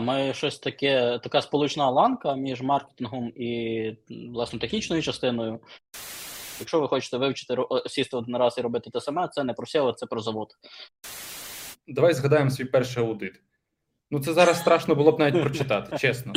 Ми 0.00 0.34
щось 0.34 0.58
таке, 0.58 1.18
така 1.22 1.42
сполучна 1.42 1.90
ланка 1.90 2.34
між 2.34 2.62
маркетингом 2.62 3.32
і 3.36 3.96
власне 4.32 4.58
технічною 4.58 5.02
частиною. 5.02 5.60
Якщо 6.60 6.80
ви 6.80 6.88
хочете 6.88 7.16
вивчити 7.16 7.54
ро- 7.54 7.88
сісти 7.88 8.16
один 8.16 8.36
раз 8.36 8.58
і 8.58 8.60
робити 8.60 8.90
те 8.90 9.00
саме, 9.00 9.28
це 9.28 9.44
не 9.44 9.52
про 9.52 9.66
SEO, 9.66 9.94
це 9.94 10.06
про 10.06 10.20
завод. 10.20 10.48
Давай 11.86 12.14
згадаємо 12.14 12.50
свій 12.50 12.64
перший 12.64 13.02
аудит. 13.02 13.42
Ну, 14.10 14.20
це 14.20 14.32
зараз 14.32 14.60
страшно 14.60 14.94
було 14.94 15.12
б 15.12 15.18
навіть 15.18 15.42
прочитати, 15.42 15.96
чесно. 16.00 16.32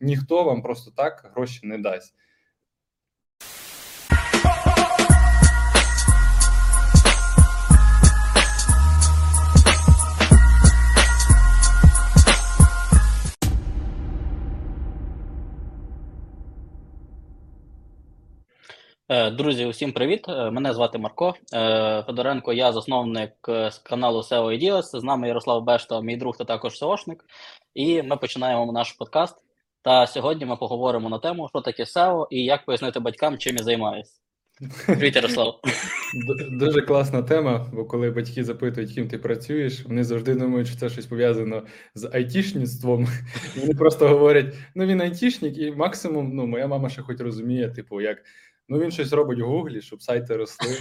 Ніхто 0.00 0.44
вам 0.44 0.62
просто 0.62 0.90
так 0.90 1.30
гроші 1.34 1.60
не 1.62 1.78
дасть. 1.78 2.14
Друзі, 19.08 19.66
усім 19.66 19.92
привіт! 19.92 20.24
Е, 20.28 20.50
Мене 20.50 20.74
звати 20.74 20.98
Марко 20.98 21.34
Е, 21.54 22.02
Федоренко. 22.06 22.52
Я 22.52 22.72
засновник 22.72 23.32
е, 23.48 23.70
з 23.70 23.78
каналу 23.78 24.18
SEO 24.18 24.44
Ideas. 24.44 24.82
З 24.82 25.02
нами 25.02 25.28
Ярослав 25.28 25.64
Бешта, 25.64 26.00
мій 26.00 26.16
друг 26.16 26.36
та 26.36 26.44
також 26.44 26.82
SEOшник. 26.82 27.16
І 27.74 28.02
ми 28.02 28.16
починаємо 28.16 28.72
наш 28.72 28.92
подкаст. 28.92 29.36
Та 29.82 30.06
сьогодні 30.06 30.46
ми 30.46 30.56
поговоримо 30.56 31.08
на 31.08 31.18
тему, 31.18 31.48
що 31.48 31.60
таке 31.60 31.82
SEO 31.82 32.26
і 32.30 32.44
як 32.44 32.64
пояснити 32.64 33.00
батькам, 33.00 33.38
чим 33.38 33.56
я 33.56 33.64
займаюся. 33.64 34.12
Привіт, 34.86 35.16
Ярослав. 35.16 35.60
Дуже 36.50 36.82
класна 36.82 37.22
тема, 37.22 37.70
бо 37.72 37.84
коли 37.84 38.10
батьки 38.10 38.44
запитують, 38.44 38.92
ким 38.94 39.08
ти 39.08 39.18
працюєш, 39.18 39.84
вони 39.84 40.04
завжди 40.04 40.34
думають, 40.34 40.68
що 40.68 40.76
це 40.76 40.88
щось 40.88 41.06
пов'язано 41.06 41.62
з 41.94 42.10
айтішництвом. 42.12 43.06
Вони 43.56 43.74
просто 43.74 44.08
говорять: 44.08 44.54
ну 44.74 44.86
він 44.86 45.00
айтішник, 45.00 45.58
і 45.58 45.72
максимум, 45.72 46.30
ну, 46.34 46.46
моя 46.46 46.66
мама 46.66 46.88
ще 46.88 47.02
хоч 47.02 47.20
розуміє, 47.20 47.68
типу, 47.68 48.00
як 48.00 48.18
ну 48.68 48.78
він 48.78 48.90
щось 48.90 49.12
робить 49.12 49.40
в 49.40 49.44
Гуглі, 49.44 49.80
щоб 49.80 50.02
сайти 50.02 50.36
росли. 50.36 50.76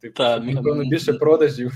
Типу, 0.00 0.22
м- 0.22 0.46
напевно, 0.50 0.84
більше 0.84 1.12
продажів. 1.12 1.72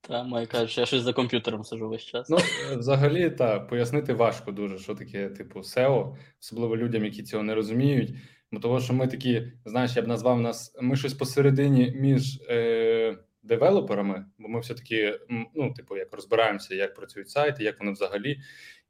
Та 0.00 0.22
ми 0.24 0.46
кажуть, 0.46 0.78
я 0.78 0.86
щось 0.86 1.02
за 1.02 1.12
комп'ютером 1.12 1.64
сижу 1.64 1.88
весь 1.88 2.02
час. 2.04 2.28
Ну, 2.30 2.38
взагалі, 2.76 3.30
та 3.30 3.60
пояснити 3.60 4.12
важко 4.14 4.52
дуже, 4.52 4.78
що 4.78 4.94
таке, 4.94 5.28
типу, 5.28 5.58
SEO, 5.58 6.16
особливо 6.40 6.76
людям, 6.76 7.04
які 7.04 7.22
цього 7.22 7.42
не 7.42 7.54
розуміють. 7.54 8.14
Бо 8.52 8.60
того, 8.60 8.80
що 8.80 8.94
ми 8.94 9.06
такі, 9.06 9.52
знаєш, 9.64 9.96
я 9.96 10.02
б 10.02 10.08
назвав 10.08 10.40
нас, 10.40 10.74
ми 10.80 10.96
щось 10.96 11.14
посередині 11.14 11.92
між 11.96 12.40
е, 12.50 13.18
девелоперами, 13.42 14.26
бо 14.38 14.48
ми 14.48 14.60
все-таки, 14.60 15.18
ну, 15.54 15.72
типу, 15.74 15.96
як 15.96 16.12
розбираємося, 16.12 16.74
як 16.74 16.94
працюють 16.94 17.30
сайти, 17.30 17.64
як 17.64 17.80
вони 17.80 17.92
взагалі, 17.92 18.38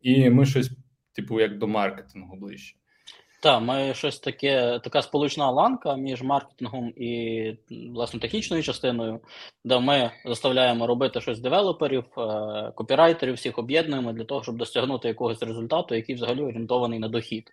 і 0.00 0.30
ми 0.30 0.47
щось, 0.47 0.70
типу, 1.12 1.41
як 1.41 1.58
до 1.58 1.69
маркетингу 1.69 2.36
ближче. 2.36 2.77
Так, 3.42 3.62
ми 3.62 3.94
щось 3.94 4.18
таке, 4.18 4.80
така 4.84 5.02
сполучна 5.02 5.50
ланка 5.50 5.96
між 5.96 6.22
маркетингом 6.22 6.92
і 6.96 7.56
власне 7.94 8.20
технічною 8.20 8.62
частиною, 8.62 9.20
де 9.64 9.78
ми 9.78 10.10
заставляємо 10.24 10.86
робити 10.86 11.20
щось 11.20 11.40
девелоперів, 11.40 12.04
е, 12.18 12.72
копірайтерів, 12.74 13.34
всіх 13.34 13.58
об'єднуємо 13.58 14.12
для 14.12 14.24
того, 14.24 14.42
щоб 14.42 14.56
досягнути 14.56 15.08
якогось 15.08 15.42
результату, 15.42 15.94
який 15.94 16.14
взагалі 16.14 16.42
орієнтований 16.42 16.98
на 16.98 17.08
дохід. 17.08 17.50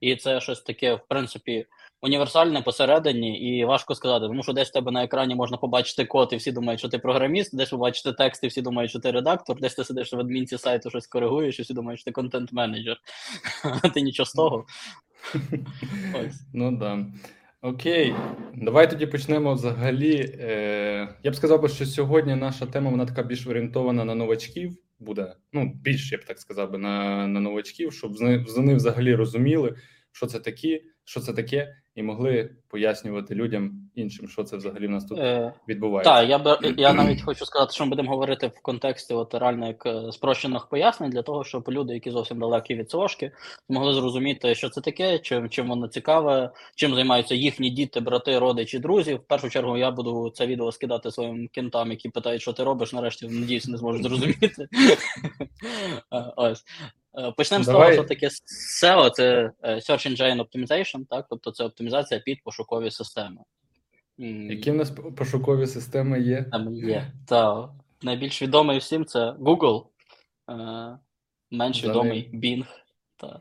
І 0.00 0.16
це 0.16 0.40
щось 0.40 0.60
таке, 0.60 0.94
в 0.94 1.00
принципі, 1.08 1.66
універсальне 2.02 2.62
посередині, 2.62 3.38
і 3.40 3.64
важко 3.64 3.94
сказати, 3.94 4.26
тому 4.26 4.42
що 4.42 4.52
десь 4.52 4.68
в 4.68 4.72
тебе 4.72 4.92
на 4.92 5.04
екрані 5.04 5.34
можна 5.34 5.56
побачити 5.56 6.04
код, 6.04 6.28
і 6.32 6.36
всі 6.36 6.52
думають, 6.52 6.80
що 6.80 6.88
ти 6.88 6.98
програміст, 6.98 7.56
десь 7.56 7.70
побачити 7.70 8.12
текст, 8.12 8.44
і 8.44 8.46
всі 8.46 8.62
думають, 8.62 8.90
що 8.90 9.00
ти 9.00 9.10
редактор, 9.10 9.60
десь 9.60 9.74
ти 9.74 9.84
сидиш 9.84 10.12
в 10.12 10.20
адмінці 10.20 10.58
сайту, 10.58 10.90
щось 10.90 11.06
коригуєш, 11.06 11.58
і 11.58 11.62
всі 11.62 11.74
думають, 11.74 12.00
що 12.00 12.04
ти 12.04 12.20
контент-менеджер. 12.20 12.96
А 13.82 13.88
ти 13.94 14.00
нічого 14.00 14.26
з 14.26 14.32
того. 14.32 14.64
Ось. 16.14 16.40
Ну 16.52 16.76
да. 16.76 17.06
Окей, 17.62 18.14
давай 18.54 18.90
тоді 18.90 19.06
почнемо 19.06 19.54
взагалі. 19.54 20.36
Е, 20.40 21.08
я 21.22 21.30
б 21.30 21.34
сказав, 21.34 21.62
би, 21.62 21.68
що 21.68 21.86
сьогодні 21.86 22.34
наша 22.34 22.66
тема 22.66 22.90
вона 22.90 23.06
така 23.06 23.22
більш 23.22 23.46
орієнтована 23.46 24.04
на 24.04 24.14
новачків 24.14 24.78
буде. 24.98 25.34
Ну, 25.52 25.72
більш 25.82 26.12
я 26.12 26.18
б 26.18 26.24
так 26.24 26.38
сказав 26.38 26.72
би, 26.72 26.78
на, 26.78 27.26
на 27.26 27.40
новачків, 27.40 27.92
щоб 27.92 28.12
вони, 28.56 28.74
взагалі 28.74 29.14
розуміли, 29.14 29.76
що 30.12 30.26
це 30.26 30.40
такі, 30.40 30.84
що 31.04 31.20
це 31.20 31.32
таке, 31.32 31.76
і 31.96 32.02
могли 32.02 32.50
пояснювати 32.68 33.34
людям 33.34 33.72
іншим, 33.94 34.28
що 34.28 34.44
це 34.44 34.56
взагалі 34.56 34.86
в 34.86 34.90
нас 34.90 35.04
тут 35.04 35.18
Е, 35.18 35.52
відбувається. 35.68 36.12
Так, 36.12 36.28
я 36.28 36.38
б 36.38 36.58
я 36.76 36.92
навіть 36.92 37.22
хочу 37.22 37.46
сказати, 37.46 37.72
що 37.72 37.84
ми 37.84 37.90
будемо 37.90 38.10
говорити 38.10 38.46
в 38.46 38.62
контексті 38.62 39.14
от 39.14 39.34
реально 39.34 39.66
як 39.66 39.86
е, 39.86 40.12
спрощених 40.12 40.66
пояснень 40.66 41.10
для 41.10 41.22
того, 41.22 41.44
щоб 41.44 41.64
люди, 41.68 41.94
які 41.94 42.10
зовсім 42.10 42.38
далекі 42.38 42.74
від 42.74 42.90
СОшки, 42.90 43.32
могли 43.68 43.94
зрозуміти, 43.94 44.54
що 44.54 44.68
це 44.68 44.80
таке, 44.80 45.18
чим 45.18 45.48
чим 45.48 45.68
воно 45.68 45.88
цікаве, 45.88 46.50
чим 46.74 46.94
займаються 46.94 47.34
їхні 47.34 47.70
діти, 47.70 48.00
брати, 48.00 48.38
родичі, 48.38 48.78
друзі. 48.78 49.14
В 49.14 49.22
першу 49.22 49.50
чергу 49.50 49.76
я 49.76 49.90
буду 49.90 50.30
це 50.34 50.46
відео 50.46 50.72
скидати 50.72 51.10
своїм 51.10 51.48
кентам, 51.48 51.90
які 51.90 52.08
питають, 52.08 52.42
що 52.42 52.52
ти 52.52 52.64
робиш. 52.64 52.92
Нарешті 52.92 53.28
надіюсь, 53.28 53.68
не 53.68 53.76
зможуть 53.76 54.02
зрозуміти. 54.02 54.68
Е, 56.12 56.32
Ось. 56.36 56.64
Е, 57.18 57.32
Почнемо 57.36 57.64
з 57.64 57.66
того, 57.66 57.92
що 57.92 58.04
таке 58.04 58.28
SEO, 58.28 59.10
це 59.10 59.50
е, 59.62 59.74
Search 59.74 60.10
Engine 60.10 60.44
Optimization, 60.44 61.06
так, 61.10 61.26
тобто 61.30 61.50
це 61.50 61.64
оптимізація 61.64 62.20
під 62.20 62.42
пошукові 62.42 62.90
системи. 62.90 63.36
Які 64.18 64.70
в 64.70 64.74
нас 64.74 64.90
пошукові 64.90 65.66
системи 65.66 66.20
є? 66.20 66.42
там 66.52 66.74
є. 66.74 67.12
Та 67.28 67.68
найбільш 68.02 68.42
відомий 68.42 68.78
всім 68.78 69.04
це 69.04 69.30
Google, 69.30 69.84
е, 70.50 70.98
менш 71.50 71.84
відомий 71.84 72.30
Bing. 72.34 72.64
Та. 73.16 73.40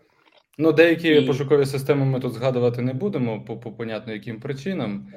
Ну, 0.58 0.72
деякі 0.72 1.09
І- 1.09 1.22
пошукові 1.22 1.66
системи 1.66 2.06
ми 2.06 2.19
тут 2.19 2.34
згадувати 2.34 2.81
не 2.81 2.94
будемо, 2.94 3.41
по, 3.41 3.58
по 3.58 3.72
понятно 3.72 4.14
яким 4.14 4.40
причинам. 4.40 5.14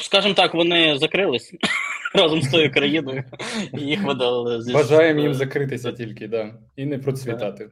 Скажімо 0.00 0.34
так, 0.34 0.54
вони 0.54 0.98
закрились 0.98 1.54
разом 2.14 2.42
з 2.42 2.50
тою 2.50 2.72
країною, 2.72 3.24
і 3.78 3.80
їх 3.80 4.02
видали 4.02 4.72
Бажаємо 4.72 5.20
їм 5.20 5.34
закритися 5.34 5.92
тільки, 5.92 6.28
да, 6.28 6.54
і 6.76 6.86
не 6.86 6.98
процвітати. 6.98 7.70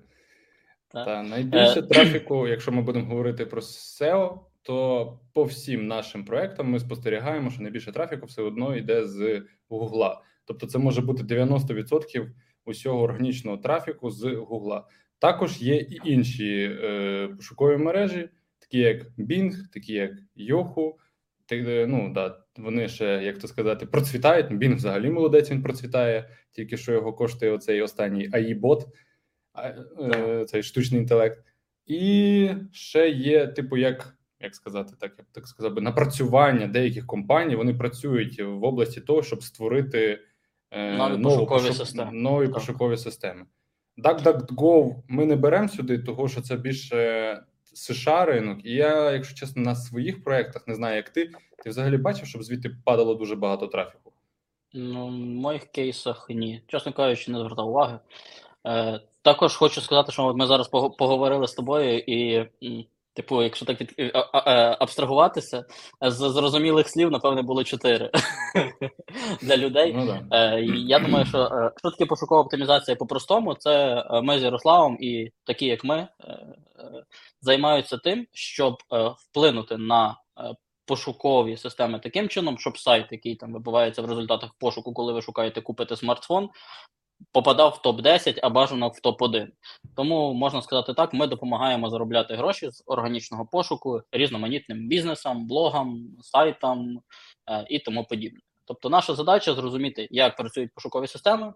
Та. 0.94 1.04
Та 1.04 1.22
найбільше 1.22 1.80
Е. 1.80 1.82
трафіку, 1.90 2.48
якщо 2.48 2.72
ми 2.72 2.82
будемо 2.82 3.06
говорити 3.06 3.46
про 3.46 3.60
SEO, 3.60 4.38
то 4.62 5.18
по 5.32 5.44
всім 5.44 5.86
нашим 5.86 6.24
проектам 6.24 6.70
ми 6.70 6.80
спостерігаємо, 6.80 7.50
що 7.50 7.62
найбільше 7.62 7.92
трафіку 7.92 8.26
все 8.26 8.42
одно 8.42 8.76
йде 8.76 9.06
з 9.06 9.42
Гугла. 9.68 10.22
Тобто, 10.44 10.66
це 10.66 10.78
може 10.78 11.00
бути 11.00 11.22
90% 11.22 12.26
усього 12.64 13.02
органічного 13.02 13.56
трафіку 13.56 14.10
з 14.10 14.34
Гугла. 14.34 14.86
Також 15.18 15.62
є 15.62 15.76
і 15.76 16.00
інші 16.04 16.78
е, 16.82 17.28
пошукові 17.36 17.76
мережі, 17.76 18.28
такі 18.58 18.78
як 18.78 19.06
Bing, 19.18 19.52
такі 19.72 19.92
як 19.92 20.12
Yahoo. 20.36 20.92
Е, 21.52 21.86
ну, 21.88 22.12
да, 22.14 22.38
вони 22.56 22.88
ще, 22.88 23.04
як 23.04 23.38
то 23.38 23.48
сказати, 23.48 23.86
процвітають. 23.86 24.50
Bing 24.50 24.74
взагалі 24.74 25.10
молодець, 25.10 25.50
він 25.50 25.62
процвітає, 25.62 26.28
тільки 26.52 26.76
що 26.76 26.92
його 26.92 27.12
коштує 27.12 27.52
оцей 27.52 27.82
останній 27.82 28.30
AI-бот, 28.30 28.86
цей 30.46 30.62
штучний 30.62 31.00
інтелект. 31.00 31.44
І 31.86 32.50
ще 32.72 33.08
є, 33.08 33.46
типу, 33.46 33.76
як, 33.76 34.16
як 34.40 34.54
сказати, 34.54 34.94
так, 35.00 35.12
я 35.18 35.24
б 35.24 35.26
так 35.32 35.46
сказав 35.48 35.74
би, 35.74 35.80
напрацювання 35.80 36.66
деяких 36.66 37.06
компаній. 37.06 37.56
Вони 37.56 37.74
працюють 37.74 38.40
в 38.42 38.64
області 38.64 39.00
того, 39.00 39.22
щоб 39.22 39.42
створити 39.42 40.20
е, 40.70 40.96
Нові 40.96 41.16
нову 41.16 41.22
пошукові 41.46 41.68
пошук- 41.68 41.74
системи. 41.74 42.10
нові 42.12 42.44
Так. 42.46 42.54
пошукові 42.54 42.96
системи. 42.96 43.44
DuckDuckGo 43.98 44.94
ми 45.08 45.26
не 45.26 45.36
беремо 45.36 45.68
сюди, 45.68 45.98
того 45.98 46.28
що 46.28 46.40
це 46.42 46.56
більше 46.56 47.40
США 47.74 48.24
ринок. 48.24 48.58
І 48.64 48.72
я, 48.72 49.10
якщо 49.12 49.34
чесно, 49.34 49.62
на 49.62 49.74
своїх 49.74 50.24
проєктах 50.24 50.68
не 50.68 50.74
знаю, 50.74 50.96
як 50.96 51.08
ти. 51.10 51.30
Ти 51.64 51.70
взагалі 51.70 51.96
бачив, 51.96 52.26
щоб 52.26 52.42
звідти 52.42 52.70
падало 52.84 53.14
дуже 53.14 53.36
багато 53.36 53.66
трафіку? 53.66 54.12
Ну, 54.72 55.06
в 55.06 55.10
моїх 55.12 55.64
кейсах 55.64 56.26
ні. 56.30 56.62
Чесно 56.66 56.92
кажучи, 56.92 57.32
не 57.32 57.38
звертав 57.38 57.68
уваги. 57.68 57.98
Е, 58.66 59.00
також 59.24 59.56
хочу 59.56 59.80
сказати, 59.80 60.12
що 60.12 60.34
ми 60.34 60.46
зараз 60.46 60.68
поговорили 60.98 61.48
з 61.48 61.52
тобою, 61.52 61.98
і, 61.98 62.46
типу, 63.14 63.42
якщо 63.42 63.66
так 63.66 63.80
від, 63.80 63.94
а- 64.14 64.50
е, 64.50 64.76
абстрагуватися, 64.80 65.64
з 66.00 66.14
зрозумілих 66.14 66.88
слів, 66.88 67.10
напевне, 67.10 67.42
було 67.42 67.64
чотири 67.64 68.10
для 69.42 69.56
людей. 69.56 69.92
Ну 69.96 70.06
да. 70.06 70.56
Е, 70.56 70.62
я 70.86 70.98
думаю, 70.98 71.26
що 71.26 71.38
е, 71.38 71.72
що 71.76 71.90
таке 71.90 72.06
пошукова 72.06 72.40
оптимізація 72.40 72.96
по-простому, 72.96 73.54
це 73.54 74.04
е, 74.10 74.20
ми 74.22 74.38
з 74.38 74.42
Ярославом 74.42 74.96
і 75.00 75.32
такі, 75.44 75.66
як 75.66 75.84
ми, 75.84 75.96
е, 76.20 76.26
е, 76.28 77.04
займаються 77.40 77.98
тим, 77.98 78.26
щоб 78.32 78.76
е, 78.92 79.10
вплинути 79.18 79.76
на 79.76 80.16
е, 80.38 80.54
пошукові 80.86 81.56
системи 81.56 81.98
таким 81.98 82.28
чином, 82.28 82.58
щоб 82.58 82.78
сайт, 82.78 83.06
який 83.10 83.36
там 83.36 83.52
вибивається 83.52 84.02
в 84.02 84.06
результатах 84.06 84.50
пошуку, 84.58 84.92
коли 84.92 85.12
ви 85.12 85.22
шукаєте 85.22 85.60
купити 85.60 85.96
смартфон, 85.96 86.48
попадав 87.32 87.80
в 87.82 87.86
топ-10, 87.86 88.38
а 88.42 88.50
бажано 88.50 88.88
в 88.88 89.00
топ-1. 89.06 89.46
Тому 89.96 90.34
можна 90.34 90.62
сказати 90.62 90.94
так, 90.94 91.14
ми 91.14 91.26
допомагаємо 91.26 91.90
заробляти 91.90 92.34
гроші 92.34 92.70
з 92.70 92.82
органічного 92.86 93.46
пошуку 93.46 94.02
різноманітним 94.12 94.88
бізнесам, 94.88 95.46
блогам, 95.46 96.08
сайтам 96.20 97.00
е, 97.50 97.66
і 97.68 97.78
тому 97.78 98.04
подібне. 98.04 98.40
Тобто, 98.66 98.90
наша 98.90 99.14
задача 99.14 99.54
зрозуміти, 99.54 100.08
як 100.10 100.36
працюють 100.36 100.74
пошукові 100.74 101.06
системи. 101.06 101.52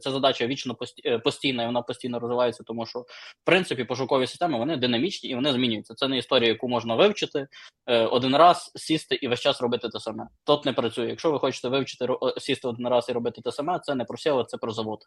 Це 0.00 0.10
задача 0.10 0.46
вічно 0.46 0.76
е, 1.06 1.18
постійна, 1.18 1.62
і 1.62 1.66
вона 1.66 1.82
постійно 1.82 2.18
розвивається, 2.18 2.62
тому 2.62 2.86
що 2.86 2.98
в 3.00 3.44
принципі 3.44 3.84
пошукові 3.84 4.26
системи 4.26 4.58
вони 4.58 4.76
динамічні 4.76 5.30
і 5.30 5.34
вони 5.34 5.52
змінюються. 5.52 5.94
Це 5.94 6.08
не 6.08 6.18
історія, 6.18 6.48
яку 6.48 6.68
можна 6.68 6.94
вивчити 6.94 7.46
е, 7.86 8.06
один 8.06 8.36
раз, 8.36 8.72
сісти 8.74 9.14
і 9.14 9.28
весь 9.28 9.40
час 9.40 9.60
робити 9.60 9.88
те 9.88 10.00
саме. 10.00 10.26
Тут 10.44 10.64
не 10.64 10.72
працює. 10.72 11.08
Якщо 11.08 11.32
ви 11.32 11.38
хочете 11.38 11.68
вивчити 11.68 12.04
е, 12.04 12.40
сісти 12.40 12.68
один 12.68 12.88
раз 12.88 13.08
і 13.08 13.12
робити 13.12 13.40
те 13.40 13.52
саме, 13.52 13.78
це 13.78 13.94
не 13.94 14.04
про 14.04 14.16
SEO, 14.16 14.44
це 14.44 14.56
про 14.56 14.72
завод. 14.72 14.98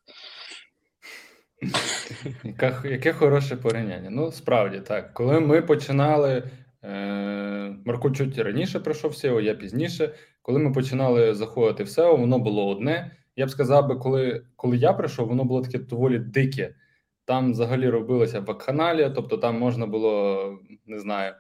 Яке 2.84 3.14
хороше 3.14 3.56
порівняння. 3.56 4.10
Ну, 4.10 4.32
справді 4.32 4.80
так. 4.80 5.14
Коли 5.14 5.40
ми 5.40 5.62
починали, 5.62 6.52
е, 6.84 7.76
Марко 7.86 8.12
чуть 8.12 8.38
раніше 8.38 8.80
прийшов 8.80 9.12
в 9.12 9.14
SEO, 9.14 9.42
я 9.42 9.56
пізніше. 9.56 10.16
Коли 10.50 10.60
ми 10.60 10.72
починали 10.72 11.36
заходити 11.36 11.84
в 11.84 11.88
SEO, 11.88 12.18
воно 12.18 12.40
було 12.40 12.68
одне. 12.68 13.12
Я 13.36 13.46
б 13.46 13.50
сказав 13.50 13.88
би, 13.88 13.96
коли, 13.96 14.46
коли 14.56 14.78
я 14.78 14.94
прийшов, 14.94 15.28
воно 15.28 15.44
було 15.44 15.62
таке 15.62 15.80
доволі 15.80 16.20
дике. 16.20 16.76
Там 17.26 17.52
взагалі 17.52 17.90
робилося 17.90 18.40
вакханалія, 18.40 19.10
тобто 19.10 19.38
там 19.38 19.60
можна 19.60 19.86
було, 19.88 20.60
не 20.86 21.00
знаю, 21.00 21.34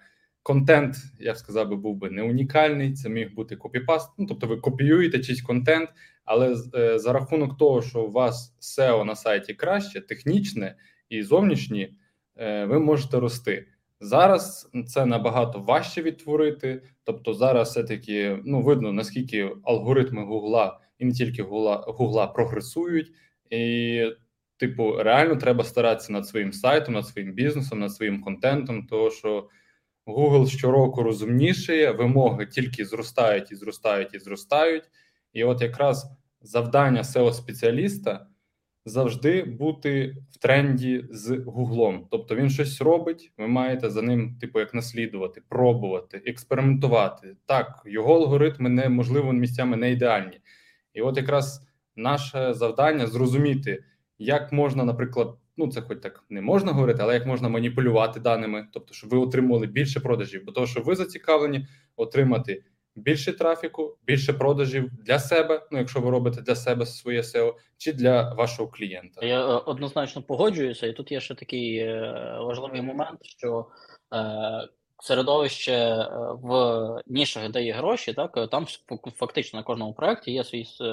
контент, 0.44 0.95
я 1.19 1.33
б 1.33 1.38
сказав 1.38 1.69
би, 1.69 1.75
був 1.75 1.95
би 1.95 2.09
не 2.09 2.23
унікальний, 2.23 2.94
це 2.94 3.09
міг 3.09 3.33
бути 3.33 3.56
копіпаст. 3.56 4.09
Ну, 4.17 4.25
тобто 4.25 4.47
ви 4.47 4.57
копіюєте 4.57 5.19
чийсь 5.19 5.41
контент, 5.41 5.89
але 6.25 6.56
е, 6.75 7.00
за 7.00 7.13
рахунок 7.13 7.57
того, 7.57 7.81
що 7.81 8.01
у 8.01 8.11
вас 8.11 8.57
SEO 8.61 9.03
на 9.03 9.15
сайті 9.15 9.53
краще, 9.53 10.01
технічне 10.01 10.75
і 11.09 11.23
зовнішні, 11.23 11.95
е, 12.35 12.65
ви 12.65 12.79
можете 12.79 13.19
рости. 13.19 13.67
Зараз 14.01 14.69
це 14.87 15.05
набагато 15.05 15.59
важче 15.59 16.01
відтворити. 16.01 16.81
Тобто, 17.03 17.33
зараз 17.33 17.69
все-таки 17.69 18.39
ну 18.45 18.61
видно 18.61 18.93
наскільки 18.93 19.51
алгоритми 19.63 20.25
Гугла 20.25 20.79
і 20.99 21.05
не 21.05 21.11
тільки 21.11 21.43
Гугла, 21.43 21.85
Гугла 21.87 22.27
прогресують, 22.27 23.11
і 23.49 24.03
типу, 24.57 24.95
реально 24.97 25.35
треба 25.35 25.63
старатися 25.63 26.13
над 26.13 26.27
своїм 26.27 26.53
сайтом, 26.53 26.93
над 26.93 27.07
своїм 27.07 27.33
бізнесом, 27.33 27.79
над 27.79 27.93
своїм 27.93 28.21
контентом, 28.21 28.87
тому 28.89 29.11
що 29.11 29.49
Google 30.05 30.47
щороку 30.47 31.03
розумнішає, 31.03 31.91
вимоги 31.91 32.45
тільки 32.45 32.85
зростають 32.85 33.51
і 33.51 33.55
зростають 33.55 34.13
і 34.13 34.19
зростають. 34.19 34.83
І 35.33 35.43
от 35.43 35.61
якраз 35.61 36.11
завдання 36.41 37.01
SEO-спеціаліста 37.01 38.19
завжди 38.89 39.44
бути 39.44 40.15
в 40.31 40.38
тренді 40.38 41.06
з 41.12 41.38
Гуглом. 41.45 42.07
Тобто 42.12 42.36
він 42.36 42.50
щось 42.50 42.81
робить, 42.81 43.31
ви 43.38 43.47
маєте 43.47 43.89
за 43.89 44.01
ним, 44.01 44.38
типу, 44.41 44.59
як 44.59 44.74
наслідувати, 44.74 45.41
пробувати, 45.50 46.21
експериментувати. 46.25 47.36
Так, 47.45 47.81
його 47.86 48.15
алгоритми 48.15 48.69
не 48.69 48.89
можливо 48.89 49.33
місцями 49.33 49.77
не 49.77 49.91
ідеальні. 49.91 50.39
І 50.94 51.01
от 51.01 51.18
якраз 51.18 51.68
наше 51.95 52.53
завдання 52.53 53.07
зрозуміти, 53.07 53.83
як 54.19 54.51
можна, 54.51 54.83
наприклад, 54.83 55.38
ну 55.57 55.68
це 55.68 55.81
хоч 55.81 56.00
так 56.00 56.24
не 56.30 56.42
можна 56.42 56.71
говорити, 56.71 57.00
але 57.01 57.13
як 57.13 57.25
можна 57.25 57.50
маніпулювати 57.50 58.19
даними, 58.19 58.68
тобто, 58.74 58.94
щоб 58.94 59.09
ви 59.09 59.18
отримували 59.18 59.68
більше 59.68 60.00
продажів, 60.00 60.44
бо 60.45 60.51
того, 60.51 60.68
що 60.68 60.81
ви 60.81 60.95
зацікавлені 60.95 61.68
отримати 61.95 62.63
більше 62.99 63.33
трафіку, 63.33 63.97
більше 64.05 64.33
продажів 64.33 64.89
для 65.05 65.19
себе. 65.19 65.67
Ну, 65.71 65.77
якщо 65.77 65.99
ви 65.99 66.09
робите 66.09 66.41
для 66.41 66.55
себе 66.55 66.85
своє 66.85 67.21
SEO, 67.21 67.53
чи 67.77 67.93
для 67.93 68.33
вашого 68.33 68.69
клієнта. 68.69 69.25
Я 69.25 69.41
е, 69.41 69.61
однозначно 69.65 70.21
погоджуюся, 70.21 70.87
і 70.87 70.93
тут 70.93 71.11
є 71.11 71.19
ще 71.19 71.35
такий 71.35 71.77
е, 71.77 72.37
важливий 72.41 72.81
момент, 72.81 73.19
що 73.21 73.65
е, 74.13 74.67
середовище 74.99 75.71
е, 75.73 76.07
в 76.41 77.03
нішах, 77.07 77.49
де 77.49 77.63
є 77.63 77.73
гроші, 77.73 78.13
так 78.13 78.37
е, 78.37 78.47
там 78.47 78.65
фактично 79.15 79.59
на 79.59 79.63
кожному 79.63 79.93
проєкті 79.93 80.31
є 80.31 80.43
свій 80.43 80.65
е, 80.81 80.83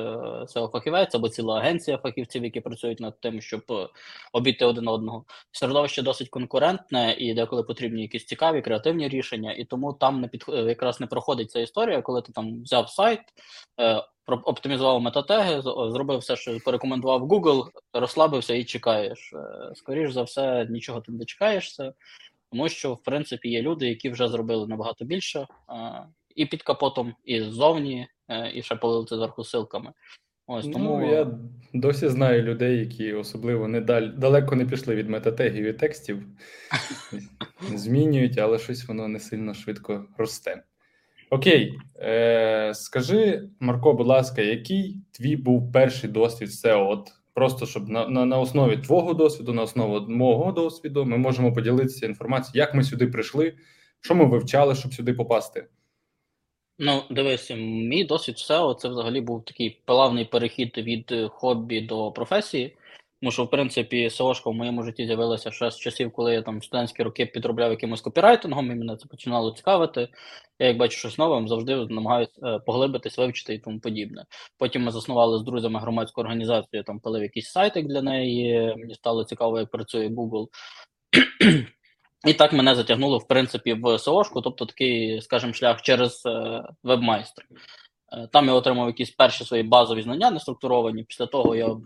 SEO-фахівець 0.47 1.17
або 1.17 1.29
ціла 1.29 1.59
агенція 1.59 1.99
фахівців, 1.99 2.45
які 2.45 2.61
працюють 2.61 3.01
над 3.01 3.21
тим, 3.21 3.41
щоб 3.41 3.63
е, 3.71 3.89
обійти 4.33 4.65
один 4.65 4.89
одного. 4.89 5.25
Середовище 5.53 6.03
досить 6.03 6.29
конкурентне 6.29 7.17
і 7.19 7.35
деколи 7.35 7.63
потрібні 7.63 8.03
якісь 8.03 8.27
цікаві 8.27 8.63
креативні 8.63 9.09
рішення, 9.09 9.53
і 9.53 9.65
тому 9.65 9.93
там 9.93 10.21
не 10.21 10.29
підх... 10.29 10.49
е, 10.49 10.53
якраз 10.53 11.01
не 11.01 11.07
проходить 11.07 11.51
ця 11.51 11.61
історія, 11.61 12.03
коли 12.03 12.23
ти 12.23 12.33
там 12.33 12.63
взяв 12.63 12.89
сайт. 12.91 13.21
е, 13.81 14.03
оптимізував 14.29 15.01
метатеги, 15.01 15.63
зробив 15.63 16.19
все, 16.19 16.37
що 16.37 16.59
порекомендував 16.65 17.23
Google, 17.23 17.65
розслабився 17.93 18.55
і 18.55 18.65
чекаєш. 18.65 19.33
Е, 19.33 19.73
Скоріш 19.75 20.13
за 20.13 20.23
все, 20.23 20.67
нічого 20.71 21.01
ти 21.01 21.13
не 21.13 21.19
дочекаєшся, 21.19 21.93
тому 22.51 22.69
що, 22.69 22.95
в 22.95 23.03
принципі, 23.03 23.49
є 23.49 23.63
люди, 23.63 23.89
які 23.89 24.11
вже 24.11 24.29
зробили 24.29 24.67
набагато 24.67 25.05
більше 25.05 25.47
і 26.37 26.47
під 26.47 26.63
капотом, 26.63 27.15
і 27.25 27.41
ззовні, 27.41 28.09
е, 28.29 28.53
і 28.55 28.63
ще 28.63 28.77
полили 28.77 29.05
це 29.05 29.17
зверху. 29.17 29.43
Ось 30.49 30.69
тому 30.69 30.99
Ну, 30.99 31.11
я 31.11 31.39
досі 31.75 32.09
знаю 32.09 32.43
людей, 32.43 32.79
які 32.79 33.13
особливо 33.13 33.69
не 33.69 33.81
даль... 33.81 34.11
далеко 34.17 34.57
не 34.57 34.67
пішли 34.67 34.95
від 34.95 35.09
метатегів 35.09 35.65
і 35.65 35.73
текстів, 35.73 36.23
змінюють, 37.75 38.39
але 38.39 38.59
щось 38.59 38.89
воно 38.89 39.09
не 39.09 39.21
сильно 39.21 39.55
швидко 39.55 40.07
росте. 40.19 40.63
Окей, 41.31 41.79
е, 41.97 42.73
скажи, 42.75 43.49
Марко, 43.61 43.93
будь 43.93 44.07
ласка, 44.07 44.43
який 44.43 45.01
твій 45.11 45.37
був 45.37 45.73
перший 45.73 46.11
досвід 46.11 46.49
SEO? 46.49 46.89
От 46.89 47.13
просто 47.37 47.67
щоб 47.67 47.89
на, 47.89 48.09
на, 48.09 48.25
на 48.25 48.39
основі 48.39 48.77
твого 48.77 49.15
досвіду, 49.15 49.53
на 49.53 49.63
основі 49.63 50.13
мого 50.13 50.53
досвіду, 50.53 51.05
ми 51.05 51.19
можемо 51.19 51.53
поділитися 51.53 52.07
інформацією, 52.07 52.67
як 52.67 52.75
ми 52.75 52.83
сюди 52.83 53.07
прийшли, 53.07 53.55
що 54.01 54.15
ми 54.15 54.25
вивчали, 54.25 54.75
щоб 54.75 54.95
сюди 54.95 55.15
попасти. 55.15 55.67
Ну, 56.79 57.03
дивись, 57.11 57.51
мій 57.51 58.05
досвід 58.05 58.37
SEO 58.37 58.75
це 58.75 58.89
взагалі 58.89 59.21
був 59.21 59.45
такий 59.45 59.81
плавний 59.85 60.25
перехід 60.25 60.79
від 60.79 61.13
е, 61.13 61.29
хобі 61.29 61.81
до 61.81 62.13
професії. 62.13 62.77
Тому 63.21 63.33
що, 63.33 63.45
в 63.45 63.51
принципі, 63.51 64.09
SEOшка 64.09 64.51
в 64.51 64.55
моєму 64.55 64.83
житті 64.83 65.07
з'явилася 65.07 65.51
ще 65.51 65.71
з 65.71 65.79
часів, 65.79 66.13
коли 66.13 66.35
я 66.35 66.43
там 66.43 66.59
в 66.59 66.65
студентські 66.65 67.03
роки 67.03 67.27
підробляв 67.27 67.71
якимось 67.71 68.01
копірайтингом, 68.01 68.71
і 68.71 68.75
мене 68.75 68.97
це 68.97 69.07
починало 69.09 69.51
цікавити. 69.51 70.09
Я 70.59 70.67
як 70.67 70.77
бачу 70.77 70.99
щось 70.99 71.19
нове, 71.19 71.49
завжди 71.49 71.77
намагаюся 71.77 72.33
е, 72.43 72.59
поглибитись, 72.67 73.19
вивчити 73.19 73.55
і 73.55 73.59
тому 73.59 73.81
подібне. 73.81 74.25
Потім 74.59 74.83
ми 74.83 74.91
заснували 74.91 75.39
з 75.39 75.43
друзями 75.43 75.81
громадську 75.81 76.21
організацію, 76.21 76.83
там 76.83 77.01
пилив 77.01 77.23
якийсь 77.23 77.51
сайтик 77.51 77.87
для 77.87 78.03
неї. 78.03 78.75
Мені 78.77 78.95
стало 78.95 79.25
цікаво, 79.25 79.59
як 79.59 79.71
працює 79.71 80.09
Google. 80.09 80.47
І 82.27 82.35
так 82.35 82.53
мене 82.53 82.75
затягнуло, 82.75 83.19
в 83.19 83.29
принципі, 83.29 83.73
в 83.73 83.85
SEO-шку, 83.85 84.43
тобто 84.43 84.67
такий, 84.67 85.23
скажімо, 85.23 85.53
шлях 85.53 85.83
через 85.83 86.23
е, 86.27 86.63
вебмайстер. 86.83 87.45
Там 88.33 88.47
я 88.47 88.53
отримав 88.53 88.87
якісь 88.87 89.11
перші 89.11 89.45
свої 89.45 89.63
базові 89.63 90.03
знання, 90.03 90.31
не 90.31 90.41
структуровані. 90.41 91.05
Після 91.05 91.27
того 91.27 91.57
я 91.57 91.77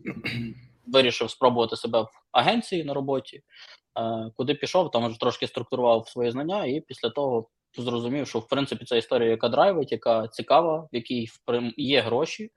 вирішив 0.86 1.30
спробувати 1.30 1.76
себе 1.76 2.00
в 2.02 2.08
агенції 2.32 2.84
на 2.84 2.94
роботі. 2.94 3.42
Е, 3.98 4.30
Куди 4.36 4.54
пішов, 4.54 4.90
там 4.90 5.06
вже 5.06 5.20
трошки 5.20 5.46
структурував 5.46 6.08
свої 6.08 6.30
знання, 6.30 6.64
і 6.64 6.80
після 6.80 7.10
того 7.10 7.48
зрозумів, 7.78 8.28
що 8.28 8.38
в 8.38 8.48
принципі 8.48 8.84
це 8.84 8.98
історія, 8.98 9.30
яка 9.30 9.48
драйвить, 9.48 9.92
яка 9.92 10.28
цікава, 10.28 10.88
в 10.92 10.96
якій 10.96 11.28
є 11.76 12.00
гроші, 12.00 12.50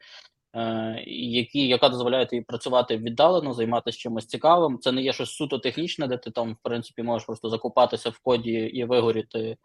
е, 0.56 1.04
які, 1.08 1.68
яка 1.68 1.90
дозволяє 1.90 2.26
тобі 2.26 2.42
працювати 2.42 2.98
віддалено, 2.98 3.54
займатися 3.54 3.98
чимось 3.98 4.26
цікавим. 4.26 4.80
Це 4.80 4.92
не 4.92 5.02
є 5.02 5.14
щось 5.14 5.32
суто 5.32 5.60
технічне, 5.60 6.08
де 6.08 6.18
ти 6.18 6.32
там, 6.32 6.54
в 6.54 6.58
принципі, 6.64 7.04
можеш 7.04 7.26
просто 7.26 7.50
закопатися 7.50 8.10
в 8.10 8.20
коді 8.20 8.52
і 8.52 8.84
вигоріти. 8.86 9.58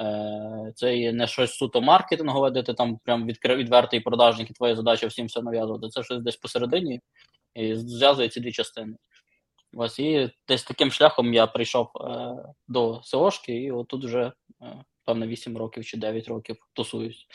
Е, 0.00 0.72
Це 0.74 0.96
є 0.96 1.12
не 1.12 1.26
щось 1.26 1.54
суто 1.54 1.80
маркетингове, 1.80 2.50
де 2.50 2.62
ти 2.62 2.74
там 2.74 2.98
прям 3.04 3.26
відкри- 3.28 3.56
відвертий 3.56 4.00
продажник, 4.00 4.50
і 4.50 4.54
твоя 4.54 4.76
задача 4.76 5.06
всім 5.06 5.26
все 5.26 5.42
нав'язувати. 5.42 5.88
Це 5.88 6.02
щось 6.02 6.22
десь 6.22 6.36
посередині 6.36 7.00
і 7.54 7.74
зв'язує 7.74 8.28
ці 8.28 8.40
дві 8.40 8.52
частини. 8.52 8.96
Ось 9.76 9.98
і 9.98 10.30
десь 10.48 10.64
таким 10.64 10.90
шляхом 10.90 11.34
я 11.34 11.46
прийшов 11.46 11.88
е, 12.00 12.34
до 12.68 13.00
СОшки, 13.02 13.52
і 13.52 13.70
отут 13.70 14.04
вже, 14.04 14.32
е, 14.62 14.84
певно, 15.04 15.26
8 15.26 15.56
років 15.56 15.84
чи 15.84 15.96
9 15.96 16.28
років 16.28 16.56
тусуюсь. 16.72 17.26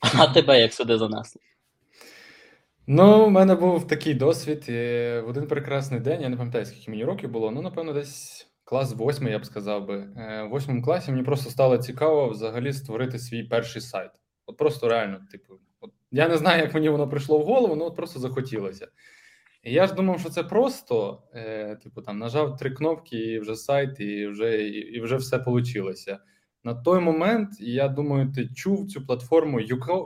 А 0.00 0.26
тебе 0.34 0.60
як 0.60 0.72
сюди 0.72 0.98
занесло? 0.98 1.40
Ну, 2.86 3.26
у 3.26 3.30
мене 3.30 3.54
був 3.54 3.86
такий 3.86 4.14
досвід. 4.14 4.68
і 4.68 4.72
В 4.72 5.24
один 5.28 5.46
прекрасний 5.46 6.00
день, 6.00 6.22
я 6.22 6.28
не 6.28 6.36
пам'ятаю, 6.36 6.66
скільки 6.66 6.90
мені 6.90 7.04
років 7.04 7.30
було, 7.30 7.50
ну, 7.50 7.62
напевно, 7.62 7.92
десь 7.92 8.48
клас 8.64 8.94
восьмий, 8.94 9.32
я 9.32 9.38
б 9.38 9.46
сказав 9.46 9.86
би. 9.86 9.94
Е, 10.16 10.42
В 10.42 10.48
восьмому 10.48 10.82
класі 10.82 11.10
мені 11.10 11.22
просто 11.22 11.50
стало 11.50 11.78
цікаво 11.78 12.28
взагалі 12.28 12.72
створити 12.72 13.18
свій 13.18 13.42
перший 13.42 13.82
сайт. 13.82 14.10
От 14.46 14.56
просто 14.56 14.88
реально, 14.88 15.20
типу, 15.30 15.54
от, 15.80 15.90
я 16.10 16.28
не 16.28 16.36
знаю, 16.36 16.62
як 16.62 16.74
мені 16.74 16.88
воно 16.88 17.08
прийшло 17.08 17.38
в 17.38 17.44
голову, 17.44 17.76
ну 17.76 17.84
от 17.84 17.96
просто 17.96 18.20
захотілося. 18.20 18.88
Я 19.68 19.86
ж 19.86 19.94
думав, 19.94 20.20
що 20.20 20.28
це 20.28 20.42
просто, 20.42 21.22
е, 21.34 21.76
типу, 21.76 22.02
там 22.02 22.18
нажав 22.18 22.56
три 22.56 22.70
кнопки, 22.70 23.16
і 23.16 23.38
вже 23.38 23.56
сайт, 23.56 24.00
і 24.00 24.26
вже, 24.26 24.62
і, 24.68 25.00
вже 25.00 25.16
все 25.16 25.42
вийшло. 25.46 25.92
На 26.64 26.74
той 26.74 27.00
момент, 27.00 27.50
я 27.60 27.88
думаю, 27.88 28.32
ти 28.32 28.48
чув 28.48 28.86
цю 28.86 29.06
платформу 29.06 29.60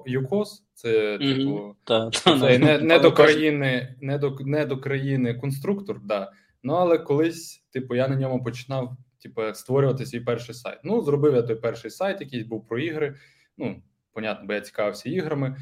Юкос. 0.07 0.65
Це, 0.75 1.19
типу, 1.19 1.77
Та, 1.85 2.11
це 2.11 2.59
не, 2.59 2.79
не, 2.79 2.99
до 2.99 3.13
країни, 3.13 3.97
не 4.01 4.19
до 4.19 4.37
не 4.41 4.67
до 4.67 4.79
країни 4.79 5.35
конструктор, 5.35 6.01
да. 6.05 6.33
Ну 6.63 6.73
але 6.73 6.99
колись, 6.99 7.65
типу, 7.73 7.95
я 7.95 8.09
на 8.09 8.17
ньому 8.17 8.45
починав 8.45 8.97
типу, 9.23 9.43
створювати 9.55 10.07
свій 10.07 10.21
перший 10.21 10.55
сайт. 10.55 10.79
Ну, 10.85 11.03
зробив 11.03 11.35
я 11.35 11.43
той 11.43 11.57
перший 11.57 11.91
сайт, 11.91 12.21
якийсь 12.21 12.45
був 12.45 12.67
про 12.67 12.79
ігри. 12.79 13.15
Ну, 13.59 13.83
понятно, 14.13 14.47
бо 14.47 14.53
я 14.53 14.61
цікавився 14.61 15.11
іграми. 15.11 15.57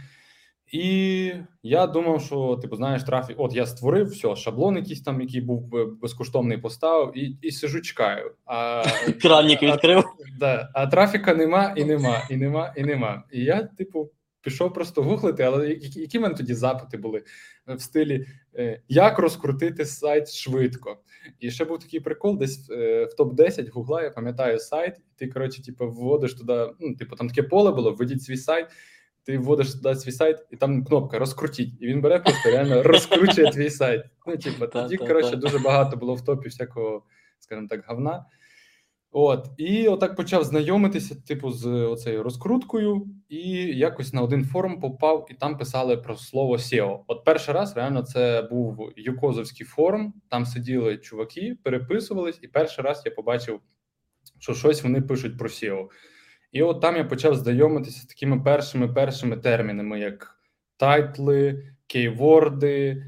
І 0.72 1.32
я 1.62 1.86
думав, 1.86 2.22
що 2.22 2.58
типу, 2.62 2.76
знаєш, 2.76 3.04
трафік. 3.04 3.36
От 3.38 3.54
я 3.54 3.66
створив 3.66 4.06
все, 4.06 4.36
шаблон, 4.36 4.76
якийсь 4.76 5.02
там, 5.02 5.20
який 5.20 5.40
був 5.40 5.68
безкоштовний, 6.02 6.58
поставив, 6.58 7.18
і 7.18 7.36
і 7.42 7.50
сижу, 7.50 7.80
чекаю. 7.80 8.34
А 8.46 8.84
Кранник 9.22 9.62
відкрив. 9.62 9.98
А, 9.98 10.02
да, 10.40 10.70
а 10.74 10.86
трафіка 10.86 11.34
нема, 11.34 11.74
і 11.76 11.84
нема, 11.84 12.26
і 12.30 12.36
нема, 12.36 12.72
і 12.76 12.84
нема. 12.84 13.24
І 13.32 13.44
я, 13.44 13.62
типу, 13.62 14.10
пішов 14.42 14.74
просто 14.74 15.02
гуглити, 15.02 15.42
але 15.42 15.68
які, 15.68 16.00
які 16.00 16.18
в 16.18 16.20
мене 16.20 16.34
тоді 16.34 16.54
запити 16.54 16.96
були 16.96 17.22
в 17.66 17.80
стилі 17.80 18.26
е, 18.58 18.82
як 18.88 19.18
розкрутити 19.18 19.84
сайт 19.84 20.32
швидко. 20.32 20.98
І 21.40 21.50
ще 21.50 21.64
був 21.64 21.78
такий 21.78 22.00
прикол, 22.00 22.38
десь 22.38 22.70
е, 22.70 23.04
в 23.04 23.22
топ-10 23.22 23.70
гугла, 23.70 24.02
я 24.02 24.10
пам'ятаю 24.10 24.58
сайт, 24.58 24.96
і 24.98 25.18
ти, 25.18 25.28
коротше, 25.28 25.62
типу, 25.62 25.90
вводиш 25.90 26.34
туди, 26.34 26.70
ну, 26.80 26.94
типу, 26.94 27.16
там 27.16 27.28
таке 27.28 27.42
поле 27.42 27.72
було, 27.72 27.92
введіть 27.92 28.22
свій 28.22 28.36
сайт 28.36 28.66
ти 29.28 29.38
вводиш 29.38 29.72
туди 29.72 29.94
свій 29.94 30.12
сайт, 30.12 30.46
і 30.50 30.56
там 30.56 30.84
кнопка 30.84 31.18
розкрутіть, 31.18 31.74
і 31.80 31.86
він 31.86 32.00
бере 32.00 32.18
просто 32.18 32.50
реально 32.50 32.82
розкручує 32.82 33.50
твій 33.50 33.70
сайт. 33.70 34.04
Ну, 34.26 34.36
типу, 34.36 34.66
тоді, 34.66 34.96
коротше, 34.96 35.36
дуже 35.36 35.58
багато 35.58 35.96
було 35.96 36.14
в 36.14 36.24
топі 36.24 36.48
всякого, 36.48 37.02
скажімо 37.38 37.66
так, 37.70 37.84
говна. 37.86 38.24
От, 39.10 39.46
і 39.56 39.88
отак 39.88 40.16
почав 40.16 40.44
знайомитися, 40.44 41.14
типу, 41.14 41.50
з 41.50 41.66
оцею 41.66 42.22
розкруткою, 42.22 43.06
і 43.28 43.40
якось 43.76 44.12
на 44.12 44.22
один 44.22 44.44
форум 44.44 44.80
попав, 44.80 45.26
і 45.30 45.34
там 45.34 45.58
писали 45.58 45.96
про 45.96 46.16
слово 46.16 46.56
SEO. 46.56 47.00
От 47.06 47.24
перший 47.24 47.54
раз 47.54 47.76
реально 47.76 48.02
це 48.02 48.42
був 48.50 48.92
Юкозовський 48.96 49.66
форум. 49.66 50.14
Там 50.28 50.46
сиділи 50.46 50.98
чуваки, 50.98 51.56
переписувались, 51.62 52.38
і 52.42 52.48
перший 52.48 52.84
раз 52.84 53.02
я 53.04 53.10
побачив, 53.10 53.60
що 54.38 54.54
щось 54.54 54.82
вони 54.82 55.02
пишуть 55.02 55.38
про 55.38 55.48
SEO. 55.48 55.88
І 56.52 56.62
от 56.62 56.80
там 56.80 56.96
я 56.96 57.04
почав 57.04 57.34
знайомитися 57.34 58.00
з 58.00 58.04
такими 58.04 58.40
першими 58.40 58.88
першими 58.88 59.36
термінами, 59.36 60.00
як 60.00 60.40
тайтли, 60.76 61.64
кейворди, 61.86 63.04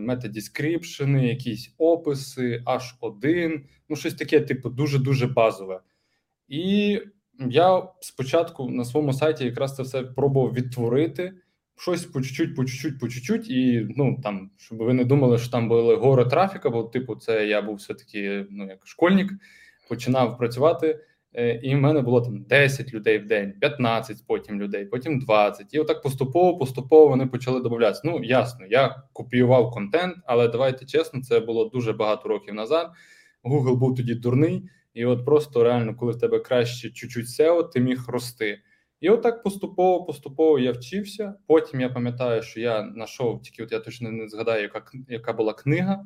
метадіскріпшени, 0.00 1.28
якісь 1.28 1.74
описи, 1.78 2.62
H1, 2.66 3.60
ну 3.88 3.96
щось 3.96 4.14
таке, 4.14 4.40
типу, 4.40 4.68
дуже-дуже 4.68 5.26
базове. 5.26 5.80
І 6.48 7.00
я 7.38 7.88
спочатку 8.00 8.70
на 8.70 8.84
своєму 8.84 9.12
сайті 9.12 9.44
якраз 9.44 9.76
це 9.76 9.82
все 9.82 10.02
пробував 10.02 10.52
відтворити. 10.52 11.32
Щось 11.78 12.04
по 12.04 12.22
чуть-чуть, 12.22 12.56
по 12.56 12.64
чуть-чуть, 12.64 13.00
по 13.00 13.08
чуть-чуть, 13.08 13.50
і 13.50 13.86
ну 13.96 14.20
там, 14.22 14.50
щоб 14.56 14.78
ви 14.78 14.92
не 14.92 15.04
думали, 15.04 15.38
що 15.38 15.50
там 15.50 15.68
були 15.68 15.94
гори 15.96 16.24
трафіка, 16.24 16.70
бо 16.70 16.82
типу, 16.82 17.16
це 17.16 17.46
я 17.46 17.62
був 17.62 17.74
все-таки 17.74 18.46
ну 18.50 18.66
як 18.66 18.86
школьник, 18.86 19.32
починав 19.88 20.38
працювати. 20.38 21.00
Е, 21.38 21.60
і 21.62 21.74
в 21.74 21.78
мене 21.78 22.00
було 22.00 22.20
там 22.20 22.42
10 22.42 22.94
людей 22.94 23.18
в 23.18 23.26
день, 23.26 23.52
15 23.60 24.16
потім 24.26 24.60
людей, 24.60 24.84
потім 24.84 25.18
20. 25.18 25.74
І 25.74 25.78
отак 25.78 26.02
поступово, 26.02 26.58
поступово 26.58 27.08
вони 27.08 27.26
почали 27.26 27.60
додатися. 27.60 28.02
Ну 28.04 28.24
ясно, 28.24 28.66
я 28.66 29.02
копіював 29.12 29.70
контент, 29.70 30.16
але 30.26 30.48
давайте 30.48 30.86
чесно, 30.86 31.22
це 31.22 31.40
було 31.40 31.64
дуже 31.68 31.92
багато 31.92 32.28
років 32.28 32.54
назад. 32.54 32.90
Google 33.44 33.76
був 33.76 33.94
тоді 33.94 34.14
дурний, 34.14 34.68
і 34.94 35.04
от 35.04 35.24
просто 35.24 35.64
реально, 35.64 35.94
коли 35.96 36.12
в 36.12 36.18
тебе 36.18 36.38
краще 36.38 36.90
чуть-чуть 36.90 37.26
SEO, 37.26 37.68
ти 37.68 37.80
міг 37.80 38.04
рости. 38.08 38.58
І 39.00 39.08
отак 39.08 39.42
поступово, 39.42 40.04
поступово 40.04 40.58
я 40.58 40.72
вчився. 40.72 41.34
Потім 41.46 41.80
я 41.80 41.88
пам'ятаю, 41.88 42.42
що 42.42 42.60
я 42.60 42.90
знайшов, 42.94 43.42
тільки 43.42 43.62
от 43.62 43.72
я 43.72 43.80
точно 43.80 44.10
не 44.10 44.28
згадаю, 44.28 44.62
яка 44.62 44.82
яка 45.08 45.32
була 45.32 45.52
книга. 45.52 46.04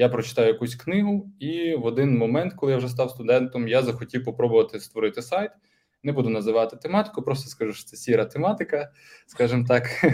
Я 0.00 0.08
прочитаю 0.08 0.48
якусь 0.48 0.74
книгу, 0.74 1.30
і 1.38 1.74
в 1.74 1.84
один 1.84 2.18
момент, 2.18 2.54
коли 2.54 2.72
я 2.72 2.78
вже 2.78 2.88
став 2.88 3.10
студентом, 3.10 3.68
я 3.68 3.82
захотів 3.82 4.24
попробувати 4.24 4.80
створити 4.80 5.22
сайт. 5.22 5.50
Не 6.02 6.12
буду 6.12 6.28
називати 6.28 6.76
тематику, 6.76 7.22
просто 7.22 7.48
скажу, 7.48 7.72
що 7.72 7.84
це 7.84 7.96
сіра 7.96 8.24
тематика, 8.24 8.92
скажімо 9.26 9.64
так. 9.68 9.84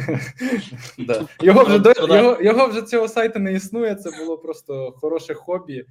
Його 1.43 1.65
вже 1.65 1.93
його, 2.15 2.43
його 2.43 2.67
вже 2.67 2.83
цього 2.83 3.09
сайту 3.09 3.39
не 3.39 3.53
існує. 3.53 3.95
Це 3.95 4.11
було 4.19 4.39
просто 4.39 4.93
хороше 4.97 5.35
хобі, 5.35 5.85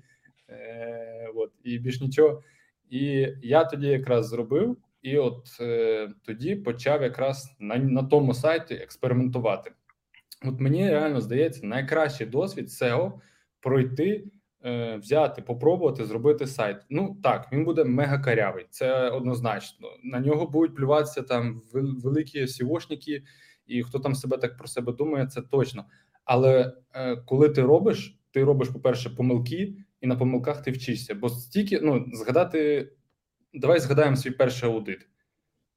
е, 0.50 1.30
от, 1.36 1.52
і 1.64 1.78
більш 1.78 2.02
нічого. 2.02 2.44
І 2.90 3.28
я 3.42 3.64
тоді 3.64 3.88
якраз 3.88 4.28
зробив, 4.28 4.78
і 5.02 5.18
от 5.18 5.48
е, 5.62 6.10
тоді 6.26 6.56
почав 6.56 7.02
якраз 7.02 7.56
на, 7.60 7.78
на 7.78 8.04
тому 8.04 8.34
сайті 8.34 8.74
експериментувати. 8.74 9.72
От 10.46 10.60
мені 10.60 10.90
реально 10.90 11.22
здається, 11.22 11.66
найкращий 11.68 12.28
досвід 12.28 12.68
SEO– 12.68 13.12
пройти, 13.66 14.24
е, 14.66 14.98
взяти, 14.98 15.42
попробувати 15.42 16.06
зробити 16.06 16.48
сайт. 16.48 16.78
Ну 16.90 17.18
так, 17.24 17.48
він 17.52 17.66
буде 17.66 17.84
мега 17.84 18.20
карявий, 18.20 18.66
це 18.70 19.10
однозначно. 19.10 19.88
На 20.04 20.20
нього 20.20 20.48
будуть 20.48 20.76
плюватися 20.76 21.22
там 21.22 21.62
великі 21.74 22.48
сівошники, 22.48 23.24
і 23.68 23.84
хто 23.84 24.00
там 24.00 24.16
себе 24.16 24.38
так 24.38 24.58
про 24.58 24.68
себе 24.68 24.94
думає, 24.94 25.28
це 25.28 25.42
точно. 25.42 25.86
Але 26.26 26.74
е, 26.94 27.16
коли 27.16 27.50
ти 27.50 27.62
робиш, 27.62 28.20
ти 28.32 28.44
робиш, 28.44 28.70
по-перше, 28.70 29.10
помилки, 29.10 29.76
і 30.02 30.08
на 30.08 30.16
помилках 30.16 30.62
ти 30.62 30.72
вчишся. 30.72 31.16
Бо 31.16 31.30
стільки 31.30 31.80
ну 31.82 32.06
згадати, 32.14 32.92
давай 33.54 33.80
згадаємо 33.80 34.16
свій 34.16 34.32
перший 34.32 34.70
аудит. 34.70 35.08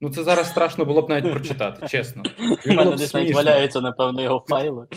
Ну, 0.01 0.09
це 0.09 0.23
зараз 0.23 0.49
страшно 0.49 0.85
було 0.85 1.01
б 1.01 1.09
навіть 1.09 1.31
прочитати, 1.31 1.87
чесно. 1.87 2.23
У 2.67 2.73
мене 2.73 2.95
десь 2.95 3.13
навіть 3.13 3.35
валяються, 3.35 3.81
напевно, 3.81 4.21
його 4.21 4.45
файли. 4.49 4.87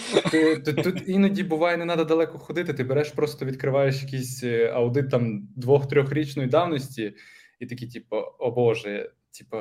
Тут 0.84 1.08
іноді 1.08 1.42
буває, 1.42 1.76
не 1.76 1.86
треба 1.86 2.04
далеко 2.04 2.38
ходити. 2.38 2.72
Ти 2.74 2.84
береш, 2.84 3.10
просто 3.10 3.44
відкриваєш 3.44 4.02
якийсь 4.02 4.44
е, 4.44 4.72
аудит 4.74 5.10
там 5.10 5.48
двох-трьохрічної 5.56 6.48
давності, 6.48 7.14
і 7.60 7.66
такий, 7.66 7.88
типу, 7.88 8.16
о 8.38 8.50
Боже, 8.50 9.10
типу, 9.38 9.56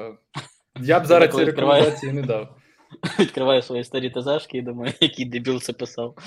я 0.80 1.00
б 1.00 1.06
зараз 1.06 1.36
ці 1.36 1.44
рекомендації 1.44 2.14
не 2.14 2.22
дав. 2.22 2.56
Відкриваю 3.20 3.62
свої 3.62 3.84
старі 3.84 4.10
ТЗшки 4.10 4.58
і 4.58 4.62
думаю, 4.62 4.94
який 5.00 5.26
дебіл 5.26 5.60
це 5.60 5.74
писав. 5.74 6.18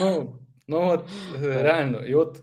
Ну, 0.00 0.38
ну 0.68 0.88
от 0.88 1.04
е, 1.44 1.62
реально, 1.62 2.06
і 2.06 2.14
от, 2.14 2.40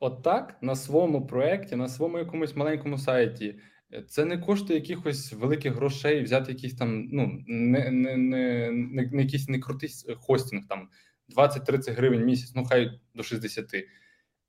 от 0.00 0.22
так 0.22 0.56
на 0.62 0.74
своєму 0.74 1.26
проєкті, 1.26 1.76
на 1.76 1.88
своєму 1.88 2.18
якомусь 2.18 2.56
маленькому 2.56 2.98
сайті. 2.98 3.54
Е, 3.94 4.02
це 4.08 4.24
не 4.24 4.38
коштує 4.38 4.78
якихось 4.78 5.32
великих 5.32 5.74
грошей, 5.74 6.22
взяти 6.22 6.52
якийсь 6.52 6.74
там, 6.74 7.08
ну 7.12 7.42
не 7.46 7.90
не, 7.90 8.16
не, 8.16 8.70
не, 8.70 9.08
не 9.12 9.22
якийсь 9.22 9.48
не 9.48 9.58
крутий 9.58 9.90
хостинг, 10.16 10.62
там 10.68 10.88
20-30 11.36 11.94
гривень 11.94 12.24
місяць, 12.24 12.52
ну 12.54 12.64
хай 12.64 13.00
до 13.14 13.22
60. 13.22 13.66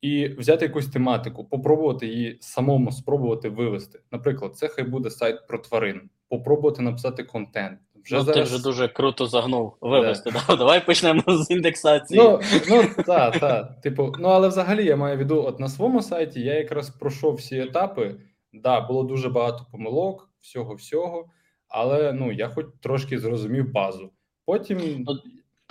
І 0.02 0.28
взяти 0.28 0.66
якусь 0.66 0.88
тематику, 0.88 1.46
попробувати 1.46 2.08
її 2.08 2.38
самому 2.42 2.92
спробувати 2.92 3.50
вивести. 3.50 4.00
Наприклад, 4.12 4.56
це 4.56 4.68
хай 4.68 4.86
буде 4.86 5.10
сайт 5.10 5.48
про 5.48 5.60
тварин, 5.60 6.10
попробувати 6.30 6.82
написати 6.82 7.24
контент. 7.24 7.80
Вже 8.04 8.16
ну, 8.16 8.22
зараз... 8.22 8.50
Ти 8.50 8.56
вже 8.56 8.64
дуже 8.64 8.88
круто 8.88 9.28
загнув 9.28 9.78
вивести. 9.82 10.32
Да. 10.32 10.56
Давай 10.56 10.86
почнемо 10.86 11.24
з 11.28 11.52
індексації. 11.52 12.22
Ну 12.22 12.40
ну 12.70 13.04
так, 13.06 13.40
так. 13.40 13.82
Типу, 13.82 14.14
ну 14.20 14.28
але 14.28 14.48
взагалі 14.48 14.86
я 14.86 14.96
маю 14.96 15.16
в 15.16 15.20
виду, 15.20 15.44
от 15.44 15.60
на 15.60 15.70
своєму 15.70 16.02
сайті 16.02 16.42
я 16.42 16.54
якраз 16.54 16.90
пройшов 16.90 17.36
всі 17.36 17.60
етапи. 17.60 18.16
Да, 18.54 18.82
було 18.82 19.04
дуже 19.04 19.30
багато 19.30 19.66
помилок, 19.72 20.30
всього 20.42 20.76
всього, 20.76 21.30
але 21.68 22.14
ну 22.14 22.32
я 22.32 22.50
хоч 22.50 22.66
трошки 22.82 23.20
зрозумів 23.20 23.72
базу. 23.72 24.12
Потім 24.46 25.06
ну, 25.08 25.20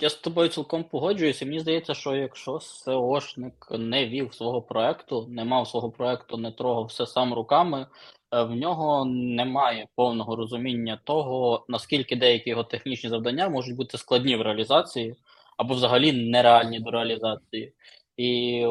я 0.01 0.09
з 0.09 0.15
тобою 0.15 0.49
цілком 0.49 0.83
погоджуюся. 0.83 1.45
Мені 1.45 1.59
здається, 1.59 1.93
що 1.93 2.15
якщо 2.15 2.59
СЕОшник 2.59 3.67
не 3.71 4.07
вів 4.07 4.33
свого 4.33 4.61
проекту, 4.61 5.27
не 5.29 5.43
мав 5.43 5.67
свого 5.67 5.91
проекту, 5.91 6.37
не 6.37 6.51
трогав 6.51 6.85
все 6.85 7.05
сам 7.05 7.33
руками, 7.33 7.87
е, 8.31 8.43
в 8.43 8.51
нього 8.51 9.05
немає 9.05 9.87
повного 9.95 10.35
розуміння 10.35 10.99
того, 11.03 11.65
наскільки 11.67 12.15
деякі 12.15 12.49
його 12.49 12.63
технічні 12.63 13.09
завдання 13.09 13.49
можуть 13.49 13.75
бути 13.75 13.97
складні 13.97 14.35
в 14.35 14.41
реалізації 14.41 15.15
або 15.57 15.73
взагалі 15.73 16.29
нереальні 16.29 16.79
до 16.79 16.91
реалізації. 16.91 17.73
І 18.17 18.65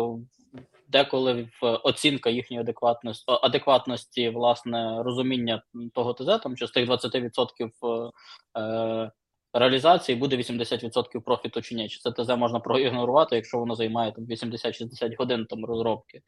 деколи 0.88 1.48
в 1.62 1.76
оцінка 1.76 2.30
їхньої 2.30 2.60
адекватності 2.60 3.24
адекватності, 3.42 4.28
власне, 4.28 5.02
розуміння 5.02 5.62
того 5.94 6.14
ТЗ, 6.14 6.26
там 6.42 6.56
що 6.56 6.66
з 6.66 6.70
тих 6.70 6.88
20% 6.88 8.10
е, 8.58 9.10
реалізації 9.52 10.16
буде 10.16 10.36
80% 10.36 11.20
профіту 11.20 11.62
чи 11.62 11.74
ні. 11.74 11.88
Чи 11.88 11.98
це 11.98 12.12
ТЗ 12.12 12.28
можна 12.28 12.60
проігнорувати, 12.60 13.36
якщо 13.36 13.58
воно 13.58 13.74
займає 13.74 14.12
там 14.12 14.24
80-60 14.24 15.16
годин 15.18 15.46
там 15.46 15.64
розробки. 15.64 16.22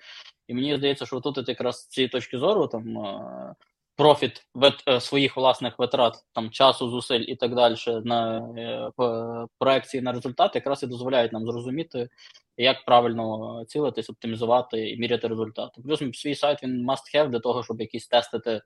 І 0.48 0.54
мені 0.54 0.76
здається, 0.76 1.06
що 1.06 1.20
тут 1.20 1.48
якраз 1.48 1.76
з 1.76 1.86
цієї 1.86 2.08
точки 2.08 2.38
зору 2.38 2.66
там. 2.66 2.96
Е, 3.98 4.02
профіт 4.02 4.46
вет, 4.54 5.02
своїх 5.02 5.36
власних 5.36 5.78
витрат, 5.78 6.14
там 6.32 6.50
часу, 6.50 6.88
зусиль 6.88 7.24
і 7.28 7.36
так 7.36 7.54
далі 7.54 7.74
на 8.04 8.38
е, 8.58 8.90
проекції 9.58 10.02
на 10.02 10.12
результат, 10.12 10.54
якраз 10.54 10.82
і 10.82 10.86
дозволяють 10.86 11.32
нам 11.32 11.46
зрозуміти, 11.46 12.08
як 12.56 12.84
правильно 12.84 13.64
цілитись, 13.68 14.10
оптимізувати 14.10 14.90
і 14.90 14.98
міряти 14.98 15.28
результати. 15.28 15.82
Плюс 15.82 16.20
свій 16.20 16.34
сайт 16.34 16.62
він 16.62 16.90
must 16.90 17.14
have 17.14 17.28
для 17.28 17.40
того, 17.40 17.62
щоб 17.62 17.80
якісь 17.80 18.08
тестити 18.08 18.62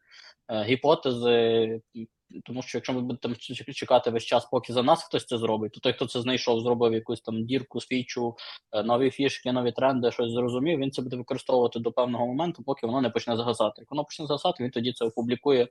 е, 0.48 0.64
гіпотези, 0.64 1.80
тому 2.44 2.62
що 2.62 2.78
якщо 2.78 2.92
ми 2.92 3.00
будемо 3.00 3.34
чекати 3.74 4.10
весь 4.10 4.24
час, 4.24 4.44
поки 4.44 4.72
за 4.72 4.82
нас 4.82 5.04
хтось 5.04 5.26
це 5.26 5.38
зробить, 5.38 5.72
то 5.72 5.80
той, 5.80 5.92
хто 5.92 6.06
це 6.06 6.20
знайшов, 6.20 6.60
зробив 6.60 6.92
якусь 6.92 7.20
там 7.20 7.44
дірку, 7.44 7.80
свічу, 7.80 8.36
е, 8.72 8.82
нові 8.82 9.10
фішки, 9.10 9.52
нові 9.52 9.72
тренди, 9.72 10.10
щось 10.10 10.32
зрозумів. 10.32 10.78
Він 10.78 10.90
це 10.90 11.02
буде 11.02 11.16
використовувати 11.16 11.78
до 11.78 11.92
певного 11.92 12.26
моменту, 12.26 12.62
поки 12.62 12.86
воно 12.86 13.00
не 13.00 13.10
почне 13.10 13.36
згасати. 13.36 13.74
Як 13.78 13.90
воно 13.90 14.04
почне 14.04 14.26
згасати, 14.26 14.64
він 14.64 14.70
тоді 14.70 14.92
це 14.92 15.04
опублікує 15.04 15.62
е, 15.62 15.68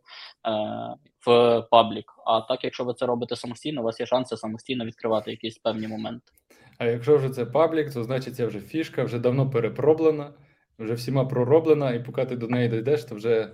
в 1.25 1.62
паблік. 1.72 2.13
А 2.25 2.41
так, 2.41 2.63
якщо 2.63 2.84
ви 2.84 2.94
це 2.94 3.06
робите 3.06 3.36
самостійно, 3.36 3.82
у 3.82 3.84
вас 3.84 4.00
є 4.00 4.06
шанси 4.06 4.38
самостійно 4.38 4.86
відкривати 4.86 5.32
якісь 5.32 5.58
певні 5.58 5.88
моменти. 5.88 6.32
А 6.77 6.86
якщо 6.86 7.18
вже 7.18 7.30
це 7.30 7.46
паблік, 7.46 7.94
то 7.94 8.03
значить 8.03 8.36
це 8.36 8.46
вже 8.46 8.60
фішка, 8.60 9.03
вже 9.03 9.20
давно 9.20 9.50
перепроблена, 9.50 10.34
вже 10.80 10.94
всіма 10.94 11.25
пророблена, 11.25 11.91
і 11.91 12.03
поки 12.03 12.25
ти 12.25 12.36
до 12.36 12.48
неї 12.48 12.70
дійдеш, 12.70 13.03
то 13.03 13.15
вже 13.15 13.51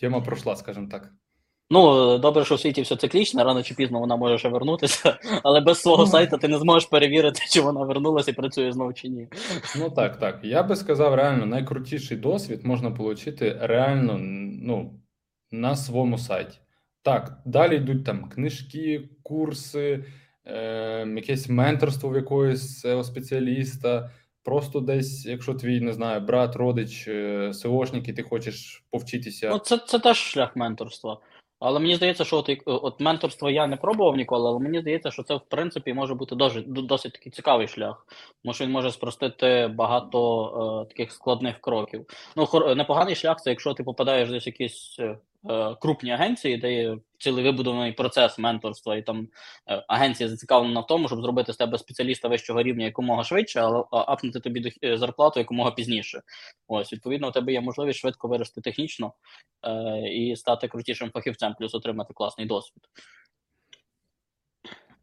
тема 0.00 0.20
пройшла, 0.20 0.56
скажімо 0.56 0.88
так. 0.90 1.12
Ну, 1.70 2.18
добре, 2.18 2.44
що 2.44 2.54
в 2.54 2.60
світі 2.60 2.82
все 2.82 2.96
циклічно, 2.96 3.44
рано 3.44 3.62
чи 3.62 3.74
пізно 3.74 4.00
вона 4.00 4.16
може 4.16 4.38
ще 4.38 4.48
вернутися, 4.48 5.18
але 5.42 5.60
без 5.60 5.80
свого 5.80 6.04
ну, 6.04 6.10
сайту 6.10 6.38
ти 6.38 6.48
не 6.48 6.58
зможеш 6.58 6.88
перевірити, 6.88 7.40
чи 7.50 7.60
вона 7.60 7.84
вернулася 7.84 8.30
і 8.30 8.34
працює 8.34 8.72
знову 8.72 8.92
чи 8.92 9.08
ні. 9.08 9.28
Ну 9.78 9.90
так, 9.90 10.18
так. 10.18 10.40
Я 10.42 10.62
би 10.62 10.76
сказав, 10.76 11.14
реально 11.14 11.46
найкрутіший 11.46 12.16
досвід 12.16 12.60
можна 12.64 12.88
отримати 12.88 13.58
реально 13.60 14.18
ну, 14.62 15.00
на 15.50 15.76
своєму 15.76 16.18
сайті. 16.18 16.58
Так, 17.02 17.38
далі 17.44 17.76
йдуть 17.76 18.04
там 18.04 18.28
книжки, 18.28 19.08
курси, 19.22 20.04
е, 20.44 21.06
якесь 21.16 21.48
менторство 21.48 22.10
в 22.10 22.16
якогось 22.16 22.84
SEO 22.84 23.04
спеціаліста. 23.04 24.10
Просто 24.42 24.80
десь, 24.80 25.26
якщо 25.26 25.54
твій 25.54 25.80
не 25.80 25.92
знаю, 25.92 26.20
брат, 26.20 26.56
родич, 26.56 27.08
е, 27.08 27.52
СОшник, 27.52 28.08
і 28.08 28.12
ти 28.12 28.22
хочеш 28.22 28.84
повчитися. 28.90 29.48
Ну, 29.50 29.58
це 29.58 29.78
це 29.78 29.98
теж 29.98 30.16
шлях 30.16 30.56
менторства. 30.56 31.20
Але 31.60 31.80
мені 31.80 31.96
здається, 31.96 32.24
що 32.24 32.36
от 32.36 32.50
от 32.66 33.00
менторство 33.00 33.50
я 33.50 33.66
не 33.66 33.76
пробував 33.76 34.16
ніколи, 34.16 34.48
але 34.48 34.58
мені 34.58 34.80
здається, 34.80 35.10
що 35.10 35.22
це 35.22 35.34
в 35.34 35.40
принципі 35.48 35.94
може 35.94 36.14
бути 36.14 36.34
досить 36.34 36.72
досить 36.72 37.12
такий 37.12 37.32
цікавий 37.32 37.68
шлях, 37.68 38.06
тому 38.42 38.54
що 38.54 38.64
він 38.64 38.70
може 38.70 38.90
спростити 38.92 39.70
багато 39.74 40.84
е, 40.84 40.88
таких 40.88 41.12
складних 41.12 41.60
кроків. 41.60 42.06
Ну, 42.36 42.46
хор, 42.46 42.76
непоганий 42.76 43.14
шлях 43.14 43.40
це 43.40 43.50
якщо 43.50 43.74
ти 43.74 43.84
попадаєш 43.84 44.30
десь 44.30 44.46
якісь 44.46 44.96
е, 45.00 45.18
крупні 45.80 46.10
агенції, 46.10 46.56
де 46.56 46.72
є 46.72 46.98
цілий 47.18 47.44
вибудований 47.44 47.92
процес 47.92 48.38
менторства, 48.38 48.96
і 48.96 49.02
там 49.02 49.28
е, 49.68 49.84
агенція 49.88 50.28
зацікавлена 50.28 50.80
в 50.80 50.86
тому, 50.86 51.08
щоб 51.08 51.20
зробити 51.20 51.52
з 51.52 51.56
тебе 51.56 51.78
спеціаліста 51.78 52.28
вищого 52.28 52.62
рівня 52.62 52.84
якомога 52.84 53.24
швидше, 53.24 53.60
але 53.60 53.84
апнути 53.90 54.40
тобі 54.40 54.72
е, 54.84 54.98
зарплату 54.98 55.40
якомога 55.40 55.70
пізніше. 55.70 56.22
Ось, 56.68 56.92
відповідно, 56.92 57.28
у 57.28 57.32
тебе 57.32 57.52
є 57.52 57.60
можливість 57.60 57.98
швидко 57.98 58.28
вирости 58.28 58.60
технічно 58.60 59.12
е, 59.62 60.08
і 60.08 60.36
стати 60.36 60.68
крутішим 60.68 61.10
фахівцем, 61.10 61.54
плюс 61.58 61.74
отримати 61.74 62.14
класний 62.14 62.46
досвід. 62.46 62.82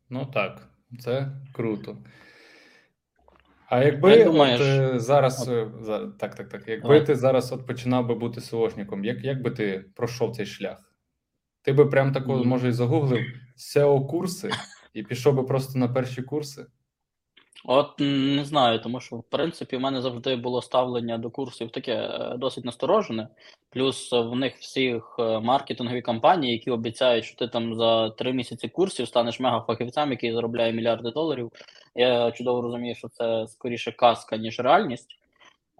Ну 0.10 0.26
так, 0.34 0.68
це 1.00 1.32
круто. 1.54 1.98
А 3.74 3.84
якби 3.84 4.16
Як 4.16 4.26
думаєш? 4.28 4.62
от, 4.62 4.68
е, 4.68 5.00
зараз 5.00 5.50
е, 5.50 5.72
за- 5.82 6.08
так, 6.20 6.36
так, 6.36 6.50
так. 6.50 6.64
Якби 6.68 6.82
Давай. 6.88 7.06
ти 7.06 7.16
зараз 7.16 7.52
от 7.52 7.68
починав 7.68 8.08
би 8.08 8.16
бути 8.16 8.42
СОшником, 8.42 9.06
як, 9.06 9.24
як 9.24 9.42
би 9.42 9.52
ти 9.52 9.86
пройшов 9.96 10.36
цей 10.36 10.46
шлях? 10.46 10.94
Ти 11.62 11.74
би 11.74 11.86
прям 11.86 12.12
тако, 12.12 12.38
Ні. 12.38 12.46
може, 12.46 12.70
і 12.70 12.72
загуглив 12.72 13.20
SEO 13.58 14.08
курси 14.08 14.50
і 14.94 15.04
пішов 15.04 15.36
би 15.36 15.44
просто 15.44 15.80
на 15.80 15.88
перші 15.88 16.22
курси? 16.22 16.66
От 17.66 18.00
не 18.00 18.46
знаю, 18.46 18.80
тому 18.80 19.00
що 19.00 19.16
в 19.16 19.24
принципі 19.24 19.78
в 19.78 19.80
мене 19.80 20.02
завжди 20.02 20.36
було 20.36 20.62
ставлення 20.62 21.18
до 21.18 21.30
курсів 21.30 21.70
таке 21.72 21.94
е, 21.94 22.36
досить 22.38 22.66
насторожене. 22.66 23.28
Плюс 23.70 24.12
в 24.12 24.36
них 24.36 24.56
всіх 24.56 25.16
е, 25.20 25.40
маркетингові 25.40 26.02
компанії, 26.02 26.54
які 26.54 26.72
обіцяють, 26.72 27.26
що 27.26 27.38
ти 27.38 27.48
там 27.48 27.76
за 27.76 28.10
три 28.10 28.34
місяці 28.34 28.68
курсів 28.70 29.08
станеш 29.08 29.40
мегафахівцем, 29.40 30.12
який 30.12 30.34
заробляє 30.34 30.74
мільярди 30.74 31.12
доларів. 31.12 31.52
Я 31.96 32.32
чудово 32.32 32.62
розумію, 32.62 32.96
що 32.96 33.08
це 33.10 33.48
скоріше 33.48 33.92
казка, 33.92 34.38
ніж 34.38 34.60
реальність. 34.60 35.10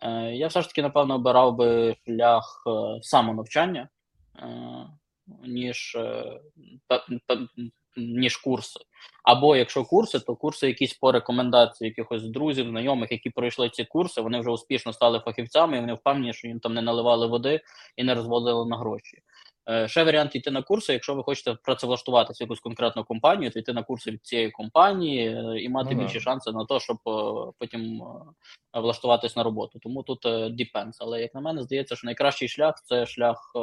Е, 0.02 0.36
я 0.36 0.48
все 0.48 0.62
ж 0.62 0.68
таки, 0.68 0.82
напевно, 0.82 1.16
обирав 1.16 1.56
би 1.56 1.96
шлях 2.06 2.64
самонавчання, 3.02 3.90
ніж 5.44 5.98
ніж 7.98 8.38
курси. 8.38 8.80
Або 9.24 9.56
якщо 9.56 9.84
курси, 9.84 10.20
то 10.20 10.36
курси 10.36 10.68
якісь 10.68 10.94
по 10.94 11.12
рекомендації 11.12 11.88
якихось 11.88 12.24
друзів, 12.24 12.70
знайомих, 12.70 13.12
які 13.12 13.30
пройшли 13.30 13.70
ці 13.70 13.86
курси, 13.86 14.22
вони 14.22 14.40
вже 14.40 14.52
успішно 14.52 14.94
стали 14.94 15.20
фахівцями, 15.20 15.78
і 15.78 15.80
вони 15.80 15.94
впевнені, 15.94 16.34
що 16.34 16.48
їм 16.48 16.60
там 16.60 16.74
не 16.74 16.82
наливали 16.82 17.28
води 17.28 17.62
і 17.96 18.04
не 18.04 18.16
розводили 18.16 18.66
на 18.70 18.78
гроші. 18.78 19.18
Е, 19.70 19.88
ще 19.88 20.04
варіант 20.04 20.36
йти 20.36 20.52
на 20.52 20.62
курси, 20.62 20.94
якщо 20.94 21.16
ви 21.16 21.24
хочете 21.24 21.54
працевлаштуватися 21.54 22.44
в 22.44 22.46
якусь 22.46 22.60
конкретну 22.60 23.04
компанію, 23.04 23.52
то 23.52 23.60
йти 23.60 23.74
на 23.74 23.84
курси 23.84 24.12
від 24.12 24.26
цієї 24.26 24.52
компанії 24.52 25.28
е, 25.28 25.62
і 25.62 25.70
мати 25.70 25.96
ну, 25.96 26.02
більші 26.02 26.20
шанси 26.20 26.52
на 26.52 26.66
те, 26.66 26.80
щоб 26.80 26.98
е, 27.08 27.52
потім 27.60 28.04
влаштуватись 28.74 29.36
на 29.36 29.44
роботу. 29.44 29.80
Тому 29.80 30.04
тут 30.04 30.26
depends. 30.26 30.98
Але 31.00 31.22
як 31.22 31.36
на 31.36 31.42
мене, 31.42 31.64
здається, 31.64 31.96
що 31.96 32.06
найкращий 32.06 32.48
шлях 32.48 32.82
це 32.86 33.06
шлях 33.06 33.54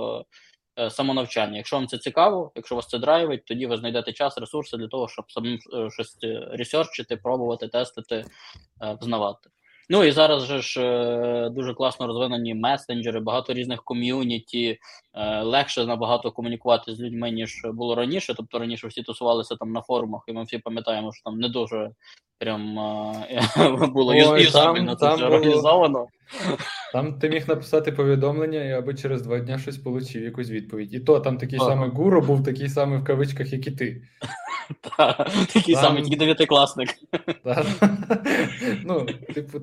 самонавчання. 0.91 1.57
Якщо 1.57 1.77
вам 1.77 1.87
це 1.87 1.99
цікаво, 1.99 2.53
якщо 2.55 2.77
вас 2.77 2.87
це 2.87 2.99
драйвить, 2.99 3.45
тоді 3.45 3.67
ви 3.67 3.77
знайдете 3.77 4.13
час, 4.13 4.39
ресурси 4.39 4.77
для 4.77 4.89
того, 4.89 5.09
щоб 5.09 5.33
самим 5.33 5.59
щось 5.91 6.19
ресерчити, 6.51 7.17
пробувати, 7.17 7.69
тестити, 7.69 8.25
взнавати. 9.01 9.51
Ну 9.93 10.05
і 10.05 10.13
зараз 10.13 10.45
же 10.45 10.63
ж 10.63 11.51
дуже 11.51 11.75
класно 11.75 12.07
розвинені 12.07 12.55
месенджери, 12.55 13.21
багато 13.21 13.53
різних 13.53 13.83
ком'юніті, 13.85 14.79
легше 15.43 15.87
набагато 15.87 16.33
комунікувати 16.33 16.95
з 16.95 17.01
людьми, 17.01 17.31
ніж 17.31 17.63
було 17.65 17.95
раніше. 17.95 18.35
Тобто 18.37 18.59
раніше 18.59 18.87
всі 18.87 19.03
тусувалися 19.03 19.57
там 19.57 19.73
на 19.73 19.83
форумах, 19.83 20.23
і 20.27 20.33
ми 20.33 20.45
всі 20.45 20.59
пам'ятаємо, 20.59 21.13
що 21.13 21.25
там 21.25 21.39
не 21.39 21.49
дуже 21.49 21.91
прям 22.39 22.75
було 23.93 24.15
юзабельно 24.15 24.95
це 24.95 25.15
все 25.15 25.25
організовано. 25.25 26.07
Там 26.93 27.19
ти 27.19 27.29
міг 27.29 27.49
написати 27.49 27.93
повідомлення, 27.93 28.65
і 28.65 28.73
аби 28.73 28.95
через 28.95 29.23
два 29.23 29.39
дні 29.39 29.59
щось 29.59 29.79
отримав, 29.79 30.25
якусь 30.25 30.51
відповідь. 30.51 30.95
І 30.95 31.01
то 31.01 31.21
там 31.21 31.39
такий 31.39 31.59
ага. 31.59 31.69
самий 31.69 31.91
гуру 31.91 32.21
був 32.21 32.45
такий 32.45 32.69
самий 32.69 32.99
в 32.99 33.05
кавичках, 33.05 33.53
як 33.53 33.67
і 33.67 33.71
ти. 33.71 34.03
Такий 35.53 35.75
самий 35.75 36.03
тільки 36.03 36.17
дев'ятикласник. 36.17 36.89
Ну, 38.85 39.07
типу, 39.35 39.61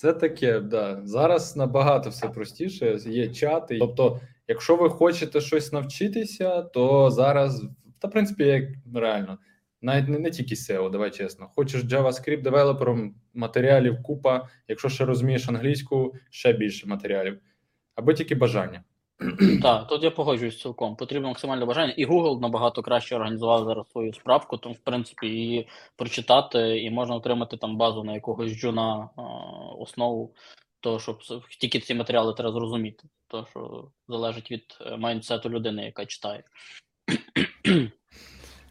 це 0.00 0.12
таке, 0.12 0.60
да. 0.60 1.00
Зараз 1.04 1.56
набагато 1.56 2.10
все 2.10 2.28
простіше, 2.28 2.98
є 3.06 3.28
чати. 3.28 3.78
Тобто, 3.78 4.20
якщо 4.48 4.76
ви 4.76 4.90
хочете 4.90 5.40
щось 5.40 5.72
навчитися, 5.72 6.62
то 6.62 7.10
зараз, 7.10 7.64
та 7.98 8.08
в 8.08 8.10
принципі, 8.10 8.44
як 8.44 8.64
реально. 8.94 9.38
Навіть 9.82 10.08
не, 10.08 10.18
не 10.18 10.30
тільки 10.30 10.54
SEO, 10.54 10.90
давай 10.90 11.10
чесно. 11.10 11.48
Хочеш 11.48 11.84
JavaScript 11.84 12.42
девелопером, 12.42 13.14
матеріалів 13.34 14.02
купа. 14.02 14.48
Якщо 14.68 14.88
ще 14.88 15.04
розумієш 15.04 15.48
англійську, 15.48 16.14
ще 16.30 16.52
більше 16.52 16.86
матеріалів, 16.86 17.38
або 17.94 18.12
тільки 18.12 18.34
бажання. 18.34 18.84
Так, 19.62 19.86
тут 19.88 20.02
я 20.02 20.10
погоджуюсь 20.10 20.60
цілком. 20.60 20.96
Потрібно 20.96 21.28
максимальне 21.28 21.64
бажання, 21.64 21.92
і 21.96 22.06
Google 22.06 22.40
набагато 22.40 22.82
краще 22.82 23.16
організував 23.16 23.64
зараз 23.64 23.86
свою 23.92 24.12
справку, 24.12 24.56
тому 24.56 24.74
в 24.74 24.78
принципі 24.78 25.26
її 25.26 25.68
прочитати, 25.96 26.80
і 26.80 26.90
можна 26.90 27.14
отримати 27.14 27.56
там 27.56 27.76
базу 27.76 28.04
на 28.04 28.14
якогось 28.14 28.52
джуна 28.52 29.08
основу, 29.78 30.34
то 30.80 30.98
щоб 30.98 31.18
тільки 31.60 31.80
ці 31.80 31.94
матеріали 31.94 32.34
треба 32.34 32.52
зрозуміти, 32.52 33.08
то 33.28 33.46
що 33.50 33.90
залежить 34.08 34.50
від 34.50 34.64
е, 34.80 34.96
майндсету 34.96 35.50
людини, 35.50 35.84
яка 35.84 36.06
читає. 36.06 36.44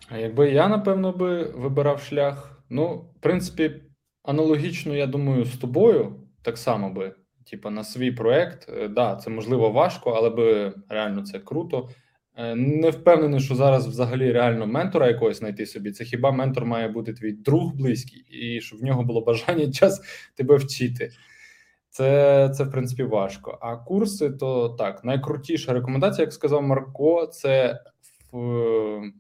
А 0.09 0.17
якби 0.17 0.51
я, 0.51 0.67
напевно, 0.67 1.11
би 1.11 1.43
вибирав 1.43 2.01
шлях, 2.01 2.63
ну, 2.69 2.95
в 2.95 3.21
принципі, 3.21 3.81
аналогічно, 4.23 4.95
я 4.95 5.07
думаю, 5.07 5.45
з 5.45 5.57
тобою 5.57 6.15
так 6.41 6.57
само 6.57 6.89
би, 6.89 7.15
типа, 7.49 7.69
на 7.69 7.83
свій 7.83 8.11
проект. 8.11 8.69
Е, 8.69 8.87
да, 8.87 9.15
це 9.15 9.29
можливо 9.29 9.69
важко, 9.69 10.09
але 10.11 10.29
би 10.29 10.73
реально 10.89 11.21
це 11.21 11.39
круто. 11.39 11.89
Е, 12.35 12.55
не 12.55 12.89
впевнений, 12.89 13.39
що 13.39 13.55
зараз 13.55 13.87
взагалі 13.87 14.31
реально 14.31 14.67
ментора 14.67 15.07
якогось 15.07 15.37
знайти 15.37 15.65
собі. 15.65 15.91
Це 15.91 16.03
хіба 16.03 16.31
ментор 16.31 16.65
має 16.65 16.87
бути 16.87 17.13
твій 17.13 17.31
друг 17.31 17.73
близький, 17.75 18.25
і 18.29 18.61
щоб 18.61 18.79
в 18.79 18.83
нього 18.83 19.03
було 19.03 19.21
бажання 19.21 19.71
час 19.71 20.01
тебе 20.35 20.55
вчити. 20.55 21.11
Це, 21.89 22.49
це 22.57 22.63
в 22.63 22.71
принципі, 22.71 23.03
важко. 23.03 23.57
А 23.61 23.75
курси 23.75 24.29
то 24.29 24.69
так, 24.69 25.03
найкрутіша 25.03 25.73
рекомендація, 25.73 26.25
як 26.25 26.33
сказав 26.33 26.63
Марко, 26.63 27.25
це 27.25 27.79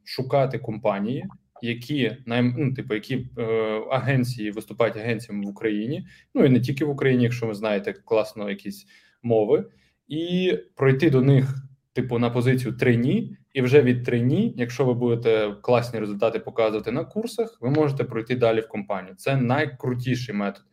шукати 0.03 0.59
компанії, 0.59 1.25
які 1.61 2.17
ну, 2.25 2.73
типу, 2.73 2.93
які 2.93 3.27
е, 3.37 3.43
агенції 3.91 4.51
виступають 4.51 4.97
агенціями 4.97 5.45
в 5.45 5.49
Україні, 5.49 6.07
ну 6.33 6.45
і 6.45 6.49
не 6.49 6.59
тільки 6.59 6.85
в 6.85 6.89
Україні, 6.89 7.23
якщо 7.23 7.47
ви 7.47 7.53
знаєте 7.53 7.93
класно 7.93 8.49
якісь 8.49 8.85
мови, 9.23 9.65
і 10.07 10.57
пройти 10.75 11.09
до 11.09 11.21
них, 11.21 11.55
типу, 11.93 12.19
на 12.19 12.29
позицію 12.29 12.73
трині, 12.73 13.37
і 13.53 13.61
вже 13.61 13.81
від 13.81 14.05
трині, 14.05 14.53
якщо 14.57 14.85
ви 14.85 14.93
будете 14.93 15.55
класні 15.61 15.99
результати 15.99 16.39
показувати 16.39 16.91
на 16.91 17.05
курсах, 17.05 17.57
ви 17.61 17.69
можете 17.69 18.03
пройти 18.03 18.35
далі 18.35 18.61
в 18.61 18.67
компанію. 18.67 19.15
Це 19.15 19.37
найкрутіший 19.37 20.35
метод. 20.35 20.63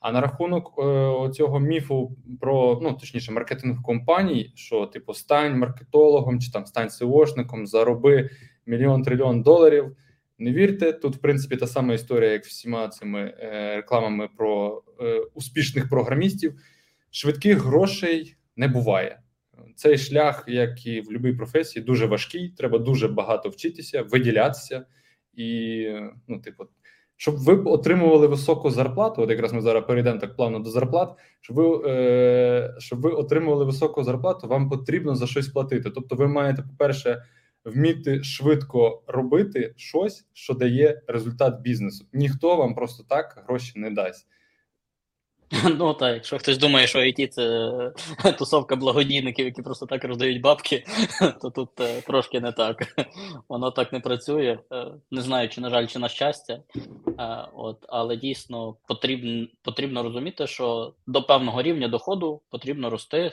А 0.00 0.12
на 0.12 0.20
рахунок 0.20 0.74
е, 0.78 1.30
цього 1.32 1.60
міфу 1.60 2.16
про 2.40 2.80
ну 2.82 2.92
точніше 2.92 3.32
маркетинг 3.32 3.82
компаній, 3.82 4.52
що 4.54 4.86
типу 4.86 5.14
стань 5.14 5.58
маркетологом 5.58 6.40
чи 6.40 6.50
там 6.50 6.66
стань 6.66 6.88
SEOшником, 6.88 7.66
зароби 7.66 8.30
мільйон 8.66 9.02
трильйон 9.02 9.42
доларів. 9.42 9.96
Не 10.40 10.52
вірте, 10.52 10.92
тут, 10.92 11.16
в 11.16 11.18
принципі, 11.18 11.56
та 11.56 11.66
сама 11.66 11.94
історія, 11.94 12.32
як 12.32 12.44
всіма 12.44 12.88
цими 12.88 13.20
е, 13.20 13.76
рекламами 13.76 14.28
про 14.36 14.82
е, 15.00 15.20
успішних 15.34 15.88
програмістів. 15.88 16.54
Швидких 17.10 17.58
грошей 17.58 18.36
не 18.56 18.68
буває. 18.68 19.20
Цей 19.76 19.98
шлях, 19.98 20.44
як 20.48 20.86
і 20.86 21.00
в 21.00 21.04
будь-якій 21.04 21.36
професії, 21.36 21.84
дуже 21.84 22.06
важкий. 22.06 22.48
Треба 22.48 22.78
дуже 22.78 23.08
багато 23.08 23.48
вчитися, 23.48 24.02
виділятися 24.02 24.86
і, 25.34 25.86
ну, 26.28 26.40
типу, 26.40 26.64
щоб 27.16 27.36
ви 27.36 27.54
отримували 27.54 28.26
високу 28.26 28.70
зарплату. 28.70 29.22
От 29.22 29.30
якраз 29.30 29.52
ми 29.52 29.60
зараз 29.60 29.84
перейдемо 29.86 30.18
так 30.18 30.36
плавно 30.36 30.58
до 30.58 30.70
зарплат. 30.70 31.18
Щоб 31.40 31.56
ви 31.56 31.90
е, 31.90 32.74
щоб 32.78 33.00
ви 33.00 33.10
отримували 33.10 33.64
високу 33.64 34.04
зарплату, 34.04 34.48
вам 34.48 34.68
потрібно 34.68 35.14
за 35.14 35.26
щось 35.26 35.48
платити. 35.48 35.90
Тобто, 35.90 36.16
ви 36.16 36.28
маєте, 36.28 36.62
по-перше, 36.62 37.22
вміти 37.64 38.24
швидко 38.24 39.02
робити 39.06 39.74
щось, 39.76 40.26
що 40.32 40.54
дає 40.54 41.02
результат 41.06 41.60
бізнесу. 41.60 42.06
Ніхто 42.12 42.56
вам 42.56 42.74
просто 42.74 43.04
так 43.08 43.44
гроші 43.46 43.72
не 43.76 43.90
дасть. 43.90 44.26
Ну 45.78 45.94
так, 45.94 46.14
якщо 46.14 46.38
хтось 46.38 46.58
думає, 46.58 46.86
що 46.86 46.98
IT 46.98 47.28
це 47.28 48.32
тусовка 48.38 48.76
благодійників, 48.76 49.44
які 49.44 49.62
просто 49.62 49.86
так 49.86 50.04
роздають 50.04 50.40
бабки, 50.40 50.84
то 51.42 51.50
тут 51.50 51.80
е, 51.80 52.00
трошки 52.00 52.40
не 52.40 52.52
так. 52.52 53.06
Воно 53.48 53.70
так 53.70 53.92
не 53.92 54.00
працює. 54.00 54.58
Е, 54.72 54.86
не 55.10 55.20
знаю, 55.20 55.48
чи 55.48 55.60
на 55.60 55.70
жаль, 55.70 55.86
чи 55.86 55.98
на 55.98 56.08
щастя. 56.08 56.62
Е, 57.18 57.48
от, 57.54 57.86
але 57.88 58.16
дійсно 58.16 58.76
потрібно 58.86 59.46
потрібно 59.62 60.02
розуміти, 60.02 60.46
що 60.46 60.94
до 61.06 61.22
певного 61.22 61.62
рівня 61.62 61.88
доходу 61.88 62.40
потрібно 62.50 62.90
рости, 62.90 63.32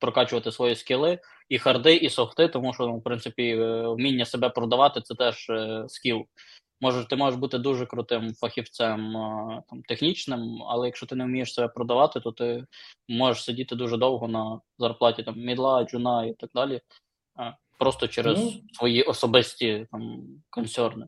прокачувати 0.00 0.52
свої 0.52 0.76
скіли, 0.76 1.18
і 1.48 1.58
харди, 1.58 1.94
і 1.96 2.10
софти, 2.10 2.48
тому 2.48 2.74
що, 2.74 2.86
ну, 2.86 2.96
в 2.96 3.02
принципі, 3.02 3.48
е, 3.48 3.88
вміння 3.88 4.24
себе 4.24 4.48
продавати 4.48 5.00
це 5.00 5.14
теж 5.14 5.50
е, 5.50 5.84
скіл. 5.88 6.24
Може, 6.80 7.04
ти 7.08 7.16
можеш 7.16 7.40
бути 7.40 7.58
дуже 7.58 7.86
крутим 7.86 8.34
фахівцем 8.34 9.12
там, 9.70 9.82
технічним, 9.88 10.62
але 10.62 10.86
якщо 10.86 11.06
ти 11.06 11.14
не 11.14 11.24
вмієш 11.24 11.54
себе 11.54 11.68
продавати, 11.68 12.20
то 12.20 12.32
ти 12.32 12.64
можеш 13.08 13.44
сидіти 13.44 13.76
дуже 13.76 13.96
довго 13.96 14.28
на 14.28 14.60
зарплаті 14.78 15.22
там 15.22 15.34
мідла, 15.38 15.84
джуна 15.84 16.24
і 16.24 16.32
так 16.32 16.50
далі. 16.54 16.80
Просто 17.78 18.08
через 18.08 18.38
Ну. 18.38 18.52
свої 18.72 19.02
особисті 19.02 19.86
там 19.92 20.20
консерни. 20.50 21.06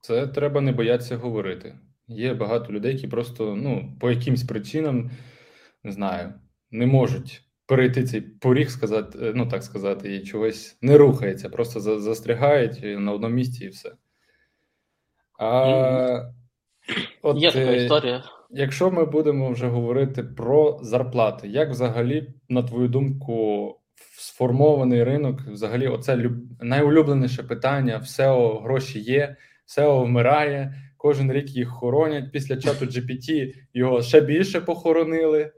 Це 0.00 0.26
треба 0.26 0.60
не 0.60 0.72
боятися 0.72 1.16
говорити. 1.16 1.78
Є 2.08 2.34
багато 2.34 2.72
людей, 2.72 2.92
які 2.94 3.08
просто 3.08 3.54
ну, 3.56 3.96
по 4.00 4.10
якимсь 4.10 4.44
причинам 4.44 5.10
не 5.84 5.92
знаю, 5.92 6.34
не 6.70 6.86
можуть 6.86 7.42
перейти 7.66 8.04
цей 8.04 8.20
поріг, 8.20 8.70
сказати, 8.70 9.18
е, 9.22 9.32
ну 9.34 9.46
так 9.46 9.62
сказати, 9.62 10.16
і 10.16 10.22
чогось 10.22 10.78
не 10.82 10.98
рухається, 10.98 11.48
просто 11.48 12.00
застрягають 12.00 12.80
на 12.82 13.12
одному 13.12 13.34
місці 13.34 13.64
і 13.64 13.68
все. 13.68 13.92
А 15.38 16.22
от, 17.22 17.36
Є 17.36 17.52
така 17.52 17.72
е, 17.72 17.84
історія. 17.84 18.24
Якщо 18.50 18.90
ми 18.90 19.04
будемо 19.04 19.50
вже 19.50 19.66
говорити 19.66 20.22
про 20.22 20.78
зарплати, 20.82 21.48
як 21.48 21.70
взагалі, 21.70 22.34
на 22.48 22.62
твою 22.62 22.88
думку, 22.88 23.80
сформований 24.18 25.04
ринок, 25.04 25.40
взагалі, 25.40 25.88
оце 25.88 26.16
люб... 26.16 26.32
найулюбленіше 26.60 27.42
питання: 27.42 27.98
в 27.98 28.02
SEO 28.02 28.62
гроші 28.62 29.00
є, 29.00 29.36
SEO 29.78 30.04
вмирає, 30.04 30.74
кожен 30.96 31.32
рік 31.32 31.48
їх 31.48 31.68
хоронять. 31.68 32.32
Після 32.32 32.56
чату 32.56 32.84
GPT 32.84 33.54
його 33.74 34.02
ще 34.02 34.20
більше 34.20 34.60
похоронили. 34.60 35.52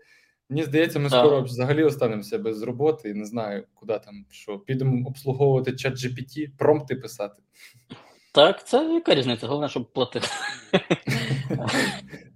Мені 0.50 0.62
здається, 0.62 0.98
ми 0.98 1.10
Так. 1.10 1.20
скоро 1.20 1.42
взагалі 1.42 1.84
останемося 1.84 2.38
без 2.38 2.62
роботи 2.62 3.10
і 3.10 3.14
не 3.14 3.24
знаю, 3.24 3.64
куди 3.74 3.98
там 3.98 4.24
що. 4.30 4.58
Підемо 4.58 5.08
обслуговувати 5.08 5.72
чат 5.72 5.94
GPT, 5.94 6.50
промпти 6.58 6.94
писати. 6.96 7.42
Так, 8.32 8.66
це 8.66 8.94
яка 8.94 9.14
різниця? 9.14 9.46
Головне, 9.46 9.68
щоб 9.68 9.92
платити. 9.92 10.28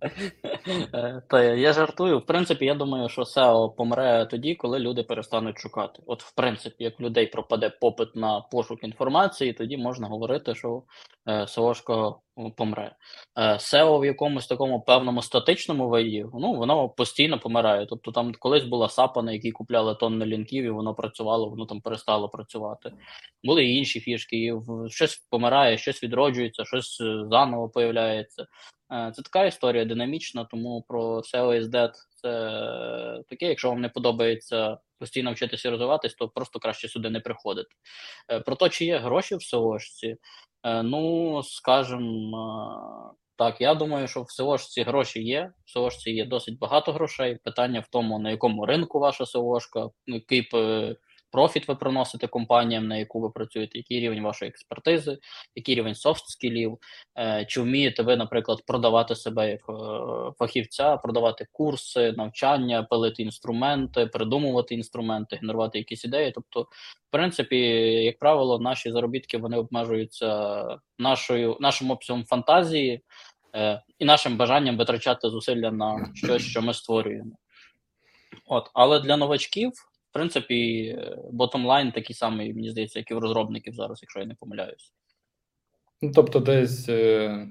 Е, 0.95 1.23
Та 1.29 1.43
я- 1.45 1.73
жартую. 1.73 2.19
В 2.19 2.27
принципі, 2.27 2.65
я 2.65 2.75
думаю, 2.75 3.09
що 3.09 3.23
SEO 3.23 3.75
помре 3.77 4.27
тоді, 4.31 4.55
коли 4.55 4.79
люди 4.79 5.03
перестануть 5.03 5.59
шукати. 5.59 6.03
От, 6.07 6.23
в 6.23 6.35
принципі, 6.35 6.85
як 6.85 7.01
людей 7.01 7.27
пропаде 7.27 7.71
попит 7.81 8.17
на 8.17 8.41
пошук 8.41 8.85
інформації, 8.85 9.53
тоді 9.53 9.77
можна 9.77 10.09
говорити, 10.09 10.55
що 10.55 10.83
е, 11.27 11.41
SEOшка 11.41 12.15
помре. 12.57 12.97
Е, 13.39 13.53
SEO 13.55 14.01
в 14.01 14.05
якомусь 14.05 14.47
такому 14.47 14.81
певному 14.81 15.23
статичному 15.23 15.89
виді, 15.89 16.27
ну, 16.35 16.55
воно 16.55 16.89
постійно 16.89 17.39
помирає. 17.39 17.87
Тобто 17.87 18.13
там 18.13 18.33
колись 18.39 18.65
була 18.65 18.89
сапа, 18.89 19.23
на 19.23 19.33
якій 19.33 19.51
купляли 19.51 19.95
тонни 19.95 20.27
лінків, 20.27 20.65
і 20.65 20.71
воно 20.71 20.95
працювало, 20.95 21.49
воно 21.49 21.67
там 21.67 21.81
перестало 21.81 22.29
працювати. 22.29 22.93
Були 23.45 23.65
і 23.65 23.77
інші 23.77 24.01
фішки, 24.01 24.37
і 24.37 24.55
щось 24.89 25.27
помирає, 25.31 25.79
щось 25.79 26.03
відроджується, 26.03 26.65
щось 26.65 27.01
е, 27.01 27.25
заново 27.31 27.69
появляється. 27.69 28.47
Е, 28.93 29.13
Це 29.15 29.23
така 29.23 29.45
історія 29.45 29.85
динамічна, 29.85 30.45
тому 30.45 30.85
про 30.89 31.17
SEO 31.19 31.61
is 31.61 31.65
dead 31.65 31.91
це 32.15 32.31
таке. 33.29 33.47
Якщо 33.47 33.69
вам 33.69 33.81
не 33.81 33.89
подобається 33.89 34.79
постійно 34.99 35.33
вчитися 35.33 35.69
і 35.69 35.71
розвиватись, 35.71 36.15
то 36.15 36.29
просто 36.29 36.59
краще 36.59 36.89
сюди 36.89 37.11
не 37.11 37.21
приходити. 37.21 37.69
Е, 38.31 38.41
Про 38.41 38.57
те, 38.57 38.69
чи 38.69 38.85
є 38.85 38.99
гроші 38.99 39.35
в 39.35 39.39
SEOшці, 39.39 40.17
е, 40.65 40.83
ну 40.83 41.43
скажем. 41.43 42.35
е, 42.35 43.13
Так, 43.37 43.61
я 43.61 43.75
думаю, 43.75 44.09
що 44.09 44.23
в 44.23 44.27
SEOшці 44.41 44.85
гроші 44.85 45.23
є. 45.23 45.53
В 45.67 45.79
SEOшці 45.79 46.11
є 46.11 46.25
досить 46.25 46.59
багато 46.59 46.93
грошей. 46.93 47.39
Питання 47.45 47.81
в 47.81 47.89
тому, 47.89 48.19
на 48.19 48.31
якому 48.31 48.67
ринку 48.67 48.99
ваша 48.99 49.25
SEOшка, 49.25 49.91
який 50.07 50.43
профіт 51.33 51.69
ви 51.69 51.75
приносите 51.75 52.27
компаніям, 52.27 52.89
на 52.89 52.97
яку 52.97 53.21
ви 53.21 53.31
працюєте, 53.31 53.79
який 53.79 54.01
рівень 54.01 54.23
вашої 54.23 54.49
експертизи, 54.49 55.19
який 55.55 55.75
рівень 55.75 55.95
софт 55.95 56.29
скілів, 56.29 56.79
Е, 57.19 57.45
Чи 57.49 57.61
вмієте 57.61 58.03
ви, 58.03 58.17
наприклад, 58.17 58.63
продавати 58.67 59.15
себе 59.15 59.51
як 59.51 59.61
е, 59.69 59.73
фахівця, 60.39 60.97
продавати 60.97 61.47
курси, 61.53 62.13
навчання, 62.17 62.83
пилити 62.83 63.23
інструменти, 63.23 64.07
придумувати 64.07 64.75
інструменти, 64.75 65.37
генерувати 65.37 65.79
якісь 65.79 66.05
ідеї? 66.05 66.33
Тобто, 66.33 66.63
в 66.63 67.11
принципі, 67.11 67.57
як 68.05 68.19
правило, 68.19 68.59
наші 68.59 68.93
заробітки 68.93 69.39
вони 69.39 69.57
обмежуються 69.57 70.79
нашою 70.99 71.57
нашим 71.61 71.91
обсягом 71.91 72.25
фантазії 72.25 73.01
е, 73.55 73.83
і 73.99 74.05
нашим 74.05 74.37
бажанням 74.37 74.77
витрачати 74.77 75.31
зусилля 75.31 75.71
на 75.71 76.11
щось, 76.15 76.43
що 76.43 76.63
ми 76.63 76.75
створюємо. 76.75 77.33
От, 78.47 78.71
але 78.75 79.01
для 79.01 79.17
новачків, 79.17 79.73
в 80.13 80.15
принципі, 80.15 80.99
ботомлайн 81.31 81.93
такий 81.93 82.17
самий, 82.17 82.55
мені 82.55 82.71
здається, 82.71 82.99
як 82.99 83.11
і 83.11 83.15
в 83.15 83.19
розробників 83.19 83.75
зараз, 83.75 83.99
якщо 84.03 84.21
я 84.21 84.27
не 84.27 84.35
помиляюсь. 84.35 84.93
Ну, 86.03 86.13
тобто, 86.15 86.41
десь 86.41 86.89
е, 86.89 87.49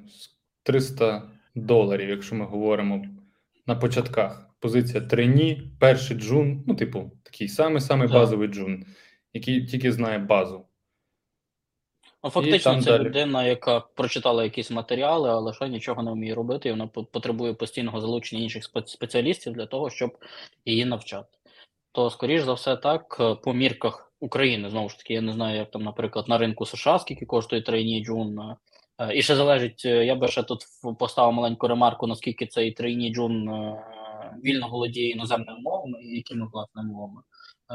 300 0.63 1.31
доларів, 1.55 2.09
якщо 2.09 2.35
ми 2.35 2.45
говоримо 2.45 3.05
на 3.67 3.75
початках. 3.75 4.47
Позиція 4.59 5.01
трені, 5.01 5.71
перший 5.79 6.17
джун, 6.17 6.63
ну, 6.67 6.75
типу, 6.75 7.11
такий 7.23 7.47
самий 7.47 7.81
самий 7.81 8.07
Так. 8.07 8.17
базовий 8.17 8.47
джун, 8.47 8.85
який 9.33 9.65
тільки 9.65 9.91
знає 9.91 10.17
базу. 10.17 10.65
Ну, 12.23 12.29
фактично, 12.29 12.81
це 12.81 12.91
далі. 12.91 13.03
людина, 13.03 13.43
яка 13.45 13.79
прочитала 13.79 14.43
якісь 14.43 14.71
матеріали, 14.71 15.29
але 15.29 15.53
ще 15.53 15.69
нічого 15.69 16.03
не 16.03 16.11
вміє 16.11 16.35
робити, 16.35 16.69
і 16.69 16.71
вона 16.71 16.87
потребує 16.87 17.53
постійного 17.53 18.01
залучення 18.01 18.43
інших 18.43 18.63
спеціалістів 18.85 19.53
для 19.53 19.65
того, 19.65 19.89
щоб 19.89 20.17
її 20.65 20.85
навчати. 20.85 21.37
То, 21.91 22.09
скоріш 22.09 22.41
за 22.41 22.53
все, 22.53 22.77
так, 22.77 23.17
е, 23.19 23.35
по 23.35 23.53
мірках 23.53 24.13
України, 24.19 24.69
знову 24.69 24.89
ж 24.89 24.97
таки, 24.97 25.13
я 25.13 25.21
не 25.21 25.33
знаю, 25.33 25.57
як 25.57 25.71
там, 25.71 25.83
наприклад, 25.83 26.29
на 26.29 26.37
ринку 26.37 26.65
США, 26.65 26.99
скільки 26.99 27.25
коштує 27.25 27.61
трейні 27.61 28.05
джун. 28.05 28.39
е, 28.39 28.57
е, 28.99 29.17
І 29.17 29.21
ще 29.21 29.35
залежить, 29.35 29.85
я 29.85 30.15
би 30.15 30.27
ще 30.27 30.43
тут 30.43 30.59
поставив 30.99 31.33
маленьку 31.33 31.67
ремарку, 31.67 32.07
наскільки 32.07 32.47
цей 32.47 32.71
трейні 32.71 33.13
джун 33.13 33.49
вільно 34.43 34.69
володіє 34.69 35.09
іноземними 35.09 35.59
мовами 35.59 36.03
і 36.03 36.15
якими 36.15 36.47
власне 36.53 36.83
мовами. 36.83 37.21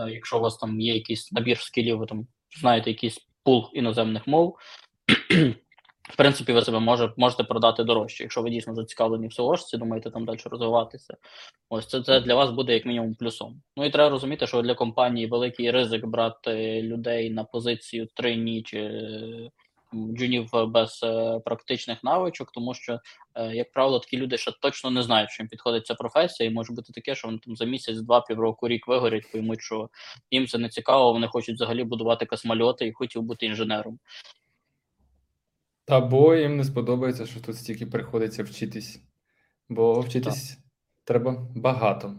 Якщо 0.09 0.39
у 0.39 0.41
вас 0.41 0.57
там 0.57 0.81
є 0.81 0.95
якийсь 0.95 1.33
набір 1.33 1.59
скілів, 1.59 1.99
ви 1.99 2.07
там 2.07 2.27
знаєте 2.61 2.91
якийсь 2.91 3.19
пул 3.45 3.71
іноземних 3.73 4.27
мов, 4.27 4.57
в 6.09 6.17
принципі, 6.17 6.53
ви 6.53 6.63
себе 6.63 6.81
може, 6.81 7.13
можете 7.17 7.45
продати 7.45 7.85
дорожче, 7.85 8.25
якщо 8.25 8.43
ви 8.43 8.51
дійсно 8.51 8.75
зацікавлені 8.75 9.29
в 9.29 9.31
SEOшці, 9.31 9.79
думаєте 9.79 10.11
там 10.11 10.25
далі 10.25 10.39
розвиватися. 10.45 11.17
Ось 11.69 11.87
це, 11.87 12.03
це 12.03 12.21
для 12.21 12.35
вас 12.35 12.51
буде 12.51 12.73
як 12.75 12.87
мінімум 12.87 13.15
плюсом. 13.15 13.63
Ну 13.77 13.85
і 13.85 13.91
треба 13.91 14.11
розуміти, 14.11 14.47
що 14.47 14.63
для 14.63 14.75
компанії 14.75 15.27
великий 15.27 15.71
ризик 15.71 16.07
брати 16.07 16.83
людей 16.83 17.31
на 17.31 17.45
позицію 17.45 18.09
трейні 18.15 18.63
чи 18.63 18.79
е, 18.79 19.51
джунів 19.95 20.51
без 20.69 21.01
е, 21.05 21.41
практичних 21.45 22.05
навичок, 22.05 22.53
тому 22.53 22.75
що, 22.75 23.01
е, 23.35 23.55
як 23.55 23.73
правило, 23.73 23.99
такі 23.99 24.17
люди 24.17 24.39
ще 24.39 24.53
точно 24.61 24.91
не 24.91 25.03
знають, 25.03 25.31
що 25.31 25.43
їм 25.43 25.49
підходить 25.49 25.87
ця 25.87 25.95
професія, 25.95 26.51
і 26.51 26.53
може 26.53 26.73
бути 26.73 26.93
таке, 26.93 27.15
що 27.15 27.29
вони 27.29 27.39
там 27.45 27.57
за 27.57 27.65
місяць, 27.65 27.97
два, 27.97 28.21
півроку, 28.21 28.69
рік 28.69 28.89
вигорять, 28.89 29.33
поймуть, 29.33 29.61
що 29.61 29.89
їм 30.31 30.47
це 30.47 30.59
не 30.59 30.69
цікаво, 30.69 31.13
вони 31.13 31.27
хочуть 31.27 31.55
взагалі 31.55 31.85
будувати 31.85 32.27
космольоти 32.27 32.87
і 32.87 32.93
хотів 32.93 33.23
бути 33.23 33.47
інженером. 33.47 33.99
Або 35.89 36.35
їм 36.35 36.57
не 36.57 36.65
сподобається, 36.65 37.27
що 37.27 37.41
тут 37.41 37.57
стільки 37.57 37.87
приходиться 37.87 38.43
вчитись, 38.43 39.03
бо 39.69 40.01
вчитись 40.01 40.59
треба 41.05 41.49
багато. 41.55 42.15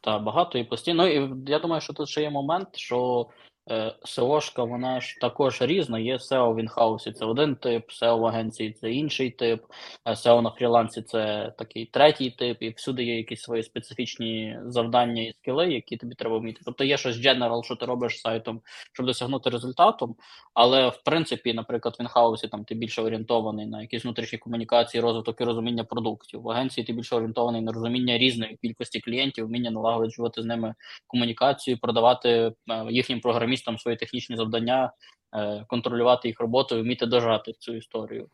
Та 0.00 0.18
багато 0.18 0.58
і 0.58 0.64
постійно. 0.64 1.02
Ну, 1.02 1.08
і 1.08 1.50
я 1.50 1.58
думаю, 1.58 1.80
що 1.80 1.92
тут 1.92 2.08
ще 2.08 2.22
є 2.22 2.30
момент, 2.30 2.68
що 2.76 3.26
е, 3.70 3.94
SEO-шка, 4.02 4.68
вона 4.68 5.00
ж 5.00 5.16
також 5.20 5.62
різна. 5.62 5.98
Є 5.98 6.16
SEO 6.16 6.54
в 6.54 6.60
інхаусі 6.60 7.12
це 7.12 7.24
один 7.24 7.56
тип, 7.56 7.90
SEO 7.90 8.18
в 8.18 8.26
агенції 8.26 8.72
це 8.72 8.92
інший 8.92 9.30
тип, 9.30 9.62
а 10.04 10.10
SEO 10.10 10.40
на 10.40 10.50
фрілансі 10.50 11.02
це 11.02 11.52
такий 11.58 11.86
третій 11.86 12.30
тип, 12.30 12.62
і 12.62 12.70
всюди 12.70 13.04
є 13.04 13.16
якісь 13.16 13.42
свої 13.42 13.62
специфічні 13.62 14.58
завдання 14.66 15.22
і 15.22 15.32
скіли, 15.32 15.72
які 15.72 15.96
тобі 15.96 16.14
треба 16.14 16.38
вміти. 16.38 16.60
Тобто 16.64 16.84
є 16.84 16.96
щось 16.96 17.16
general, 17.16 17.64
що 17.64 17.76
ти 17.76 17.86
робиш 17.86 18.20
сайтом, 18.20 18.60
щоб 18.92 19.06
досягнути 19.06 19.50
результату, 19.50 20.16
але 20.54 20.88
в 20.88 21.02
принципі, 21.04 21.54
наприклад, 21.54 21.96
в 21.98 22.02
інхаусі 22.02 22.48
там 22.48 22.64
ти 22.64 22.74
більше 22.74 23.02
орієнтований 23.02 23.66
на 23.66 23.80
якісь 23.82 24.04
внутрішні 24.04 24.38
комунікації, 24.38 25.00
розвиток 25.00 25.40
і 25.40 25.44
розуміння 25.44 25.84
продуктів. 25.84 26.42
В 26.42 26.50
агенції 26.50 26.86
ти 26.86 26.92
більше 26.92 27.16
орієнтований 27.16 27.62
на 27.62 27.72
розуміння 27.72 28.18
різної 28.18 28.58
кількості 28.62 29.00
клієнтів, 29.00 29.46
вміння 29.46 29.70
налагоджувати 29.70 30.42
з 30.42 30.44
ними 30.44 30.74
комунікацію, 31.06 31.78
продавати 31.78 32.28
е, 32.30 32.52
їхнім 32.90 33.20
програмістам 33.20 33.59
свої 33.78 33.96
технічні 33.96 34.36
завдання, 34.36 34.92
е, 35.36 35.64
контролювати 35.68 36.28
їх 36.28 36.40
роботу, 36.40 36.76
і 36.78 36.82
вміти 36.82 37.06
дожати 37.06 37.52
цю 37.58 37.74
історію. 37.74 38.28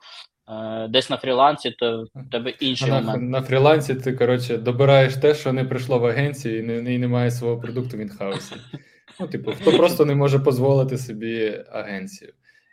Е, 0.48 0.88
Десь 0.88 1.10
на 1.10 1.16
фрілансі, 1.16 1.70
то 1.70 2.06
в 2.14 2.30
тебе 2.30 2.50
інший 2.50 2.90
На, 2.90 3.00
момент. 3.00 3.30
на 3.30 3.42
фрілансі 3.42 3.94
ти 3.94 4.12
коротше 4.12 4.58
добираєш 4.58 5.14
те, 5.14 5.34
що 5.34 5.52
не 5.52 5.64
прийшло 5.64 5.98
в 5.98 6.06
агенцію 6.06 6.58
і 6.58 6.62
не, 6.62 6.94
і 6.94 6.98
немає 6.98 7.30
свого 7.30 7.60
продукту 7.60 7.96
в 7.96 8.00
інхаусі. 8.00 8.54
Ну, 9.20 9.26
типу, 9.26 9.52
хто 9.52 9.72
просто 9.76 10.04
не 10.04 10.14
може 10.14 10.38
дозволити 10.38 10.98
собі 10.98 11.64
агенцію. 11.72 12.32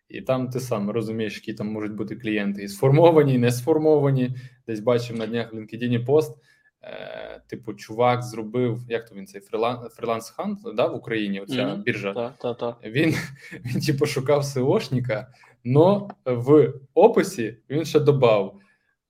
І 0.09 0.21
там 0.21 0.49
ти 0.49 0.59
сам 0.59 0.89
розумієш, 0.89 1.35
які 1.35 1.53
там 1.53 1.67
можуть 1.67 1.93
бути 1.93 2.15
клієнти 2.15 2.63
і 2.63 2.67
сформовані, 2.67 3.33
і 3.33 3.37
не 3.37 3.51
сформовані. 3.51 4.35
Десь 4.67 4.79
бачив 4.79 5.17
на 5.17 5.27
днях 5.27 5.53
в 5.53 5.55
LinkedIn 5.55 6.05
пост. 6.05 6.37
Е, 6.83 7.41
типу, 7.47 7.73
чувак 7.73 8.23
зробив, 8.23 8.79
як 8.89 9.09
то 9.09 9.15
він 9.15 9.27
цей 9.27 9.41
фріланс 9.41 9.93
Freelancehunt 9.93 10.59
да, 10.75 10.87
в 10.87 10.95
Україні, 10.95 11.41
оця 11.41 11.67
Мгм. 11.67 11.81
біржа. 11.81 12.13
Та, 12.13 12.29
та, 12.41 12.53
та. 12.53 12.75
Він, 12.83 13.15
він 13.65 13.81
типу, 13.81 14.05
шукав 14.05 14.41
SEOшника, 14.41 15.25
но 15.63 16.09
в 16.25 16.73
описі 16.93 17.57
він 17.69 17.85
ще 17.85 17.99
додав 17.99 18.59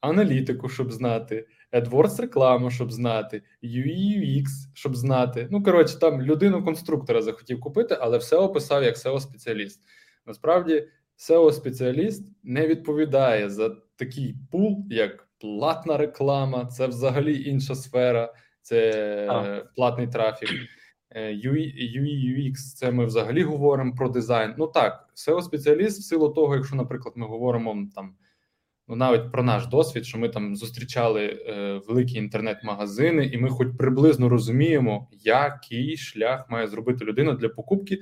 аналітику, 0.02 0.70
щоб 0.70 0.92
знати, 0.92 1.48
AdWords 1.72 2.22
рекламу, 2.22 2.72
щоб 2.72 2.92
знати, 2.92 3.42
UI, 3.64 4.20
UX, 4.20 4.46
щоб 4.74 4.96
знати. 4.96 5.48
Ну, 5.52 5.64
коротше, 5.64 6.00
там 6.00 6.22
людину-конструктора 6.22 7.22
захотів 7.22 7.60
купити, 7.60 7.98
але 8.02 8.18
все 8.18 8.36
описав 8.36 8.84
як 8.84 8.96
SEO-спеціаліст. 8.96 9.80
Насправді, 10.26 10.88
SEO-спеціаліст 11.18 12.22
не 12.44 12.68
відповідає 12.68 13.50
за 13.50 13.70
такий 13.96 14.36
пул, 14.52 14.86
як 14.90 15.23
платна 15.44 15.98
реклама, 15.98 16.66
це 16.66 16.88
взагалі 16.88 17.44
інша 17.44 17.76
сфера, 17.76 18.34
це 18.62 18.92
е, 19.30 19.66
платний 19.76 20.08
трафік. 20.08 20.50
Е, 21.12 21.34
UI, 21.34 21.74
UX, 22.00 22.54
це 22.54 22.92
ми 22.92 23.06
взагалі 23.06 23.44
говоримо 23.44 23.96
про 23.96 24.10
дизайн. 24.10 24.54
Ну 24.58 24.68
так, 24.68 25.10
SEO-спеціаліст, 25.16 26.00
в 26.00 26.04
силу 26.04 26.30
того, 26.30 26.56
якщо, 26.56 26.76
наприклад, 26.76 27.14
ми 27.18 27.28
говоримо 27.28 27.88
там, 27.96 28.16
ну 28.88 28.96
навіть 28.96 29.32
про 29.32 29.44
наш 29.44 29.68
досвід, 29.68 30.06
що 30.06 30.18
ми 30.18 30.30
там 30.30 30.56
зустрічали 30.56 31.26
е, 31.26 31.82
великі 31.88 32.18
інтернет-магазини, 32.18 33.26
і 33.26 33.38
ми 33.38 33.50
хоч 33.50 33.68
приблизно 33.78 34.30
розуміємо, 34.30 35.08
який 35.12 35.98
шлях 35.98 36.50
має 36.50 36.68
зробити 36.68 37.06
людина 37.06 37.34
для 37.34 37.50
покупки. 37.50 38.00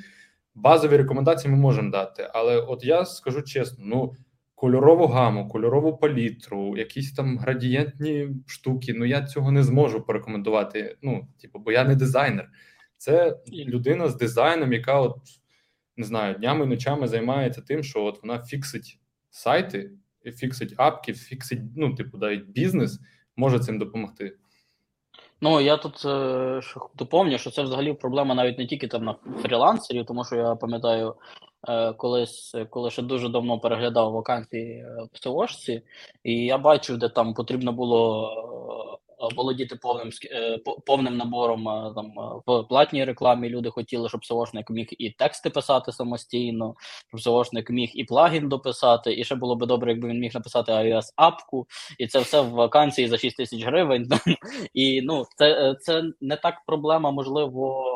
Базові 0.56 0.98
рекомендації 0.98 1.52
ми 1.52 1.58
можемо 1.58 1.92
дати, 1.92 2.30
але 2.34 2.58
от 2.58 2.84
я 2.84 3.06
скажу 3.06 3.42
чесно: 3.42 3.86
ну 3.88 4.14
кольорову 4.62 5.08
гаму, 5.08 5.48
кольорову 5.48 5.98
палітру, 5.98 6.78
якісь 6.78 7.14
там 7.14 7.38
градієнтні 7.38 8.30
штуки. 8.48 8.94
Ну 8.94 9.06
я 9.06 9.26
цього 9.26 9.52
не 9.52 9.64
зможу 9.64 10.02
порекомендувати. 10.02 10.98
Ну, 11.02 11.28
типу, 11.42 11.60
бо 11.60 11.72
я 11.72 11.84
не 11.84 11.96
дизайнер. 11.96 12.50
Це 12.98 13.38
людина 13.52 14.10
з 14.10 14.16
дизайном, 14.16 14.74
яка 14.74 15.00
от 15.00 15.18
не 15.98 16.06
знаю, 16.06 16.36
днями 16.36 16.66
і 16.66 16.68
ночами 16.68 17.08
займається 17.08 17.62
тим, 17.62 17.84
що 17.84 18.04
от 18.04 18.24
вона 18.24 18.44
фіксить 18.44 19.00
сайти, 19.30 19.92
фіксить 20.26 20.74
апки, 20.78 21.14
фіксить, 21.14 21.62
ну, 21.76 21.96
типу, 21.96 22.18
навіть 22.18 22.46
бізнес 22.46 23.00
може 23.36 23.60
цим 23.60 23.80
допомогти. 23.80 24.38
Ну 25.42 25.62
я 25.62 25.78
тут 25.78 26.06
е, 26.06 26.62
що 26.62 26.90
доповню, 26.96 27.38
що 27.38 27.52
це 27.52 27.64
взагалі 27.64 27.94
проблема 27.94 28.36
навіть 28.36 28.58
не 28.58 28.68
тільки 28.68 28.88
там 28.88 29.04
на 29.04 29.16
фрілансерів, 29.42 30.06
тому 30.06 30.26
що 30.26 30.36
я 30.36 30.56
пам'ятаю, 30.56 31.16
колись, 31.98 32.56
коли 32.70 32.92
ще 32.92 33.02
дуже 33.02 33.30
давно 33.30 33.60
переглядав 33.60 34.12
вакансії 34.12 34.74
е, 34.74 35.08
в 35.14 35.24
СОшці, 35.24 35.82
і 36.24 36.34
я 36.34 36.58
бачив, 36.58 36.98
де 36.98 37.10
там 37.10 37.34
потрібно 37.34 37.72
було 37.72 38.30
е, 38.98 39.02
володіти 39.36 39.76
повним 39.76 40.10
е, 40.32 40.58
повним 40.86 41.18
набором 41.18 41.70
е, 41.70 41.94
там 41.96 42.06
е, 42.06 42.42
в 42.48 42.64
платній 42.64 43.06
рекламі. 43.06 43.50
Люди 43.50 43.70
хотіли, 43.70 44.10
щоб 44.10 44.26
СОшник 44.26 44.70
міг 44.70 44.88
і 44.92 45.10
тексти 45.10 45.50
писати 45.50 45.92
самостійно, 45.92 46.76
щоб 47.08 47.22
СОшник 47.22 47.70
міг 47.70 47.92
і 47.94 48.04
плагін 48.04 48.50
дописати, 48.50 49.20
і 49.20 49.24
ще 49.24 49.36
було 49.36 49.56
би 49.56 49.66
добре, 49.66 49.92
якби 49.92 50.08
він 50.08 50.20
міг 50.20 50.32
написати 50.34 50.72
iOS 50.72 51.14
апку, 51.16 51.68
і 51.98 52.08
це 52.08 52.20
все 52.20 52.42
в 52.42 52.50
вакансії 52.50 53.08
за 53.08 53.18
6 53.18 53.38
тисяч 53.38 53.64
гривень. 53.64 54.10
І 54.74 55.02
ну, 55.02 55.26
це, 55.36 55.76
це 55.80 56.04
не 56.22 56.36
так 56.36 56.56
проблема, 56.66 57.12
можливо, 57.12 57.84
е, 57.88 57.91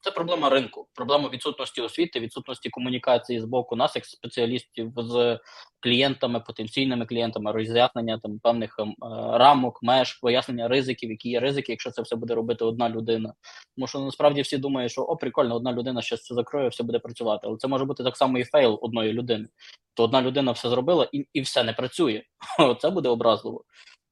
це 0.00 0.10
проблема 0.10 0.48
ринку, 0.48 0.88
проблема 0.94 1.28
відсутності 1.28 1.80
освіти, 1.80 2.20
відсутності 2.20 2.70
комунікації 2.70 3.40
з 3.40 3.44
боку 3.44 3.76
нас, 3.76 3.96
як 3.96 4.06
спеціалістів 4.06 4.92
з 4.96 5.38
клієнтами, 5.80 6.40
потенційними 6.40 7.06
клієнтами, 7.06 7.52
роз'яснення 7.52 8.18
там 8.18 8.38
певних 8.38 8.76
ем, 8.78 8.88
е, 8.88 8.94
рамок, 9.38 9.82
меж, 9.82 10.12
пояснення 10.12 10.68
ризиків, 10.68 11.10
які 11.10 11.28
є 11.28 11.40
ризики, 11.40 11.72
якщо 11.72 11.90
це 11.90 12.02
все 12.02 12.16
буде 12.16 12.34
робити 12.34 12.64
одна 12.64 12.88
людина. 12.88 13.34
Тому 13.76 13.86
що 13.86 13.98
насправді 13.98 14.42
всі 14.42 14.58
думають, 14.58 14.92
що 14.92 15.02
о, 15.02 15.16
прикольно, 15.16 15.56
одна 15.56 15.72
людина 15.72 16.02
щось 16.02 16.22
це 16.22 16.34
закроє, 16.34 16.68
все 16.68 16.82
буде 16.82 16.98
працювати. 16.98 17.46
Але 17.46 17.56
це 17.56 17.68
може 17.68 17.84
бути 17.84 18.04
так 18.04 18.16
само 18.16 18.38
і 18.38 18.44
фейл 18.44 18.78
одної 18.82 19.12
людини. 19.12 19.48
То 19.94 20.04
одна 20.04 20.22
людина 20.22 20.52
все 20.52 20.68
зробила 20.68 21.08
і, 21.12 21.26
і 21.32 21.40
все 21.40 21.64
не 21.64 21.72
працює. 21.72 22.22
Це 22.80 22.90
буде 22.90 23.08
образливо. 23.08 23.64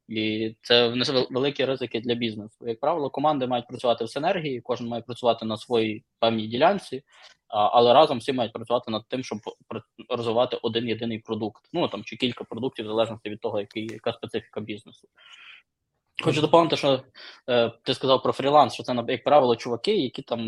І 0.08 0.54
це 0.62 0.88
внесе 0.88 1.26
великі 1.30 1.64
ризики 1.64 2.00
для 2.00 2.14
бізнесу. 2.14 2.68
Як 2.68 2.80
правило, 2.80 3.10
команди 3.10 3.46
мають 3.46 3.66
працювати 3.66 4.04
в 4.04 4.10
синергії, 4.10 4.60
кожен 4.60 4.88
має 4.88 5.02
працювати 5.02 5.44
на 5.46 5.56
своїй 5.56 6.04
певній 6.20 6.46
ділянці, 6.46 7.02
але 7.48 7.94
разом 7.94 8.18
всі 8.18 8.32
мають 8.32 8.52
працювати 8.52 8.90
над 8.90 9.08
тим, 9.08 9.24
щоб 9.24 9.38
розвивати 10.08 10.58
один 10.62 10.88
єдиний 10.88 11.18
продукт. 11.18 11.62
Ну 11.72 11.88
там 11.88 12.04
чи 12.04 12.16
кілька 12.16 12.44
продуктів, 12.44 12.84
в 12.84 12.88
залежності 12.88 13.30
від 13.30 13.40
того, 13.40 13.60
який, 13.60 13.86
яка 13.86 14.12
специфіка 14.12 14.60
бізнесу. 14.60 15.08
Хочу 16.24 16.40
доповнити, 16.40 16.76
що 16.76 17.00
е, 17.50 17.72
ти 17.82 17.94
сказав 17.94 18.22
про 18.22 18.32
фріланс, 18.32 18.74
що 18.74 18.82
це 18.82 19.04
як 19.08 19.24
правило 19.24 19.56
чуваки, 19.56 19.96
які 19.96 20.22
там 20.22 20.40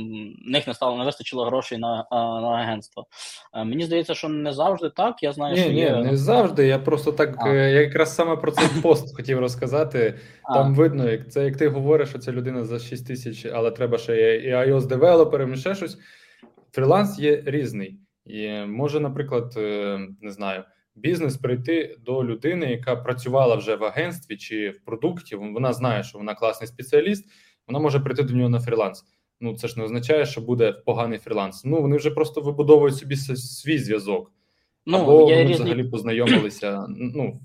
в 0.47 0.51
них 0.51 0.67
не 0.67 0.75
стало 0.75 0.99
не 0.99 1.05
вистачило 1.05 1.45
грошей 1.45 1.79
на, 1.79 2.07
а, 2.11 2.17
на 2.17 2.49
агентство. 2.49 3.07
Е, 3.55 3.65
мені 3.65 3.85
здається, 3.85 4.15
що 4.15 4.29
не 4.29 4.53
завжди 4.53 4.91
так. 4.91 5.23
Я 5.23 5.33
знаю, 5.33 5.55
Ні, 5.55 5.63
що 5.63 5.71
ні, 5.71 5.81
є... 5.81 5.97
не 5.97 6.17
завжди. 6.17 6.67
Я 6.67 6.79
просто 6.79 7.13
так 7.13 7.35
А. 7.39 7.49
е, 7.49 7.73
я 7.73 7.81
якраз 7.81 8.15
саме 8.15 8.37
про 8.37 8.53
цей 8.53 8.69
пост 8.83 9.17
хотів 9.17 9.39
розказати. 9.39 10.19
А. 10.43 10.55
Там 10.55 10.75
видно, 10.75 11.11
як 11.11 11.33
це 11.33 11.45
як 11.45 11.57
ти 11.57 11.69
говориш, 11.69 12.09
що 12.09 12.19
це 12.19 12.33
людина 12.33 12.65
за 12.65 12.79
6 12.79 13.07
тисяч, 13.07 13.47
але 13.55 13.71
треба 13.71 13.99
ще 13.99 14.37
і 14.37 14.55
ios 14.55 14.87
девелопером, 14.87 15.55
і 15.55 15.57
ще 15.57 15.75
щось. 15.75 15.99
Фріланс 16.73 17.19
є 17.19 17.43
різний. 17.47 18.01
І 18.27 18.49
може, 18.51 19.01
наприклад, 19.01 19.55
е, 19.57 19.99
не 20.21 20.31
знаю, 20.31 20.65
бізнес 20.95 21.37
прийти 21.37 21.97
до 22.05 22.25
людини, 22.25 22.67
яка 22.67 22.97
працювала 22.97 23.57
вже 23.57 23.77
в 23.77 23.85
агентстві 23.85 24.37
чи 24.37 24.71
в 24.71 24.85
продукті. 24.85 25.37
Вона 25.37 25.73
знає, 25.73 26.03
що 26.03 26.19
вона 26.19 26.35
класний 26.35 26.69
спеціаліст. 26.69 27.25
Вона 27.67 27.79
може 27.79 28.01
прийти 28.01 28.23
до 28.23 28.35
нього 28.35 28.49
на 28.49 28.61
фріланс. 28.61 29.05
Ну 29.41 29.57
це 29.57 29.69
ж 29.69 29.79
не 29.79 29.85
означає, 29.85 30.27
що 30.27 30.41
буде 30.41 30.73
поганий 30.73 31.19
фріланс. 31.19 31.65
Ну 31.65 31.83
вони 31.83 31.97
вже 31.97 32.11
просто 32.11 32.41
вибудовують 32.41 32.97
собі 32.97 33.17
свій 33.17 33.79
зв'язок. 33.79 34.33
Ну, 34.87 34.99
Або 34.99 35.13
я 35.13 35.19
вони 35.19 35.43
різні 35.43 35.55
взагалі 35.55 35.85
познайомилися. 35.85 36.87
Ну 36.89 37.41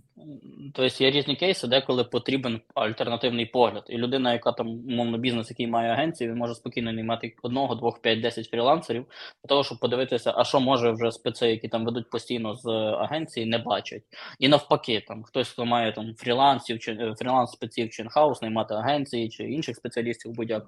Тобто 0.73 1.03
є 1.03 1.11
різні 1.11 1.35
кейси, 1.35 1.67
деколи 1.67 2.03
потрібен 2.03 2.61
альтернативний 2.75 3.45
погляд. 3.45 3.85
І 3.89 3.97
людина, 3.97 4.33
яка 4.33 4.51
там, 4.51 4.67
умовно, 4.67 5.17
бізнес, 5.17 5.49
який 5.49 5.67
має 5.67 5.91
агенцію, 5.91 6.31
він 6.31 6.37
може 6.37 6.55
спокійно 6.55 6.93
наймати 6.93 7.35
одного, 7.43 7.75
двох, 7.75 8.01
п'ять, 8.01 8.21
десять 8.21 8.49
фрілансерів, 8.49 9.05
для 9.43 9.47
того, 9.47 9.63
щоб 9.63 9.79
подивитися, 9.79 10.33
а 10.35 10.43
що 10.43 10.59
може 10.59 10.91
вже 10.91 11.11
спеці, 11.11 11.45
які 11.45 11.67
там 11.67 11.85
ведуть 11.85 12.09
постійно 12.09 12.55
з 12.55 12.67
агенції, 12.99 13.45
не 13.45 13.57
бачать. 13.57 14.03
І 14.39 14.47
навпаки, 14.47 15.03
там 15.07 15.23
хтось, 15.23 15.49
хто 15.49 15.65
має 15.65 15.91
там 15.93 16.15
фрілансів 16.17 16.79
чи 16.79 16.91
е, 16.91 17.13
фріланс 17.19 17.51
спеців 17.51 17.89
чи 17.89 18.01
інхаус, 18.01 18.41
наймати 18.41 18.73
агенції 18.73 19.29
чи 19.29 19.43
інших 19.43 19.75
спеціалістів 19.75 20.31
будь-як. 20.31 20.63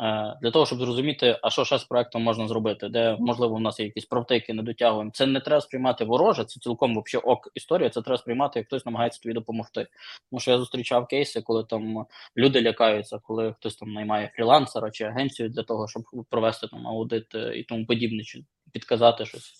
Е, 0.00 0.34
Для 0.42 0.50
того, 0.50 0.66
щоб 0.66 0.78
зрозуміти, 0.78 1.38
а 1.42 1.50
що 1.50 1.64
ще 1.64 1.78
з 1.78 1.84
проектом 1.84 2.22
можна 2.22 2.48
зробити, 2.48 2.88
де 2.88 3.16
можливо 3.20 3.54
у 3.54 3.60
нас 3.60 3.80
є 3.80 3.86
якісь 3.86 4.04
провтики, 4.04 4.54
не 4.54 4.62
дотягуємо. 4.62 5.10
Це 5.14 5.26
не 5.26 5.40
треба 5.40 5.60
сприймати 5.60 6.04
вороже, 6.04 6.44
це 6.44 6.60
цілком 6.60 6.94
вообще 6.94 7.18
ок 7.18 7.48
історія. 7.54 7.90
Це 7.90 8.02
треба 8.02 8.18
сприймати, 8.18 8.58
як 8.58 8.68
хтось 8.74 8.86
намагається 8.86 9.20
тобі 9.20 9.32
допомогти. 9.32 9.86
Тому 10.30 10.40
що 10.40 10.50
я 10.50 10.58
зустрічав 10.58 11.06
кейси, 11.06 11.42
коли 11.42 11.64
там 11.64 12.06
люди 12.36 12.62
лякаються, 12.62 13.18
коли 13.22 13.52
хтось 13.52 13.76
там 13.76 13.92
наймає 13.92 14.30
фрілансера 14.36 14.90
чи 14.90 15.04
агенцію 15.04 15.48
для 15.48 15.62
того, 15.62 15.88
щоб 15.88 16.02
провести 16.30 16.68
там 16.68 16.88
аудит 16.88 17.34
е, 17.34 17.58
і 17.58 17.62
тому 17.64 17.86
подібне, 17.86 18.22
чи 18.22 18.44
підказати 18.72 19.26
щось. 19.26 19.52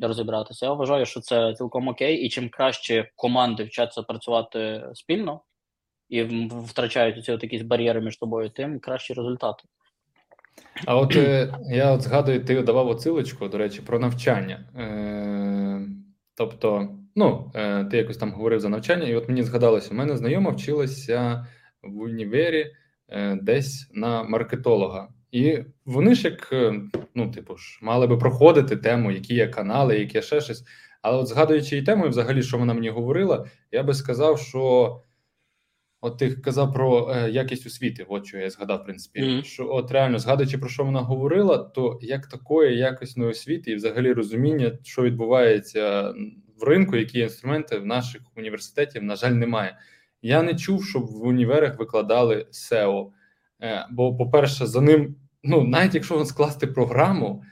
Розібратися. 0.00 0.66
Я 0.66 0.72
вважаю, 0.72 1.06
що 1.06 1.20
це 1.20 1.54
цілком 1.54 1.88
окей, 1.88 2.16
і 2.16 2.28
чим 2.28 2.48
краще 2.48 3.10
команди 3.16 3.64
вчаться 3.64 4.02
працювати 4.02 4.84
спільно 4.94 5.40
і 6.08 6.22
втрачають 6.50 7.24
ці 7.24 7.32
от 7.32 7.42
якісь 7.42 7.62
бар'єри 7.62 8.00
між 8.00 8.18
собою, 8.18 8.50
тим 8.50 8.80
кращі 8.80 9.14
результати. 9.14 9.62
А 10.86 10.96
от 10.96 11.16
е, 11.16 11.54
я 11.70 11.92
от 11.92 12.02
згадую, 12.02 12.44
ти 12.44 12.62
давав 12.62 12.88
оцилочку, 12.88 13.48
до 13.48 13.58
речі, 13.58 13.80
про 13.80 13.98
навчання. 13.98 14.64
Е, 14.76 15.58
Тобто, 16.38 16.88
ну, 17.18 17.50
е, 17.54 17.84
ти 17.84 17.96
якось 17.96 18.16
там 18.16 18.32
говорив 18.32 18.60
за 18.60 18.68
навчання, 18.68 19.06
і 19.06 19.14
от 19.14 19.28
мені 19.28 19.42
згадалося, 19.42 19.88
у 19.90 19.94
мене 19.94 20.16
знайома 20.16 20.50
вчилася 20.50 21.46
в 21.82 22.00
універі 22.00 22.72
е, 23.08 23.38
десь 23.42 23.90
на 23.94 24.22
маркетолога. 24.22 25.08
І 25.32 25.58
вони 25.84 26.14
ж 26.14 26.28
як, 26.28 26.48
е, 26.52 26.80
ну, 27.14 27.30
типу 27.30 27.56
ж, 27.56 27.78
мали 27.82 28.06
би 28.06 28.16
проходити 28.16 28.76
тему, 28.76 29.10
які 29.10 29.34
є 29.34 29.48
канали, 29.48 29.98
які 29.98 30.22
ще 30.22 30.40
щось. 30.40 30.64
Але 31.02 31.16
от 31.16 31.26
згадуючи 31.26 31.74
її 31.74 31.86
тему, 31.86 32.06
і 32.06 32.08
взагалі, 32.08 32.42
що 32.42 32.58
вона 32.58 32.74
мені 32.74 32.88
говорила, 32.88 33.46
я 33.72 33.82
би 33.82 33.94
сказав, 33.94 34.38
що 34.38 34.96
от 36.00 36.18
ти 36.18 36.32
казав 36.32 36.72
про 36.72 37.14
е, 37.14 37.30
якість 37.30 37.66
освіти, 37.66 38.06
от 38.08 38.26
що 38.26 38.38
я 38.38 38.50
згадав, 38.50 38.80
в 38.80 38.84
принципі, 38.84 39.22
Мгм. 39.22 39.42
що 39.42 39.68
от 39.70 39.90
реально 39.90 40.18
згадуючи 40.18 40.58
про 40.58 40.68
що 40.68 40.84
вона 40.84 41.00
говорила, 41.00 41.58
то 41.58 41.98
як 42.02 42.26
такої 42.26 42.78
якісної 42.78 43.30
освіти 43.30 43.70
і 43.70 43.74
взагалі 43.74 44.12
розуміння, 44.12 44.78
що 44.82 45.02
відбувається 45.02 46.14
в 46.60 46.64
ринку, 46.64 46.96
які 46.96 47.18
інструменти 47.18 47.78
в 47.78 47.86
наших 47.86 48.22
університетів, 48.36 49.02
на 49.02 49.16
жаль, 49.16 49.32
немає. 49.32 49.78
Я 50.22 50.42
не 50.42 50.54
чув, 50.54 50.84
щоб 50.84 51.06
в 51.06 51.26
універах 51.26 51.78
викладали 51.78 52.46
SEO. 52.52 53.10
Е, 53.62 53.86
Бо, 53.90 54.16
по-перше, 54.16 54.66
за 54.66 54.80
ним, 54.80 55.16
ну 55.42 55.64
навіть 55.64 55.94
якщо 55.94 56.24
скласти 56.24 56.66
програму, 56.66 57.42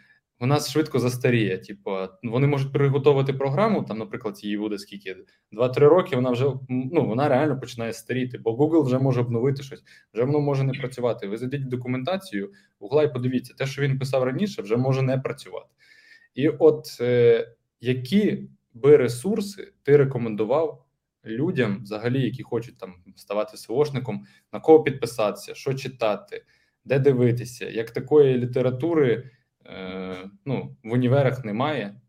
вона 0.41 0.61
швидко 0.61 0.99
застаріє. 0.99 1.59
Типу, 1.59 1.91
вони 2.23 2.47
можуть 2.47 2.73
приготувати 2.73 3.33
програму, 3.33 3.83
там, 3.83 3.99
наприклад, 3.99 4.45
її 4.45 4.59
буде 4.59 4.79
скільки 4.79 5.17
2-3 5.53 5.79
роки. 5.79 6.17
Вона 6.17 6.31
вже 6.31 6.47
ну 6.69 7.07
вона 7.07 7.29
реально 7.29 7.61
починає 7.61 7.93
старіти, 7.93 8.39
бо 8.39 8.57
Google 8.57 8.83
вже 8.83 8.99
може 8.99 9.21
обновити 9.21 9.63
щось, 9.63 9.83
вже 10.15 10.25
воно 10.25 10.41
може 10.41 10.65
не 10.65 10.73
працювати. 10.73 11.27
Ви 11.27 11.37
зайдіть 11.37 11.69
документацію 11.69 12.53
Гугла 12.81 13.03
і 13.03 13.13
подивіться, 13.13 13.55
те, 13.55 13.67
що 13.67 13.83
він 13.83 13.99
писав 13.99 14.23
раніше, 14.23 14.63
вже 14.63 14.77
може 14.77 15.03
не 15.03 15.19
працювати. 15.19 15.69
І 16.35 16.49
от 16.49 16.87
е, 17.01 17.49
які 17.81 18.49
би 18.77 18.97
ресурси 18.97 19.73
ти 19.83 19.97
рекомендував 19.97 20.85
людям, 21.25 21.83
взагалі, 21.83 22.23
які 22.23 22.43
хочуть 22.43 22.79
там 22.79 22.95
ставати 23.17 23.57
СОшником, 23.57 24.27
на 24.53 24.61
кого 24.61 24.83
підписатися, 24.83 25.55
що 25.55 25.75
читати, 25.75 26.45
де 26.85 26.99
дивитися, 26.99 27.69
як 27.69 27.91
такої 27.91 28.39
літератури 28.39 29.31
е, 29.67 30.31
ну, 30.45 30.77
в 30.85 30.93
універах 30.93 31.45
немає. 31.45 32.01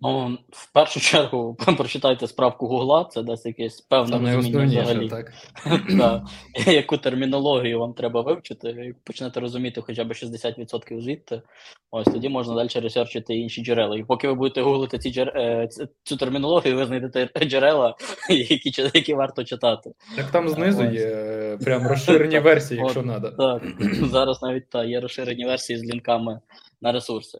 Ну, 0.00 0.38
в 0.50 0.72
першу 0.72 1.00
чергу, 1.00 1.54
прочитайте 1.76 2.26
справку 2.26 2.66
Гугла, 2.66 3.04
це 3.04 3.22
дасть 3.22 3.46
якесь 3.46 3.80
певне 3.80 4.30
Це 4.30 4.36
розуміння 4.36 4.82
взагалі. 4.82 5.08
так. 5.08 5.32
Да. 5.90 6.24
Яку 6.72 6.96
термінологію 6.96 7.78
вам 7.78 7.92
треба 7.92 8.20
вивчити, 8.20 8.68
як 8.68 8.96
почнете 9.04 9.40
розуміти 9.40 9.80
хоча 9.80 10.04
б 10.04 10.12
60% 10.12 11.00
звідти, 11.00 11.42
ось 11.90 12.04
тоді 12.04 12.28
можна 12.28 12.54
далі 12.54 12.68
ресерчити 12.74 13.34
інші 13.34 13.64
джерела. 13.64 13.96
І 13.96 14.04
поки 14.04 14.28
ви 14.28 14.34
будете 14.34 14.62
гуглити 14.62 14.98
ці 14.98 15.12
джер... 15.12 15.28
е, 15.28 15.68
цю 16.04 16.16
термінологію, 16.16 16.76
ви 16.76 16.86
знайдете 16.86 17.28
джерела, 17.44 17.96
які, 18.28 18.90
які 18.94 19.14
варто 19.14 19.44
читати. 19.44 19.90
Так 20.16 20.30
там 20.30 20.48
знизу 20.48 20.84
Ось. 20.84 20.94
є 20.94 21.06
е, 21.06 21.58
прям 21.64 21.86
розширені 21.86 22.38
версії, 22.38 22.80
якщо 22.80 23.02
треба. 23.02 23.30
Так, 23.30 23.62
зараз 24.10 24.42
навіть 24.42 24.68
та, 24.68 24.84
є 24.84 25.00
розширені 25.00 25.44
версії 25.44 25.78
з 25.78 25.84
лінками 25.84 26.40
на 26.82 26.92
ресурси. 26.92 27.38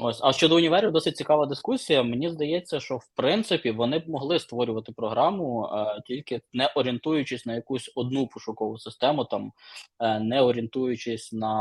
Ось, 0.00 0.20
а 0.22 0.32
щодо 0.32 0.56
універів, 0.56 0.92
досить 0.92 1.16
цікава 1.16 1.46
дискусія. 1.46 2.02
Мені 2.02 2.30
здається, 2.30 2.80
що 2.80 2.96
в 2.96 3.08
принципі 3.14 3.70
вони 3.70 3.98
б 3.98 4.08
могли 4.08 4.38
створювати 4.38 4.92
програму, 4.92 5.66
е, 5.66 6.02
тільки 6.06 6.40
не 6.52 6.66
орієнтуючись 6.66 7.46
на 7.46 7.54
якусь 7.54 7.92
одну 7.94 8.26
пошукову 8.26 8.78
систему, 8.78 9.24
там 9.24 9.52
е, 10.00 10.20
не 10.20 10.42
орієнтуючись 10.42 11.32
на 11.32 11.52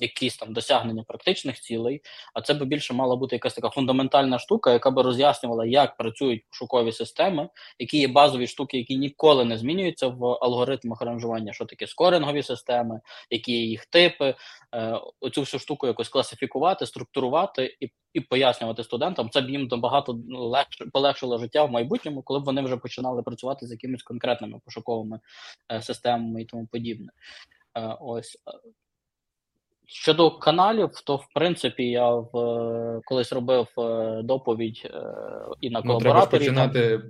якісь 0.00 0.36
там 0.36 0.52
досягнення 0.52 1.04
практичних 1.08 1.60
цілей, 1.60 2.00
а 2.34 2.42
це 2.42 2.54
би 2.54 2.66
більше 2.66 2.94
мала 2.94 3.16
бути 3.16 3.36
якась 3.36 3.54
така 3.54 3.70
фундаментальна 3.70 4.38
штука, 4.38 4.72
яка 4.72 4.90
би 4.90 5.02
роз'яснювала, 5.02 5.66
як 5.66 5.96
працюють 5.96 6.44
пошукові 6.48 6.92
системи, 6.92 7.48
які 7.78 7.98
є 7.98 8.08
базові 8.08 8.46
штуки, 8.46 8.78
які 8.78 8.96
ніколи 8.96 9.44
не 9.44 9.58
змінюються 9.58 10.08
в 10.08 10.24
алгоритмах 10.24 11.02
ранжування, 11.02 11.52
що 11.52 11.64
таке 11.64 11.86
скорингові 11.86 12.42
системи, 12.42 13.00
які 13.30 13.52
є 13.52 13.64
їх 13.66 13.86
типи, 13.86 14.34
е, 14.74 15.00
оцю 15.20 15.40
всю 15.40 15.60
штуку 15.60 15.86
якось 15.86 16.08
класифікувати, 16.08 16.86
структурувати 16.86 17.76
і, 17.80 17.90
і 18.12 18.20
пояснювати 18.20 18.84
студентам. 18.84 19.30
Це 19.30 19.40
б 19.40 19.50
їм 19.50 19.66
набагато 19.66 20.20
ну, 20.28 20.44
легше 20.44 20.86
полегшило 20.92 21.38
життя 21.38 21.64
в 21.64 21.70
майбутньому, 21.70 22.22
коли 22.22 22.40
б 22.40 22.44
вони 22.44 22.62
вже 22.62 22.76
починали 22.76 23.22
працювати 23.22 23.66
з 23.66 23.70
якимись 23.70 24.02
конкретними 24.02 24.60
пошуковими 24.64 25.20
е, 25.72 25.82
системами 25.82 26.42
і 26.42 26.44
тому 26.44 26.66
подібне. 26.66 27.12
Е, 27.74 27.96
ось. 28.00 28.38
Щодо 29.92 30.30
каналів, 30.30 30.90
то 31.04 31.16
в 31.16 31.26
принципі 31.34 31.84
я 31.84 32.10
в 32.10 32.36
е, 32.38 33.00
колись 33.04 33.32
робив 33.32 33.66
е, 33.78 34.20
доповідь 34.22 34.82
е, 34.84 35.02
і 35.60 35.70
на 35.70 35.82
Ну, 35.84 35.98
треба 35.98 36.26
починати, 36.26 37.00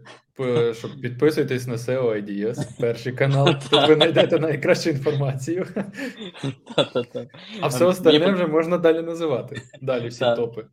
щоб 0.72 1.00
підписуйтесь 1.02 1.66
на 1.66 1.74
SEO 1.74 2.24
IDS, 2.24 2.80
перший 2.80 3.12
канал. 3.12 3.46
Тут 3.70 3.88
ви 3.88 3.94
знайдете 3.94 4.38
найкращу 4.38 4.90
інформацію. 4.90 5.66
А 7.60 7.66
все 7.66 7.84
остальне 7.84 8.32
вже 8.32 8.46
можна 8.46 8.78
далі 8.78 9.02
називати. 9.02 9.62
Далі 9.80 10.08
всі 10.08 10.24
топи. 10.36 10.64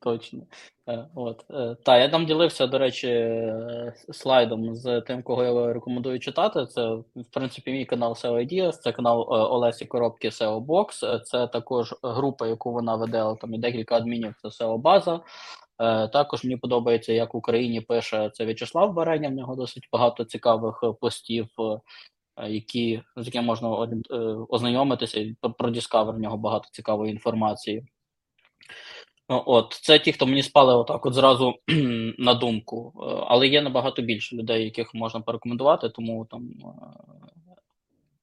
Точно. 0.00 0.46
Е, 0.88 1.06
От. 1.14 1.44
Е, 1.50 1.76
Та, 1.84 1.98
я 1.98 2.08
там 2.08 2.26
ділився, 2.26 2.66
до 2.66 2.78
речі, 2.78 3.08
е, 3.08 3.94
слайдом 4.12 4.74
з 4.74 5.00
тим, 5.00 5.22
кого 5.22 5.44
я 5.44 5.72
рекомендую 5.72 6.20
читати. 6.20 6.66
Це, 6.66 6.88
в 6.94 7.24
принципі, 7.32 7.72
мій 7.72 7.84
канал 7.84 8.12
SEO 8.12 8.32
Ideas, 8.32 8.72
це 8.72 8.92
канал 8.92 9.26
Олесі 9.30 9.86
Коробки 9.86 10.28
SEO 10.28 10.66
Box, 10.66 11.20
це 11.20 11.46
також 11.46 11.94
група, 12.02 12.46
яку 12.46 12.72
вона 12.72 12.96
веде, 12.96 13.34
там 13.40 13.54
і 13.54 13.58
декілька 13.58 13.96
адмінів, 13.96 14.34
це 14.42 14.48
SEO 14.48 14.78
база. 14.78 15.20
Також 16.12 16.44
мені 16.44 16.56
подобається, 16.56 17.12
як 17.12 17.34
в 17.34 17.36
Україні 17.36 17.80
пише 17.80 18.30
це 18.30 18.44
В'ячеслав 18.44 18.92
Бареня, 18.94 19.28
в 19.28 19.32
нього 19.32 19.56
досить 19.56 19.88
багато 19.92 20.24
цікавих 20.24 20.84
постів, 21.00 21.48
які, 22.48 23.02
з 23.16 23.26
якими 23.26 23.46
можна 23.46 23.68
ознайомитися, 24.48 25.34
про 25.58 25.70
Discover 25.70 26.14
в 26.16 26.18
нього 26.18 26.36
багато 26.36 26.68
цікавої 26.72 27.12
інформації. 27.12 27.86
От, 29.28 29.78
це 29.82 29.98
ті, 29.98 30.12
хто 30.12 30.26
мені 30.26 30.42
спали 30.42 30.74
отак, 30.74 31.06
от 31.06 31.14
зразу 31.14 31.54
на 32.18 32.34
думку. 32.34 32.92
Е, 32.96 33.24
Але 33.26 33.48
є 33.48 33.62
набагато 33.62 34.02
більше 34.02 34.36
людей, 34.36 34.64
яких 34.64 34.94
можна 34.94 35.20
порекомендувати, 35.20 35.88
тому 35.88 36.26
там 36.30 36.50
е, 36.64 36.68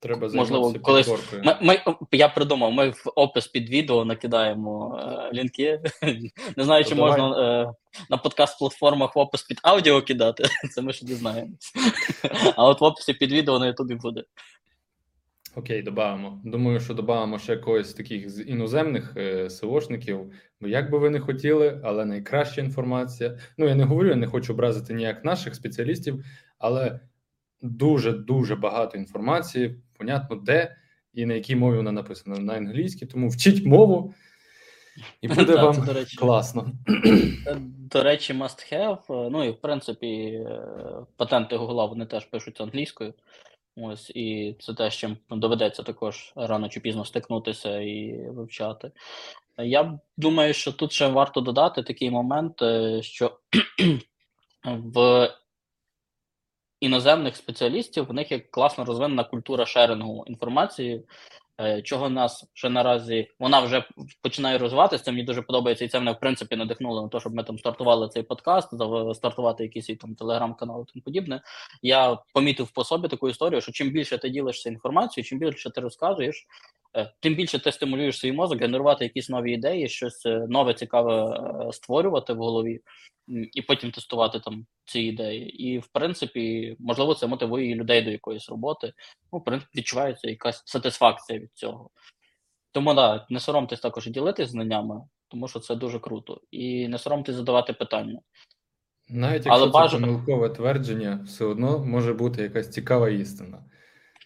Треба 0.06 0.30
Можливо, 0.34 0.74
колись- 0.82 1.12
ми, 1.44 1.58
ми, 1.62 1.80
я 2.12 2.30
придумав, 2.30 2.72
ми 2.72 2.90
в 2.90 3.04
опис 3.16 3.48
під 3.48 3.70
відео 3.70 4.06
накидаємо 4.06 5.00
е, 5.02 5.34
лінки. 5.34 5.82
Не 6.58 6.64
знаю, 6.64 6.84
То 6.84 6.90
чи 6.90 6.96
давай. 6.96 7.12
можна 7.12 7.62
е, 7.62 7.74
на 8.10 8.18
подкаст-платформах 8.18 9.16
в 9.16 9.20
опис 9.20 9.44
під 9.44 9.60
аудіо 9.64 10.02
кидати, 10.02 10.44
це 10.76 10.82
ми 10.82 10.94
ще 10.94 11.06
дізнаємось. 11.06 11.74
А 12.56 12.68
от 12.68 12.82
в 12.82 12.84
описі 12.84 13.14
під 13.14 13.32
відео 13.32 13.60
на 13.60 13.68
Ютубі 13.68 13.96
буде. 13.96 14.24
Окей, 15.56 15.82
додамо. 15.82 16.42
Думаю, 16.44 16.80
що 16.80 16.94
додамо 16.94 17.40
ще 17.40 17.58
когось 17.58 17.90
з 17.90 17.94
таких 17.94 18.30
з 18.30 18.42
іноземних 18.44 19.14
е, 19.18 19.50
СОшників. 19.50 20.34
Бо 20.62 20.68
як 20.68 20.92
би 20.92 20.98
ви 20.98 21.10
не 21.10 21.20
хотіли, 21.20 21.82
але 21.84 22.06
найкраща 22.06 22.62
інформація. 22.62 23.38
Ну, 23.58 23.68
я 23.68 23.76
не 23.76 23.84
говорю, 23.84 24.10
я 24.10 24.16
не 24.16 24.28
хочу 24.28 24.54
образити 24.54 24.94
ніяк 24.94 25.26
наших 25.26 25.56
спеціалістів, 25.56 26.26
але 26.60 27.00
дуже 27.62 28.12
дуже 28.12 28.56
багато 28.56 28.98
інформації, 28.98 29.76
понятно, 29.98 30.36
де 30.36 30.76
і 31.14 31.26
на 31.26 31.34
якій 31.34 31.56
мові 31.56 31.78
вона 31.78 31.92
написана. 31.92 32.40
На 32.40 32.54
англійській, 32.54 33.06
тому 33.06 33.30
вчіть 33.30 33.66
мову, 33.66 34.14
і 35.22 35.28
буде 35.28 35.56
вам 35.64 35.74
це, 35.74 35.82
до 35.82 35.94
речі. 35.94 36.18
класно. 36.18 36.72
Е, 37.48 37.58
До 37.92 38.04
речі, 38.04 38.34
must 38.34 38.74
have. 38.74 39.26
е, 39.28 39.30
Ну 39.30 39.44
і 39.44 39.50
в 39.50 39.62
принципі, 39.62 40.08
е, 40.08 40.60
патенти 41.18 41.56
Гугла 41.56 41.86
вони 41.86 42.06
теж 42.06 42.26
пишуться 42.26 42.64
англійською. 42.64 43.14
Ось, 43.78 44.10
і 44.16 44.56
це 44.60 44.74
те, 44.74 44.92
з 44.92 44.94
чим 44.94 45.18
доведеться 45.30 45.84
також 45.84 46.34
рано 46.36 46.70
чи 46.70 46.80
пізно 46.80 47.06
стикнутися 47.06 47.80
і 47.80 48.28
вивчати. 48.30 48.92
Я 49.58 50.00
думаю, 50.18 50.54
що 50.54 50.72
тут 50.72 50.92
ще 50.92 51.08
варто 51.08 51.42
додати 51.42 51.84
такий 51.84 52.12
момент, 52.12 52.62
е, 52.62 53.02
що 53.04 53.40
в 54.66 55.30
іноземних 56.80 57.36
спеціалістів 57.36 58.08
в 58.08 58.14
них 58.14 58.32
є 58.32 58.40
класно 58.40 58.86
розвинена 58.86 59.24
культура 59.24 59.66
шерингу 59.66 60.24
інформації, 60.28 61.04
чого 61.84 62.10
нас 62.10 62.46
ще 62.54 62.70
наразі 62.70 63.28
вона 63.40 63.60
вже 63.60 63.86
починає 64.22 64.58
розвиватися. 64.58 65.12
Мені 65.12 65.24
дуже 65.24 65.42
подобається, 65.42 65.86
і 65.86 65.88
це 65.88 66.00
мене 66.00 66.12
в 66.12 66.20
принципі 66.20 66.56
надихнуло 66.56 67.02
на 67.02 67.10
те, 67.10 67.20
щоб 67.20 67.36
ми 67.36 67.44
там 67.44 67.60
стартували 67.60 68.10
цей 68.10 68.24
подкаст, 68.24 68.70
стартувати 69.16 69.64
якийсь 69.64 69.98
там 70.00 70.16
телеграм-канал 70.16 70.86
і 70.88 70.92
тому 70.92 71.04
подібне. 71.04 71.42
Я 71.82 72.18
помітив 72.34 72.72
по 72.72 72.84
собі 72.84 73.08
таку 73.08 73.30
історію, 73.30 73.62
що 73.62 73.72
чим 73.72 73.90
більше 73.90 74.18
ти 74.18 74.30
ділишся 74.30 74.70
інформацією, 74.70 75.30
чим 75.30 75.40
більше 75.40 75.70
ти 75.70 75.82
розказуєш, 75.82 76.36
е, 76.36 76.46
тим 77.20 77.36
більше 77.36 77.60
ти 77.60 77.72
стимулюєш 77.72 78.20
свій 78.20 78.32
мозок 78.32 78.62
генерувати 78.62 79.04
якісь 79.04 79.30
нові 79.30 79.54
ідеї, 79.54 79.90
щось 79.90 80.26
е, 80.26 80.46
нове 80.50 80.74
цікаве 80.74 81.24
е, 81.26 81.74
створювати 81.74 82.34
в 82.34 82.38
голові, 82.38 82.82
і 83.28 83.62
потім 83.62 83.92
тестувати 83.92 84.40
там 84.40 84.66
ці 84.86 85.00
ідеї. 85.00 85.64
І 85.64 85.80
в 85.80 85.88
принципі, 85.88 86.76
можливо, 86.80 87.16
це 87.16 87.28
мотивує 87.28 87.76
людей 87.76 88.02
до 88.02 88.12
якоїсь 88.12 88.50
роботи. 88.50 88.94
Ну, 89.34 89.40
в 89.40 89.44
принципі, 89.44 89.72
відчувається 89.80 90.30
якась 90.30 90.64
сатисфакція 90.66 91.40
від 91.40 91.54
цього. 91.54 91.90
Тому 92.72 92.94
да, 92.94 93.26
не 93.30 93.40
соромтесь 93.40 93.80
також 93.80 94.08
ділитись 94.08 94.50
знаннями, 94.50 95.02
тому 95.28 95.48
що 95.48 95.60
це 95.60 95.76
дуже 95.76 96.00
круто. 96.00 96.42
І 96.52 96.88
не 96.88 96.98
соромтесь 96.98 97.36
задавати 97.36 97.74
питання. 97.74 98.20
Навіть 99.10 99.46
якщо 99.46 99.52
Але 99.52 99.66
це 99.66 99.72
баж... 99.72 99.92
помилкове 99.92 100.50
твердження, 100.50 101.22
все 101.26 101.46
одно 101.46 101.86
може 101.86 102.14
бути 102.14 102.42
якась 102.42 102.70
цікава 102.70 103.10
істина. 103.10 103.64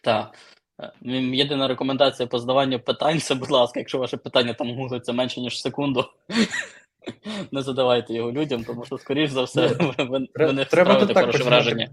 Так. 0.04 0.38
Е, 0.80 1.12
єдина 1.34 1.68
рекомендація 1.68 2.28
по 2.28 2.40
здаванню 2.40 2.80
питань 2.80 3.20
це, 3.20 3.36
будь 3.36 3.52
ласка, 3.52 3.80
якщо 3.80 3.98
ваше 3.98 4.18
питання 4.18 4.54
там 4.54 4.76
гуглиться 4.76 5.14
менше, 5.14 5.42
ніж 5.42 5.62
секунду, 5.62 6.06
не 7.52 7.62
задавайте 7.62 8.14
його 8.14 8.32
людям, 8.32 8.64
тому 8.64 8.86
що, 8.86 8.98
скоріш 8.98 9.32
за 9.32 9.44
все, 9.44 9.76
ну, 9.80 9.94
ви, 9.98 10.28
ви 10.36 10.54
не 10.54 10.66
справите 10.66 11.14
хороше 11.14 11.44
враження. 11.44 11.90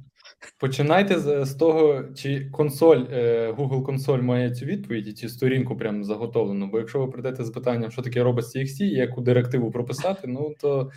Починайте 0.59 1.19
з, 1.19 1.45
з 1.45 1.55
того, 1.55 2.05
чи 2.17 2.51
консоль, 2.51 3.05
е, 3.13 3.51
Google 3.59 3.83
консоль 3.83 4.19
має 4.19 4.55
цю 4.55 4.67
відповідь, 4.67 5.09
і 5.09 5.13
цю 5.13 5.29
сторінку 5.29 5.77
прям 5.77 6.05
заготовлену. 6.05 6.67
Бо 6.67 6.79
якщо 6.79 6.99
ви 6.99 7.07
прийдете 7.07 7.45
з 7.45 7.51
питанням, 7.51 7.91
що 7.91 8.03
таке 8.03 8.23
робить 8.23 8.45
CXC, 8.45 8.83
і 8.83 8.89
яку 8.89 9.21
директиву 9.21 9.71
прописати, 9.71 10.27
ну 10.27 10.55
то 10.61 10.91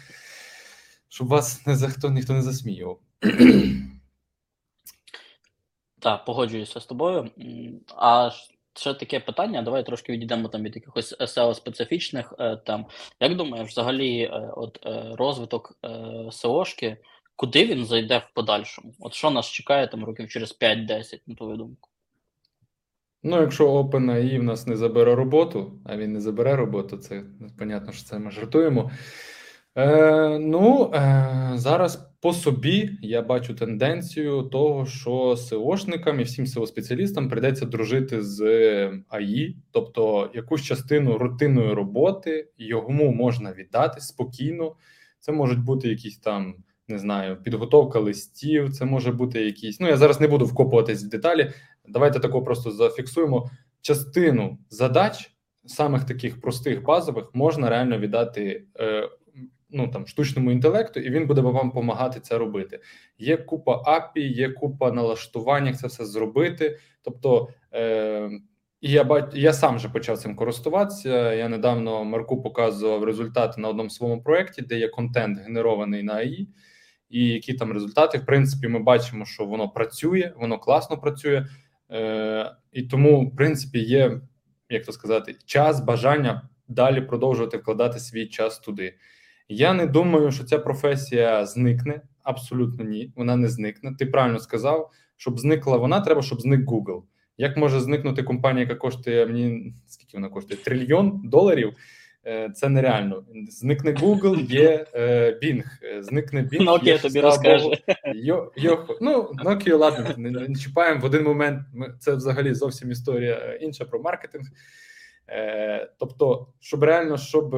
щоб 1.09 1.27
вас 1.27 1.67
не 1.67 1.75
за 1.75 1.87
хто 1.87 2.09
ніхто 2.09 2.33
не 2.33 2.41
засміював. 2.41 2.99
Так, 6.00 6.26
погоджуюся 6.26 6.80
з 6.80 6.86
тобою. 6.86 7.30
А 7.95 8.30
ще 8.74 8.93
таке 8.93 9.20
питання. 9.20 9.62
Давай 9.62 9.86
трошки 9.86 10.12
відійдемо 10.12 10.47
там 10.47 10.64
від 10.64 10.76
якихось 10.76 11.18
SEO 11.20 11.54
специфічних 11.54 12.34
е. 12.39 12.86
Як 13.20 13.36
думаєш, 13.36 13.70
взагалі, 13.70 14.22
е, 14.22 14.52
от 14.56 14.80
е, 14.86 15.16
розвиток 15.18 15.80
SEO-шки, 16.30 16.97
куди 17.36 17.66
він 17.66 17.86
зайде 17.86 18.18
в 18.18 18.34
подальшому? 18.34 18.93
От 19.00 19.14
що 19.14 19.32
нас 19.32 19.45
чекає 19.45 19.88
там 19.88 20.06
років 20.06 20.30
через 20.30 20.58
5-10, 20.62 21.20
на 21.28 21.36
твою 21.36 21.58
думку? 21.58 21.89
Ну, 23.24 23.41
якщо 23.41 23.84
OpenAI 23.84 24.39
в 24.39 24.43
нас 24.43 24.68
не 24.68 24.78
забере 24.78 25.16
роботу, 25.16 25.80
а 25.86 25.97
він 25.97 26.14
не 26.14 26.22
забере 26.22 26.56
роботу, 26.56 26.97
це 26.97 27.24
понятно, 27.58 27.91
що 27.91 28.04
це 28.04 28.20
ми 28.20 28.32
жартуємо. 28.32 28.91
Е, 29.76 30.39
Ну 30.39 30.91
е, 30.93 31.52
зараз 31.56 32.09
по 32.22 32.34
собі 32.34 32.97
я 33.01 33.22
бачу 33.22 33.53
тенденцію 33.53 34.43
того, 34.43 34.86
що 34.86 35.11
SEOшникам 35.11 36.20
і 36.20 36.24
всім 36.24 36.45
SEO-спеціалістам 36.45 37.30
прийдеться 37.30 37.65
дружити 37.65 38.22
з 38.22 38.41
АІ, 39.09 39.55
тобто 39.72 40.32
якусь 40.34 40.63
частину 40.63 41.17
рутинної 41.17 41.74
роботи 41.74 42.49
йому 42.57 43.11
можна 43.11 43.53
віддати 43.53 44.01
спокійно. 44.01 44.76
Це 45.20 45.32
можуть 45.32 45.59
бути 45.59 45.89
якісь 45.89 46.17
там. 46.17 46.55
Не 46.88 46.99
знаю, 46.99 47.38
підготовка 47.43 47.99
листів, 47.99 48.74
це 48.74 48.86
може 48.86 49.11
бути 49.11 49.41
якісь. 49.41 49.80
Ну 49.80 49.88
я 49.88 49.97
зараз 49.97 50.22
не 50.22 50.28
буду 50.28 50.45
вкопуватись 50.45 51.03
в 51.03 51.09
деталі. 51.09 51.51
Давайте 51.88 52.20
тако 52.20 52.43
просто 52.43 52.72
зафіксуємо 52.72 53.49
частину 53.82 54.57
задач, 54.70 55.32
самих 55.65 56.03
таких 56.03 56.41
простих 56.41 56.84
базових, 56.84 57.26
можна 57.34 57.70
реально 57.70 57.99
віддати 57.99 58.65
е, 58.80 59.09
ну 59.70 59.88
там 59.88 60.07
штучному 60.07 60.51
інтелекту, 60.51 60.99
і 60.99 61.09
він 61.09 61.28
буде 61.28 61.41
вам 61.41 61.67
допомагати 61.67 62.20
це 62.20 62.38
робити. 62.38 62.80
Є 63.17 63.38
купа 63.38 63.76
API, 63.76 64.22
є 64.22 64.49
купа 64.49 64.91
налаштувань, 64.91 65.67
як 65.67 65.78
це 65.78 65.88
все 65.88 66.05
зробити. 66.05 66.80
Тобто, 67.01 67.49
е, 67.74 68.30
я 68.82 69.03
бач, 69.03 69.26
я 69.34 69.53
сам 69.53 69.76
вже 69.76 69.89
почав 69.89 70.17
цим 70.17 70.36
користуватися. 70.36 71.34
Я 71.34 71.49
недавно 71.49 72.03
Марку 72.03 72.41
показував 72.41 73.03
результати 73.03 73.61
на 73.61 73.70
одному 73.70 73.89
своєму 73.89 74.24
проєкті, 74.24 74.61
де 74.61 74.80
є 74.80 74.88
контент 74.88 75.39
генерований 75.39 76.03
на 76.03 76.13
AI, 76.13 76.47
і 77.09 77.28
які 77.28 77.53
там 77.53 77.72
результати. 77.72 78.17
В 78.17 78.26
принципі, 78.26 78.67
ми 78.67 78.80
бачимо, 78.80 79.26
що 79.26 79.45
воно 79.45 79.70
працює, 79.70 80.34
воно 80.38 80.59
класно 80.59 80.97
працює, 80.97 81.45
Е, 81.91 82.55
і 82.72 82.84
тому, 82.84 83.28
в 83.28 83.36
принципі, 83.36 83.80
є 83.80 84.22
як 84.70 84.86
то 84.86 84.91
сказати, 84.91 85.36
час, 85.45 85.80
бажання 85.80 86.49
далі 86.67 87.01
продовжувати 87.01 87.57
вкладати 87.57 87.99
свій 87.99 88.28
час 88.28 88.59
туди. 88.59 88.95
Я 89.50 89.74
не 89.74 89.86
думаю, 89.86 90.32
що 90.32 90.43
ця 90.43 90.60
професія 90.60 91.45
зникне. 91.45 92.02
Абсолютно 92.24 92.86
ні, 92.86 93.14
вона 93.16 93.36
не 93.36 93.47
зникне. 93.47 93.95
Ти 94.00 94.06
правильно 94.06 94.39
сказав, 94.39 94.91
щоб 95.18 95.39
зникла 95.39 95.78
вона, 95.78 96.02
треба, 96.02 96.22
щоб 96.22 96.41
зник 96.41 96.62
Google. 96.62 97.02
Як 97.38 97.58
може 97.58 97.80
зникнути 97.80 98.24
компанія, 98.24 98.64
яка 98.64 98.76
коштує 98.76 99.26
мені 99.26 99.74
скільки 99.88 100.18
вона 100.18 100.30
коштує? 100.30 100.60
Трильйон 100.64 101.22
доларів? 101.24 101.74
Е, 102.26 102.50
це 102.56 102.70
нереально. 102.70 103.24
Зникне 103.50 103.91
Google, 103.91 104.52
є 104.52 104.86
е, 104.93 105.39
Bing. 105.43 105.64
Зникне 106.02 106.41
Bing. 106.41 106.64
Nokia 106.64 106.86
є, 106.86 106.97
тобі 106.97 107.22
розкаже. 107.22 107.70
Йо, 108.16 108.52
йо, 108.58 108.86
ну, 109.02 109.32
Nokia, 109.45 109.78
ладно, 109.78 110.06
не, 110.18 110.32
не 110.32 110.56
чіпаємо 110.56 111.02
в 111.02 111.06
один 111.06 111.24
момент. 111.24 111.62
Це 112.00 112.16
взагалі 112.16 112.54
зовсім 112.54 112.91
історія 112.91 113.34
е, 113.34 113.58
інша 113.62 113.86
про 113.86 114.00
маркетинг. 114.00 114.45
Е, 115.30 115.89
Тобто, 116.00 116.47
щоб 116.60 116.84
реально, 116.84 117.18
щоб 117.18 117.56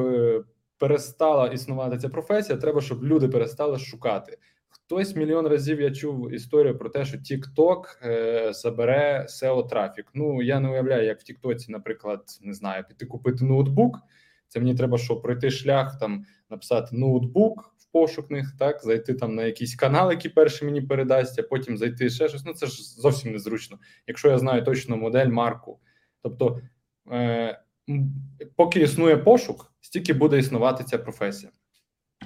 перестала 0.82 1.46
існувати 1.46 1.98
ця 1.98 2.08
професія, 2.08 2.58
треба, 2.58 2.80
щоб 2.80 3.04
люди 3.04 3.28
перестали 3.28 3.78
шукати. 3.78 4.38
Хтось 4.68 5.16
мільйон 5.16 5.46
разів 5.46 5.80
я 5.80 5.90
чув 5.90 6.32
історію 6.32 6.78
про 6.78 6.88
те, 6.88 7.04
що 7.04 7.18
TikTok 7.18 7.82
е, 8.02 8.52
забере 8.52 9.26
SEO 9.28 9.68
трафік. 9.68 10.10
Ну 10.14 10.42
я 10.42 10.60
не 10.60 10.68
уявляю, 10.68 11.06
як 11.06 11.20
в 11.20 11.22
Тіктоці, 11.22 11.72
наприклад, 11.72 12.22
не 12.40 12.54
знаю, 12.54 12.84
піти 12.88 13.06
купити 13.06 13.44
ноутбук. 13.44 13.98
Це 14.48 14.60
мені 14.60 14.74
треба, 14.74 14.98
що 14.98 15.16
пройти 15.16 15.50
шлях, 15.50 15.98
там 15.98 16.24
написати 16.50 16.96
ноутбук 16.96 17.74
в 17.78 17.92
пошукних, 17.92 18.56
так 18.58 18.82
зайти 18.82 19.14
там 19.14 19.34
на 19.34 19.44
якийсь 19.44 19.74
канал, 19.74 20.10
який 20.10 20.30
перший 20.30 20.68
мені 20.68 20.80
передасть, 20.80 21.38
а 21.38 21.42
потім 21.42 21.76
зайти 21.76 22.10
ще 22.10 22.28
щось. 22.28 22.44
Ну 22.44 22.54
це 22.54 22.66
ж 22.66 22.82
зовсім 22.82 23.32
незручно, 23.32 23.78
якщо 24.06 24.28
я 24.28 24.38
знаю 24.38 24.64
точно 24.64 24.96
модель, 24.96 25.28
марку. 25.28 25.80
Тобто, 26.22 26.60
е, 27.12 27.61
поки 28.56 28.80
існує 28.80 29.16
пошук, 29.16 29.72
стільки 29.80 30.12
буде 30.12 30.38
існувати 30.38 30.84
ця 30.84 30.98
професія. 30.98 31.52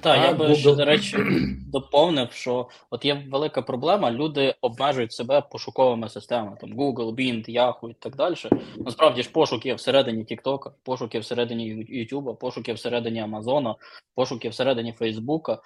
Так, 0.01 0.23
я 0.23 0.33
би 0.33 0.45
Google... 0.45 0.55
ще, 0.55 0.75
до 0.75 0.85
речі, 0.85 1.17
доповнив, 1.67 2.31
що 2.31 2.69
от 2.89 3.05
є 3.05 3.23
велика 3.31 3.61
проблема, 3.61 4.11
люди 4.11 4.55
обмежують 4.61 5.11
себе 5.11 5.41
пошуковими 5.41 6.09
системами, 6.09 6.57
там 6.61 6.73
Google, 6.73 7.15
Bing, 7.15 7.49
Yahoo 7.49 7.89
і 7.89 7.93
так 7.99 8.15
далі. 8.15 8.35
Насправді 8.77 9.23
ж 9.23 9.31
пошук 9.31 9.65
є 9.65 9.73
всередині 9.73 10.23
TikTok, 10.23 10.71
пошук 10.83 11.15
є 11.15 11.21
всередині 11.21 11.75
YouTube, 11.75 12.35
пошук 12.35 12.67
є 12.67 12.73
всередині 12.73 13.23
Amazon, 13.23 13.75
пошук 14.15 14.45
є 14.45 14.51
всередині 14.51 14.93
Facebook. 14.99 15.57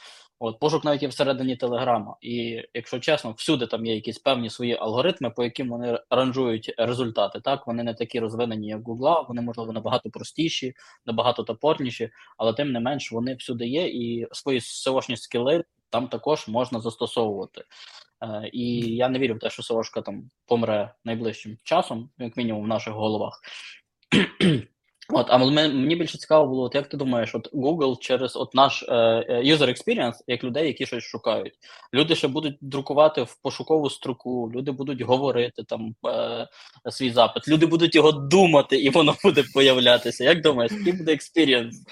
От 0.44 0.60
пошук 0.60 0.86
навіть 0.86 1.02
є 1.02 1.08
всередині 1.08 1.56
Телеграма, 1.56 2.16
і 2.22 2.64
якщо 2.74 3.00
чесно, 3.00 3.32
всюди 3.32 3.68
там 3.68 3.86
є 3.86 3.96
якісь 3.96 4.20
певні 4.20 4.50
свої 4.50 4.78
алгоритми, 4.78 5.30
по 5.30 5.44
яким 5.44 5.70
вони 5.70 6.00
ранжують 6.10 6.74
результати. 6.78 7.42
Так 7.42 7.68
вони 7.68 7.84
не 7.84 7.94
такі 7.94 8.20
розвинені, 8.20 8.68
як 8.68 8.82
Google, 8.82 9.28
вони 9.28 9.42
можливо 9.42 9.74
набагато 9.74 10.10
простіші, 10.10 10.74
набагато 11.06 11.44
топорніші, 11.44 12.10
але 12.38 12.54
тим 12.54 12.72
не 12.72 12.80
менш 12.80 13.12
вони 13.12 13.36
всюди 13.36 13.68
є, 13.68 13.88
і 13.88 14.28
свої 14.32 14.60
SEO-шні 14.60 15.18
скіли 15.18 15.64
там 15.90 16.08
також 16.08 16.48
можна 16.48 16.80
застосовувати. 16.80 17.64
Е, 18.24 18.50
І 18.54 18.96
я 18.96 19.10
не 19.10 19.20
вірю 19.20 19.36
в 19.36 19.40
те, 19.40 19.50
що 19.50 19.62
SEO-шка 19.62 20.04
там 20.04 20.30
помре 20.46 20.94
найближчим 21.06 21.58
часом, 21.64 22.10
як 22.18 22.38
мінімум 22.38 22.64
в 22.64 22.68
наших 22.68 22.94
головах. 22.94 23.42
От, 25.14 25.28
а 25.30 25.38
мені 25.38 25.96
більше 25.96 26.18
цікаво 26.18 26.48
було, 26.48 26.64
от 26.64 26.76
як 26.76 26.90
ти 26.90 26.98
думаєш, 26.98 27.36
от 27.36 27.54
Google 27.54 28.00
через 28.00 28.36
от 28.36 28.56
наш 28.56 28.84
е, 28.84 28.96
е, 28.96 29.44
user 29.44 29.70
experience, 29.70 30.14
як 30.28 30.44
людей, 30.44 30.68
які 30.68 30.86
щось 30.86 31.04
шукають. 31.04 31.54
Люди 31.94 32.16
ще 32.16 32.28
будуть 32.28 32.58
друкувати 32.62 33.22
в 33.22 33.36
пошукову 33.42 33.90
строку, 33.90 34.52
люди 34.56 34.72
будуть 34.72 35.02
говорити 35.02 35.64
там 35.64 35.96
е, 36.06 36.48
свій 36.92 37.12
запит, 37.12 37.48
люди 37.48 37.66
будуть 37.66 37.96
його 37.96 38.12
думати, 38.12 38.78
і 38.78 38.90
воно 38.90 39.16
буде 39.24 39.44
появлятися. 39.54 40.24
Як 40.24 40.42
думаєш, 40.42 40.72
який 40.72 40.94
буде 40.94 41.14
experience? 41.14 41.84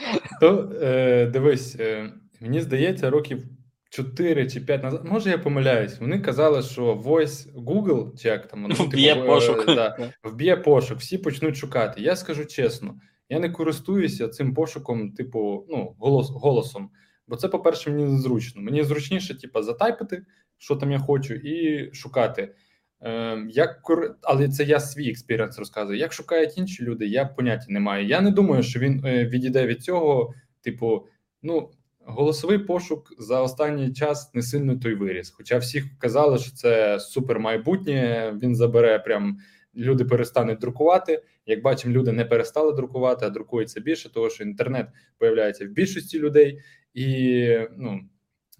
То 0.41 0.72
е, 0.82 1.26
дивись, 1.26 1.76
е, 1.80 2.13
мені 2.41 2.61
здається, 2.61 3.09
років 3.09 3.43
4 3.89 4.49
чи 4.49 4.61
5 4.61 4.83
назад, 4.83 5.05
може 5.05 5.29
я 5.29 5.37
помиляюсь. 5.37 5.99
Вони 5.99 6.19
казали, 6.19 6.61
що 6.61 6.95
Voice 6.95 7.53
Google, 7.53 8.17
чи 8.17 8.27
як 8.27 8.47
там 8.47 8.61
воно 8.61 8.75
вб'є 8.75 9.13
типу, 9.15 9.27
пошук. 9.27 9.65
Да, 9.65 10.11
вб'є 10.23 10.55
пошук, 10.55 10.99
всі 10.99 11.17
почнуть 11.17 11.57
шукати. 11.57 12.01
Я 12.01 12.15
скажу 12.15 12.45
чесно, 12.45 12.99
я 13.29 13.39
не 13.39 13.49
користуюся 13.49 14.27
цим 14.27 14.53
пошуком, 14.53 15.11
типу, 15.11 15.65
ну, 15.69 15.95
голос, 15.99 16.29
голосом. 16.29 16.89
Бо 17.27 17.35
це, 17.35 17.47
по-перше, 17.47 17.91
мені 17.91 18.03
незручно. 18.03 18.61
Мені 18.61 18.83
зручніше, 18.83 19.39
типу, 19.39 19.61
затайпити, 19.61 20.25
що 20.57 20.75
там 20.75 20.91
я 20.91 20.99
хочу, 20.99 21.33
і 21.33 21.89
шукати. 21.93 22.55
Е, 23.01 23.45
як 23.49 23.81
Але 24.21 24.49
це 24.49 24.63
я 24.63 24.79
свій 24.79 25.09
experience 25.09 25.59
розказую. 25.59 25.99
Як 25.99 26.13
шукають 26.13 26.57
інші 26.57 26.83
люди, 26.83 27.07
я 27.07 27.25
поняття 27.25 27.65
не 27.69 27.79
маю. 27.79 28.07
Я 28.07 28.21
не 28.21 28.31
думаю, 28.31 28.63
що 28.63 28.79
він 28.79 29.05
е, 29.05 29.25
відійде 29.25 29.67
від 29.67 29.83
цього, 29.83 30.33
типу, 30.61 31.07
ну 31.41 31.71
голосовий 32.10 32.57
пошук 32.57 33.14
за 33.20 33.41
останній 33.41 33.93
час 33.93 34.34
не 34.34 34.41
сильно 34.41 34.76
той 34.76 34.95
виріс. 34.95 35.30
Хоча 35.30 35.57
всі 35.57 35.84
казали, 35.99 36.38
що 36.38 36.51
це 36.51 36.99
супер 36.99 37.39
майбутнє. 37.39 38.34
Він 38.43 38.55
забере 38.55 38.99
прям 38.99 39.38
люди 39.76 40.05
перестануть 40.05 40.60
друкувати. 40.60 41.24
Як 41.45 41.62
бачимо, 41.62 41.93
люди 41.93 42.12
не 42.12 42.26
перестали 42.26 42.74
друкувати, 42.74 43.26
а 43.26 43.30
друкується 43.30 43.80
більше, 43.80 44.14
тому 44.14 44.30
що 44.30 44.43
інтернет 44.43 44.88
появляється 45.18 45.66
в 45.66 45.70
більшості 45.70 46.20
людей, 46.20 46.60
і 46.93 47.47
ну 47.78 47.99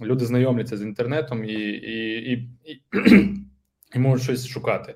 люди 0.02 0.26
знайомляться 0.26 0.78
з 0.78 0.82
інтернетом 0.82 1.45
і, 1.45 1.54
і, 1.54 2.32
і, 2.32 2.50
і, 2.66 2.82
і 3.95 4.00
можуть 4.00 4.24
щось 4.24 4.47
шукати. 4.47 4.95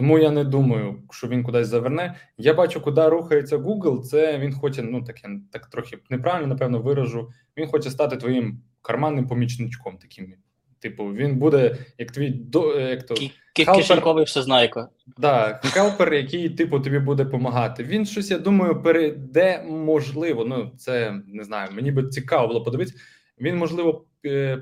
Тому 0.00 0.18
я 0.18 0.30
не 0.30 0.44
думаю, 0.44 1.02
що 1.10 1.28
він 1.28 1.42
кудись 1.42 1.68
заверне. 1.68 2.14
Я 2.38 2.54
бачу, 2.54 2.80
куди 2.80 3.08
рухається 3.08 3.56
Google. 3.56 4.02
Це 4.02 4.38
він 4.38 4.52
хоче, 4.52 4.82
ну 4.82 5.02
таке 5.02 5.28
так 5.52 5.66
трохи 5.66 5.98
неправильно, 6.10 6.46
напевно, 6.46 6.80
виражу. 6.80 7.30
Він 7.56 7.66
хоче 7.66 7.90
стати 7.90 8.16
твоїм 8.16 8.60
карманним 8.82 9.26
помічничком. 9.26 9.98
Таким, 9.98 10.34
типу, 10.78 11.04
він 11.04 11.38
буде 11.38 11.76
як 11.98 12.10
твій 12.10 12.30
до 12.30 12.76
е, 12.76 12.90
як 12.90 13.06
то 13.06 13.14
Кишеньковий 13.54 14.24
всезнайко. 14.24 14.88
Да, 15.18 15.60
хелпер, 15.64 16.14
який 16.14 16.50
типу 16.50 16.80
тобі 16.80 16.98
буде 16.98 17.24
допомагати. 17.24 17.84
Він 17.84 18.06
щось, 18.06 18.30
я 18.30 18.38
думаю, 18.38 18.82
перейде 18.82 19.64
можливо. 19.68 20.44
Ну 20.44 20.72
це 20.78 21.14
не 21.26 21.44
знаю. 21.44 21.68
Мені 21.72 21.92
би 21.92 22.08
цікаво 22.08 22.48
було 22.48 22.62
подивитися. 22.62 22.98
Він 23.40 23.56
можливо 23.56 24.04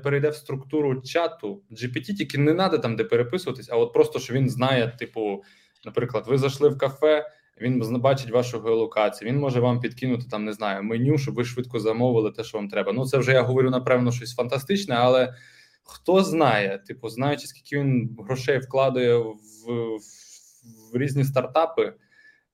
перейде 0.03 0.29
в 0.29 0.35
структуру 0.35 1.01
чату 1.01 1.61
GPT, 1.71 2.15
тільки 2.15 2.37
не 2.37 2.53
треба 2.53 2.77
там, 2.77 2.95
де 2.95 3.03
переписуватись, 3.03 3.69
а 3.71 3.77
от 3.77 3.93
просто 3.93 4.19
що 4.19 4.33
він 4.33 4.49
знає, 4.49 4.95
типу, 4.99 5.43
наприклад, 5.85 6.23
ви 6.27 6.37
зайшли 6.37 6.69
в 6.69 6.77
кафе. 6.77 7.25
Він 7.61 8.01
бачить 8.01 8.31
вашу 8.31 8.59
геолокацію, 8.59 9.31
він 9.31 9.39
може 9.39 9.59
вам 9.59 9.79
підкинути 9.79 10.25
там, 10.31 10.45
не 10.45 10.53
знаю, 10.53 10.83
меню, 10.83 11.17
щоб 11.17 11.35
ви 11.35 11.43
швидко 11.43 11.79
замовили 11.79 12.31
те, 12.31 12.43
що 12.43 12.57
вам 12.57 12.67
треба. 12.67 12.93
Ну, 12.93 13.05
це 13.05 13.17
вже 13.17 13.31
я 13.31 13.41
говорю, 13.41 13.69
напевно, 13.69 14.11
щось 14.11 14.35
фантастичне, 14.35 14.95
але 14.95 15.33
хто 15.83 16.23
знає, 16.23 16.83
типу, 16.87 17.09
знаючи, 17.09 17.47
скільки 17.47 17.79
він 17.79 18.17
грошей 18.19 18.59
вкладає 18.59 19.17
в, 19.17 19.35
в, 19.67 19.97
в 20.93 20.97
різні 20.97 21.23
стартапи, 21.23 21.93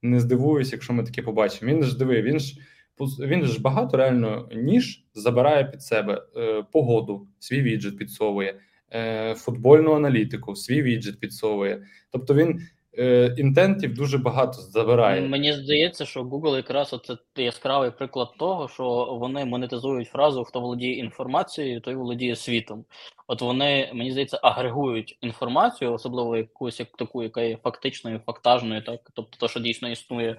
не 0.01 0.19
здивуюсь, 0.19 0.71
якщо 0.71 0.93
ми 0.93 1.03
таке 1.03 1.21
побачимо. 1.21 1.71
Він 1.71 1.83
ж 1.83 1.97
диви, 1.97 2.21
він 2.21 2.39
ж 2.39 2.57
він 2.99 3.45
ж 3.45 3.61
багато 3.61 3.97
реально 3.97 4.49
ніж 4.55 5.03
забирає 5.13 5.63
під 5.63 5.81
себе 5.81 6.21
е, 6.37 6.63
погоду, 6.71 7.27
свій 7.39 7.61
віджит 7.61 7.97
підсовує, 7.97 8.59
е, 8.93 9.35
футбольну 9.35 9.93
аналітику, 9.93 10.55
свій 10.55 10.81
віджит 10.81 11.19
підсовує. 11.19 11.83
Тобто 12.11 12.33
він 12.33 12.61
е, 12.97 13.35
інтентів 13.37 13.93
дуже 13.93 14.17
багато 14.17 14.61
забирає. 14.61 15.21
Мені 15.21 15.53
здається, 15.53 16.05
що 16.05 16.23
Google 16.23 16.55
якраз 16.55 16.95
це 17.03 17.43
яскравий 17.43 17.91
приклад 17.91 18.27
того, 18.39 18.67
що 18.67 19.17
вони 19.19 19.45
монетизують 19.45 20.07
фразу 20.07 20.43
Хто 20.43 20.61
володіє 20.61 20.97
інформацією, 20.97 21.81
той 21.81 21.95
володіє 21.95 22.35
світом. 22.35 22.85
От 23.27 23.41
вони 23.41 23.91
мені 23.93 24.11
здається 24.11 24.39
агрегують 24.43 25.17
інформацію, 25.21 25.93
особливо 25.93 26.37
якусь 26.37 26.79
як 26.79 26.89
таку, 26.97 27.23
яка 27.23 27.41
є 27.41 27.57
фактичною, 27.63 28.21
фактажною, 28.25 28.81
так 28.81 28.99
тобто, 29.13 29.37
то, 29.39 29.47
що 29.47 29.59
дійсно 29.59 29.89
існує 29.89 30.37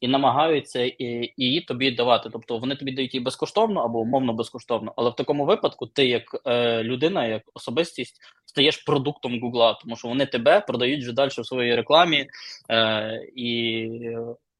і 0.00 0.08
намагаються 0.08 0.92
її 1.36 1.60
тобі 1.60 1.90
давати. 1.90 2.30
Тобто 2.32 2.58
вони 2.58 2.76
тобі 2.76 2.92
дають 2.92 3.14
її 3.14 3.24
безкоштовно 3.24 3.80
або 3.80 3.98
умовно 3.98 4.32
безкоштовно. 4.32 4.92
Але 4.96 5.10
в 5.10 5.16
такому 5.16 5.44
випадку 5.44 5.86
ти, 5.86 6.06
як 6.06 6.22
е, 6.46 6.82
людина, 6.82 7.26
як 7.26 7.42
особистість, 7.54 8.16
стаєш 8.46 8.76
продуктом 8.76 9.40
Гугла, 9.40 9.78
тому 9.82 9.96
що 9.96 10.08
вони 10.08 10.26
тебе 10.26 10.60
продають 10.60 11.00
вже 11.00 11.12
далі 11.12 11.28
в 11.28 11.46
своїй 11.46 11.74
рекламі 11.74 12.26
е, 12.70 13.28
і 13.36 13.88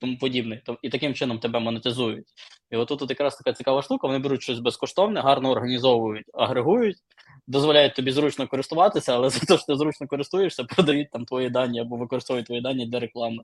тому 0.01 0.19
подібне. 0.19 0.63
І 0.83 0.89
таким 0.89 1.15
чином 1.15 1.39
тебе 1.39 1.61
монетизують. 1.61 2.27
І 2.71 2.77
отут 2.77 3.03
от 3.03 3.11
якраз 3.11 3.37
така 3.37 3.53
цікава 3.53 3.83
штука. 3.83 4.07
Вони 4.07 4.19
беруть 4.19 4.43
щось 4.43 4.59
безкоштовне, 4.59 5.21
гарно 5.21 5.51
організовують, 5.51 6.27
агрегують. 6.35 6.97
Дозволяють 7.47 7.95
тобі 7.95 8.11
зручно 8.11 8.49
користуватися, 8.49 9.15
але 9.15 9.31
за 9.31 9.41
те, 9.41 9.57
що 9.57 9.67
ти 9.67 9.77
зручно 9.77 10.07
користуєшся, 10.07 10.65
продають 10.65 11.11
там 11.11 11.25
твої 11.25 11.51
дані 11.51 11.81
або 11.81 11.97
використовують 11.97 12.47
твої 12.47 12.61
дані 12.61 12.87
для 12.87 13.01
реклами. 13.01 13.43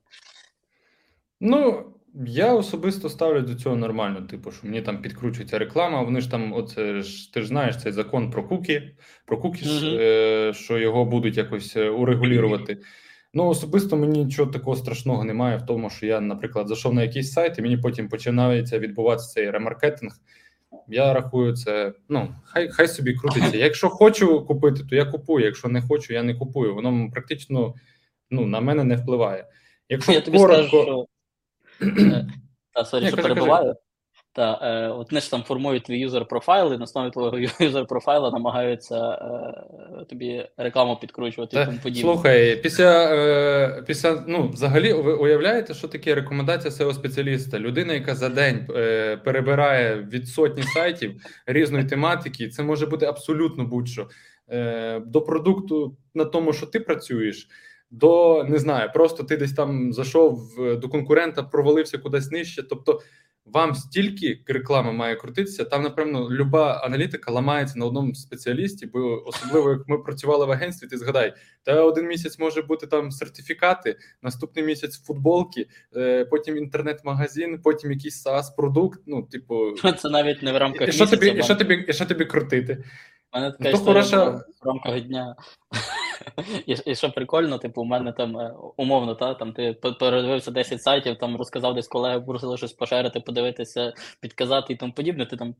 Ну, 1.45 1.83
я 2.25 2.53
особисто 2.53 3.09
ставлю 3.09 3.41
до 3.41 3.55
цього 3.55 3.75
нормально. 3.75 4.21
Типу, 4.21 4.51
що 4.51 4.67
мені 4.67 4.81
там 4.81 5.01
підкручується 5.01 5.59
реклама. 5.59 6.01
Вони 6.01 6.21
ж 6.21 6.31
там, 6.31 6.53
оце 6.53 7.01
ж 7.01 7.33
ти 7.33 7.41
ж 7.41 7.47
знаєш 7.47 7.81
цей 7.81 7.91
закон 7.91 8.31
про 8.31 8.43
куки, 8.43 8.95
про 9.25 9.37
куки, 9.37 9.65
mm-hmm. 9.65 9.97
е, 9.99 10.53
що 10.53 10.77
його 10.77 11.05
будуть 11.05 11.37
якось 11.37 11.75
е, 11.75 11.89
урегулювати. 11.89 12.77
Ну, 13.33 13.47
особисто 13.47 13.97
мені 13.97 14.23
нічого 14.23 14.51
такого 14.51 14.75
страшного 14.75 15.23
немає 15.23 15.57
в 15.57 15.65
тому, 15.65 15.89
що 15.89 16.05
я, 16.05 16.21
наприклад, 16.21 16.67
зайшов 16.67 16.93
на 16.93 17.03
якийсь 17.03 17.31
сайт, 17.31 17.59
і 17.59 17.61
мені 17.61 17.77
потім 17.77 18.09
починається 18.09 18.79
відбуватися 18.79 19.33
цей 19.33 19.51
ремаркетинг. 19.51 20.11
Я 20.87 21.13
рахую 21.13 21.53
це. 21.53 21.93
Ну, 22.09 22.35
хай 22.43 22.69
хай 22.69 22.87
собі 22.87 23.13
крутиться. 23.13 23.57
Якщо 23.57 23.89
хочу 23.89 24.45
купити, 24.45 24.83
то 24.89 24.95
я 24.95 25.05
купую. 25.05 25.45
Якщо 25.45 25.67
не 25.67 25.81
хочу, 25.81 26.13
я 26.13 26.23
не 26.23 26.35
купую. 26.35 26.75
Воно 26.75 27.09
практично 27.11 27.73
ну, 28.31 28.45
на 28.45 28.61
мене 28.61 28.83
не 28.83 28.95
впливає. 28.95 29.45
Якщо 29.89 30.11
я 30.11 30.21
тобі 30.21 30.37
коротко... 30.37 30.67
скажу, 30.67 30.83
що 30.83 31.07
та, 32.73 32.85
sorry, 32.85 33.07
що 33.07 33.17
перебиваю. 33.17 33.75
Та, 34.35 34.59
е, 34.61 34.87
от 34.87 35.11
вони 35.11 35.21
ж 35.21 35.31
там 35.31 35.43
формують 35.43 35.83
твій 35.83 35.99
user 35.99 36.25
profile, 36.25 36.73
і 36.73 36.77
на 36.77 36.83
основі 36.83 37.11
твого 37.11 37.37
user 37.59 37.85
profile 37.85 38.25
а 38.25 38.31
намагаються 38.31 39.11
е, 39.11 40.05
тобі 40.05 40.49
рекламу 40.57 40.97
підкручувати 41.01 41.61
і 41.61 41.65
тому 41.65 41.79
подібне. 41.83 42.01
Слухай, 42.13 42.55
після 42.55 43.15
е, 43.15 43.83
після 43.87 44.23
ну 44.27 44.49
взагалі 44.49 44.93
ви 44.93 45.13
уявляєте, 45.13 45.73
що 45.73 45.87
таке 45.87 46.15
рекомендація 46.15 46.71
SEO 46.71 46.93
спеціаліста? 46.93 47.59
Людина, 47.59 47.93
яка 47.93 48.15
за 48.15 48.29
день 48.29 48.67
е, 48.75 49.17
перебирає 49.17 50.07
від 50.11 50.27
сотні 50.27 50.63
сайтів 50.63 51.21
різної 51.45 51.85
тематики, 51.85 52.49
це 52.49 52.63
може 52.63 52.85
бути 52.85 53.05
абсолютно 53.05 53.65
будь-що 53.65 54.07
е, 54.49 54.99
до 54.99 55.21
продукту 55.21 55.97
на 56.15 56.25
тому, 56.25 56.53
що 56.53 56.65
ти 56.65 56.79
працюєш 56.79 57.47
до 57.93 58.43
не 58.43 58.59
знаю, 58.59 58.89
просто 58.93 59.23
ти 59.23 59.37
десь 59.37 59.53
там 59.53 59.93
зайшов 59.93 60.55
до 60.79 60.89
конкурента, 60.89 61.43
провалився 61.43 61.97
кудись 61.97 62.31
нижче. 62.31 62.63
Тобто 62.63 63.01
вам 63.45 63.75
стільки 63.75 64.43
реклами 64.47 64.91
має 64.91 65.15
крутитися. 65.15 65.65
Там, 65.65 65.83
напевно, 65.83 66.29
люба 66.31 66.81
аналітика 66.83 67.31
ламається 67.31 67.79
на 67.79 67.85
одному 67.85 68.15
спеціалісті, 68.15 68.85
бо 68.85 69.23
особливо 69.25 69.69
як 69.69 69.79
ми 69.87 69.97
працювали 69.97 70.45
в 70.45 70.51
агентстві, 70.51 70.87
ти 70.87 70.97
згадай, 70.97 71.33
та 71.63 71.81
один 71.81 72.07
місяць 72.07 72.39
може 72.39 72.61
бути 72.61 72.87
там 72.87 73.11
сертифікати, 73.11 73.97
наступний 74.21 74.65
місяць 74.65 75.03
футболки, 75.03 75.67
е, 75.95 76.25
потім 76.25 76.57
інтернет-магазин, 76.57 77.61
потім 77.63 77.91
якийсь 77.91 78.27
SaaS 78.27 78.55
продукт. 78.57 79.01
Ну, 79.05 79.23
типу, 79.23 79.71
це 79.99 80.09
навіть 80.09 80.43
не 80.43 80.51
в 80.51 80.57
рамках. 80.57 80.89
І 80.89 80.91
що 80.91 81.07
тобі, 81.07 81.27
і 81.27 81.43
що 81.43 81.55
тобі, 81.55 81.85
і 81.87 81.93
що 81.93 82.05
тобі 82.05 82.25
крутити? 82.25 82.83
У 83.33 83.39
мене 83.39 83.51
така 83.51 83.69
історія 83.69 83.85
хороша... 83.85 84.29
в 84.29 84.65
рамках 84.65 85.01
дня. 85.01 85.35
І 86.65 86.75
і 86.85 86.95
що 86.95 87.11
прикольно, 87.11 87.57
типу, 87.57 87.81
у 87.81 87.85
мене 87.85 88.11
там 88.11 88.37
е, 88.37 88.53
умовно, 88.77 89.15
та, 89.15 89.33
там 89.33 89.53
ти 89.53 89.73
передивився 89.99 90.51
10 90.51 90.81
сайтів, 90.81 91.17
там 91.17 91.37
розказав 91.37 91.75
десь 91.75 91.87
колеги, 91.87 92.21
просили 92.21 92.57
щось 92.57 92.73
пошерити, 92.73 93.19
подивитися, 93.19 93.93
підказати 94.19 94.73
і 94.73 94.75
тому 94.75 94.93
подібне. 94.93 95.25
Ти 95.25 95.37
там 95.37 95.55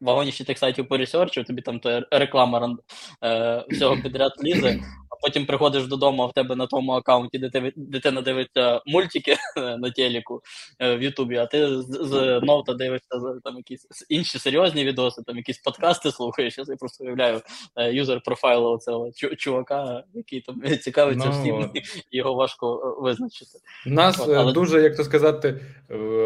в 0.00 0.04
вагоні 0.04 0.32
ще 0.32 0.44
тих 0.44 0.58
сайтів 0.58 0.88
поресерчив, 0.88 1.44
тобі 1.44 1.62
там 1.62 1.80
то 1.80 2.02
реклама 2.10 2.76
е, 3.24 3.64
всього 3.68 3.96
підряд 4.02 4.32
лізе, 4.44 4.80
потім 5.24 5.46
приходиш 5.46 5.86
додому, 5.86 6.22
а 6.22 6.26
в 6.26 6.32
тебе 6.32 6.56
на 6.56 6.66
тому 6.66 6.92
аккаунті, 6.92 7.38
де 7.38 7.50
ти, 7.50 7.72
дитина 7.76 8.22
дивиться 8.22 8.80
мультики 8.86 9.36
на 9.56 9.90
телеку 9.90 10.42
е, 10.80 10.96
в 10.96 11.02
Ютубі, 11.02 11.36
а 11.36 11.46
ти 11.46 11.82
з, 11.82 12.40
ноута 12.42 12.74
дивишся 12.74 13.08
там 13.44 13.56
якісь 13.56 13.86
інші 14.08 14.38
серйозні 14.38 14.84
відоси, 14.84 15.22
там 15.26 15.36
якісь 15.36 15.58
подкасти 15.58 16.10
слухаєш. 16.10 16.58
Я 16.58 16.64
просто 16.76 17.04
уявляю 17.04 17.40
е, 17.76 17.92
юзер 17.92 18.20
профайлу 18.24 18.78
цього 18.78 19.10
чувака, 19.36 20.04
який 20.14 20.40
там 20.40 20.62
цікавиться 20.78 21.28
ну, 21.28 21.40
всім, 21.40 21.82
його 22.10 22.34
важко 22.34 22.96
е, 22.98 23.02
визначити. 23.02 23.50
Нас 23.86 24.20
от, 24.20 24.28
але... 24.28 24.52
дуже, 24.52 24.82
як 24.82 24.96
то 24.96 25.04
сказати, 25.04 25.60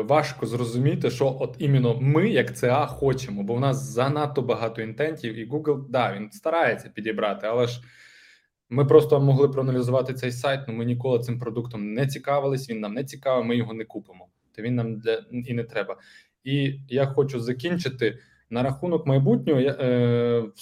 важко 0.04 0.46
зрозуміти, 0.46 1.10
що 1.10 1.36
от 1.40 1.54
іменно 1.58 1.98
ми, 2.00 2.28
як 2.28 2.56
ЦА, 2.56 2.86
хочемо, 2.86 3.42
бо 3.42 3.54
в 3.54 3.60
нас 3.60 3.76
занадто 3.76 4.42
багато 4.42 4.82
інтентів, 4.82 5.34
і 5.34 5.50
Google, 5.50 5.84
да, 5.88 6.12
він 6.12 6.30
старається 6.32 6.92
підібрати, 6.94 7.46
але 7.46 7.66
ж. 7.66 7.80
Ми 8.70 8.84
просто 8.84 9.20
могли 9.20 9.48
проаналізувати 9.48 10.14
цей 10.14 10.32
сайт, 10.32 10.60
але 10.66 10.76
ми 10.76 10.84
ніколи 10.84 11.18
цим 11.18 11.38
продуктом 11.38 11.94
не 11.94 12.06
цікавились. 12.06 12.70
Він 12.70 12.80
нам 12.80 12.94
не 12.94 13.04
цікавий, 13.04 13.44
ми 13.44 13.56
його 13.56 13.74
не 13.74 13.84
купимо. 13.84 14.28
То 14.52 14.62
він 14.62 14.74
нам 14.74 14.98
для 14.98 15.24
і 15.32 15.54
не 15.54 15.64
треба. 15.64 15.96
І 16.44 16.80
я 16.88 17.06
хочу 17.06 17.40
закінчити 17.40 18.18
на 18.50 18.62
рахунок 18.62 19.06
майбутнього. 19.06 19.60
Я, 19.60 19.72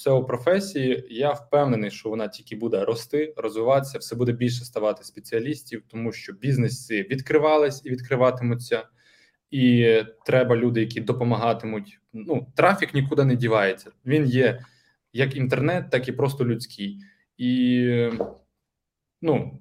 е, 0.07 0.21
професії. 0.29 1.07
Я 1.11 1.33
впевнений, 1.33 1.91
що 1.91 2.09
вона 2.09 2.29
тільки 2.29 2.57
буде 2.57 2.85
рости, 2.85 3.35
розвиватися, 3.37 3.99
все 3.99 4.17
буде 4.17 4.33
більше 4.33 4.65
ставати 4.65 5.05
спеціалістів, 5.05 5.83
тому 5.89 6.13
що 6.13 6.33
бізнеси 6.33 7.07
відкривались 7.11 7.83
і 7.85 7.91
відкриватимуться. 7.91 8.83
І 9.51 9.97
треба 10.27 10.57
люди, 10.57 10.81
які 10.81 11.01
допомагатимуть. 11.01 11.99
Ну, 12.13 12.47
трафік 12.57 12.95
нікуди 12.95 13.25
не 13.25 13.37
дівається. 13.37 13.91
Він 14.07 14.27
є 14.27 14.65
як 15.13 15.37
інтернет, 15.37 15.91
так 15.91 16.09
і 16.09 16.13
просто 16.13 16.45
людський 16.45 16.99
і 17.39 18.11
ну, 19.23 19.59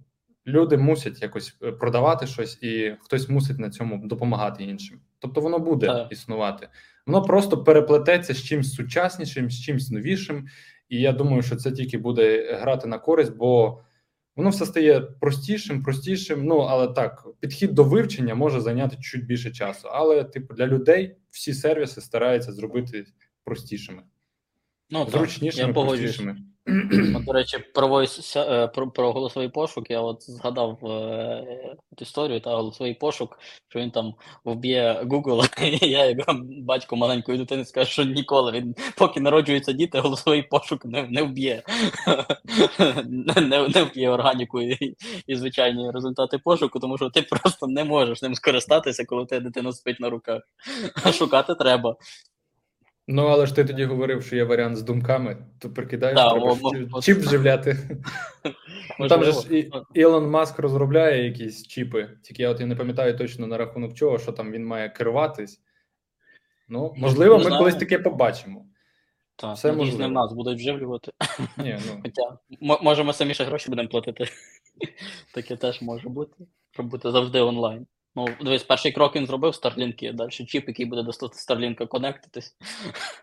люди 0.47 0.77
мусять 0.77 1.21
якось 1.21 1.57
е, 1.63 1.71
продавати 1.71 2.27
щось, 2.27 2.63
і 2.63 2.95
хтось 3.01 3.29
мусить 3.29 3.59
на 3.59 3.69
цьому 3.69 4.07
допомагати 4.07 4.63
іншим. 4.63 4.99
Тобто 5.19 5.41
воно 5.41 5.59
буде 5.59 5.87
Так. 5.87 6.11
існувати. 6.11 6.67
Воно 7.07 7.21
просто 7.21 7.63
переплететься 7.63 8.33
з 8.33 8.43
чимсь 8.43 8.73
сучаснішим, 8.73 9.51
з 9.51 9.61
чимсь 9.61 9.91
новішим. 9.91 10.47
І 10.89 11.01
я 11.01 11.11
думаю, 11.11 11.41
що 11.41 11.55
це 11.55 11.71
тільки 11.71 11.97
буде 11.97 12.53
грати 12.61 12.87
на 12.87 12.99
користь, 12.99 13.35
бо 13.35 13.81
воно 14.35 14.49
все 14.49 14.65
стає 14.65 15.01
простішим, 15.01 15.83
простішим. 15.83 16.45
Ну 16.45 16.57
але 16.57 16.87
так, 16.87 17.27
підхід 17.39 17.73
до 17.73 17.83
вивчення 17.83 18.35
може 18.35 18.61
зайняти 18.61 18.97
чуть 19.01 19.25
більше 19.25 19.51
часу. 19.51 19.87
Але, 19.91 20.23
типу, 20.23 20.53
для 20.53 20.67
людей 20.67 21.15
всі 21.29 21.53
сервіси 21.53 22.01
стараються 22.01 22.51
зробити 22.51 23.05
простішими, 23.43 24.03
Ну, 24.89 25.07
зручнішими, 25.09 25.67
я 25.67 25.73
простішими. 25.73 26.37
До 27.25 27.33
речі, 27.33 27.57
про, 27.73 28.03
е, 28.35 28.67
про, 28.67 28.91
про 28.91 29.11
голосовий 29.11 29.49
пошук, 29.49 29.91
я 29.91 30.01
от 30.01 30.31
згадав 30.31 30.85
е, 30.85 31.75
історію 31.97 32.39
та 32.39 32.55
голосовий 32.55 32.93
пошук, 32.93 33.39
що 33.67 33.79
він 33.79 33.91
там 33.91 34.13
вб'є 34.45 35.01
Google, 35.03 35.63
я, 35.87 36.05
як 36.05 36.17
батько 36.63 36.95
маленької 36.95 37.37
дитини, 37.37 37.65
скажу, 37.65 37.91
що 37.91 38.03
ніколи 38.03 38.51
він, 38.51 38.75
поки 38.97 39.19
народжуються 39.19 39.71
діти, 39.71 39.99
голосовий 39.99 40.43
пошук 40.43 40.85
не, 40.85 41.03
не 41.03 41.23
вб'є. 41.23 41.63
не, 43.05 43.41
не, 43.75 43.83
вб'є 43.83 44.09
органіку 44.09 44.61
і, 44.61 44.95
і 45.27 45.35
звичайні 45.35 45.91
результати 45.91 46.37
пошуку, 46.37 46.79
тому 46.79 46.97
що 46.97 47.09
ти 47.09 47.21
просто 47.21 47.67
не 47.67 47.83
можеш 47.83 48.21
ним 48.21 48.35
скористатися, 48.35 49.05
коли 49.05 49.23
в 49.23 49.27
тебе 49.27 49.45
дитина 49.45 49.71
спить 49.71 49.99
на 49.99 50.09
руках. 50.09 50.41
А 51.03 51.11
шукати 51.11 51.55
треба. 51.55 51.95
Ну, 53.07 53.25
але 53.25 53.45
ж 53.45 53.55
ти 53.55 53.65
тоді 53.65 53.85
говорив, 53.85 54.23
що 54.23 54.35
є 54.35 54.43
варіант 54.43 54.77
з 54.77 54.81
думками, 54.81 55.37
то 55.59 55.69
прикидаєш, 55.69 56.15
Да, 56.15 56.29
треба 56.29 56.45
о, 56.45 56.57
о, 56.93 56.97
чіп- 56.97 57.19
вживляти. 57.19 57.77
Ну, 58.99 59.07
там 59.07 59.23
же 59.23 59.31
ж 59.31 59.57
і, 59.57 59.71
Ілон 59.93 60.29
Маск 60.29 60.59
розробляє 60.59 61.25
якісь 61.25 61.67
чіпи, 61.67 62.09
тільки 62.23 62.43
я 62.43 62.49
от 62.49 62.61
і 62.61 62.65
не 62.65 62.75
пам'ятаю 62.75 63.17
точно 63.17 63.47
на 63.47 63.57
рахунок 63.57 63.93
чого, 63.93 64.19
що 64.19 64.31
там 64.31 64.51
він 64.51 64.65
має 64.65 64.89
керуватись. 64.89 65.61
Ну, 66.69 66.93
можливо, 66.97 67.37
ми 67.37 67.43
знаю. 67.43 67.57
колись 67.57 67.75
таке 67.75 67.99
побачимо. 67.99 68.65
Так, 69.35 69.55
все 69.55 69.71
надіюсь, 69.71 69.97
не 69.97 70.07
в 70.07 70.11
нас 70.11 70.33
будуть 70.33 70.57
вживлювати. 70.57 71.11
Ні, 71.57 71.77
ну 71.87 72.01
Хоча, 72.03 72.37
м- 72.73 72.83
може, 72.83 73.13
самі 73.13 73.33
ще 73.33 73.43
гроші 73.43 73.69
будемо 73.69 73.89
платити. 73.89 74.25
Таке 75.33 75.55
теж 75.55 75.81
може 75.81 76.09
бути. 76.09 76.45
Щоб 76.71 76.85
бути 76.85 77.11
завжди 77.11 77.39
онлайн. 77.39 77.87
Ну, 78.17 78.27
дивись, 78.41 78.63
перший 78.63 78.91
крок 78.91 79.15
він 79.15 79.25
зробив 79.25 79.51
Starlink, 79.53 80.13
далі 80.13 80.29
чіп, 80.29 80.67
який 80.67 80.85
буде 80.85 81.03
до 81.03 81.11
Starlink 81.11 81.87
конектитись. 81.87 82.55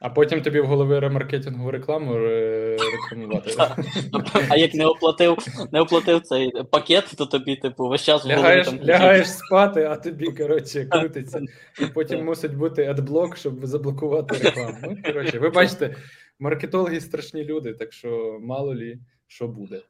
а 0.00 0.10
потім 0.10 0.42
тобі 0.42 0.60
в 0.60 0.66
голові 0.66 0.98
ремаркетингову 0.98 1.70
рекламу 1.70 2.14
е, 2.14 2.76
рекламувати. 2.92 3.54
А 4.50 4.56
як 4.56 4.74
не 4.74 4.86
оплатив, 4.86 5.38
не 5.72 5.80
оплатив 5.80 6.20
цей 6.20 6.52
пакет, 6.70 7.14
то 7.18 7.26
тобі, 7.26 7.56
типу, 7.56 7.88
весь 7.88 8.02
час 8.02 8.24
в 8.24 8.28
голові 8.28 8.42
Лягаєш, 8.42 8.66
там 8.66 8.80
лягаєш 8.84 9.30
спати, 9.30 9.84
а 9.84 9.96
тобі, 9.96 10.26
коротше, 10.26 10.84
крутиться. 10.90 11.40
І 11.80 11.86
потім 11.86 12.24
мусить 12.24 12.54
бути 12.54 12.86
адблок, 12.86 13.36
щоб 13.36 13.66
заблокувати 13.66 14.38
рекламу. 14.38 14.76
Ну, 14.82 14.96
коротше, 15.04 15.38
ви 15.38 15.50
бачите, 15.50 15.96
маркетологи 16.38 17.00
страшні 17.00 17.44
люди, 17.44 17.72
так 17.72 17.92
що 17.92 18.38
мало 18.40 18.74
лі 18.74 18.98
що 19.32 19.48
буде. 19.48 19.82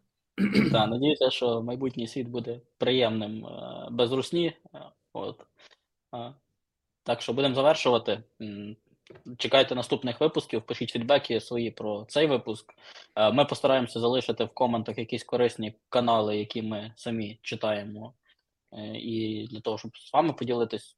Так, 0.72 0.91
надіюся, 0.91 1.30
що 1.30 1.62
майбутній 1.62 2.07
світ 2.07 2.28
буде 2.28 2.61
приємним 2.78 3.47
е, 3.47 3.89
без 3.91 4.12
русні. 4.12 4.47
Е, 4.74 4.80
От. 5.12 5.47
Так 7.03 7.20
що 7.22 7.33
будемо 7.33 7.55
завершувати. 7.55 8.22
Чекайте 9.39 9.74
наступних 9.74 10.20
випусків, 10.20 10.62
пишіть 10.62 10.91
фідбеки 10.91 11.41
свої 11.41 11.70
про 11.70 12.05
цей 12.09 12.26
випуск. 12.26 12.74
Е, 13.16 13.33
Ми 13.33 13.45
постараємося 13.45 14.01
залишити 14.01 14.45
в 14.45 14.49
коментах 14.49 14.99
якісь 14.99 15.24
корисні 15.24 15.74
канали, 15.89 16.39
які 16.39 16.62
ми 16.62 16.93
самі 16.97 17.39
читаємо. 17.43 18.14
І 18.95 19.47
для 19.51 19.61
того, 19.61 19.78
щоб 19.78 19.97
з 19.97 20.12
вами 20.12 20.33
поділитись. 20.33 20.97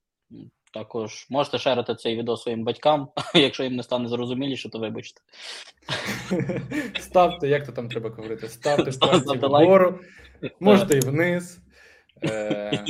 Також 0.75 1.27
можете 1.31 1.59
шерити 1.59 1.95
цей 1.95 2.16
відео 2.16 2.37
своїм 2.37 2.64
батькам, 2.64 3.09
якщо 3.35 3.64
їм 3.64 3.77
не 3.77 3.83
стане 3.83 4.09
зрозуміліше, 4.09 4.70
то 4.70 4.79
вибачте. 4.79 5.20
Ставте, 7.01 7.49
як 7.49 7.66
то 7.66 7.72
там 7.72 7.89
треба 7.89 8.11
говорити? 8.11 8.49
Ставте 8.49 8.93
ставте 8.93 9.47
вгору, 9.47 10.01
можете 10.61 10.99
і 10.99 11.01
вниз. 11.01 11.61
Е, 12.25 12.85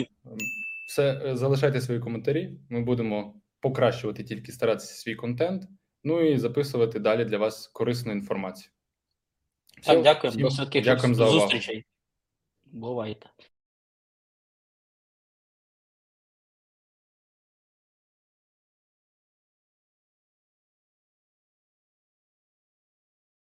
Все, 0.89 1.37
залишайте 1.37 1.81
свої 1.81 2.01
коментарі. 2.01 2.59
Ми 2.71 2.81
будемо 2.81 3.35
покращувати 3.61 4.25
тільки 4.25 4.53
старатися 4.53 4.95
свій 4.95 5.15
контент, 5.15 5.63
ну 6.05 6.21
і 6.21 6.39
записувати 6.39 6.99
далі 6.99 7.25
для 7.25 7.39
вас 7.39 7.67
корисну 7.67 8.13
інформацію. 8.13 8.71
Так, 9.75 9.83
Все, 9.83 10.03
дякуємо. 10.03 10.49
всім 10.49 11.11
До 11.11 11.15
за 11.15 11.25
увагу. 11.25 11.41
зустрічей. 11.41 11.85
Бувайте. 12.65 13.31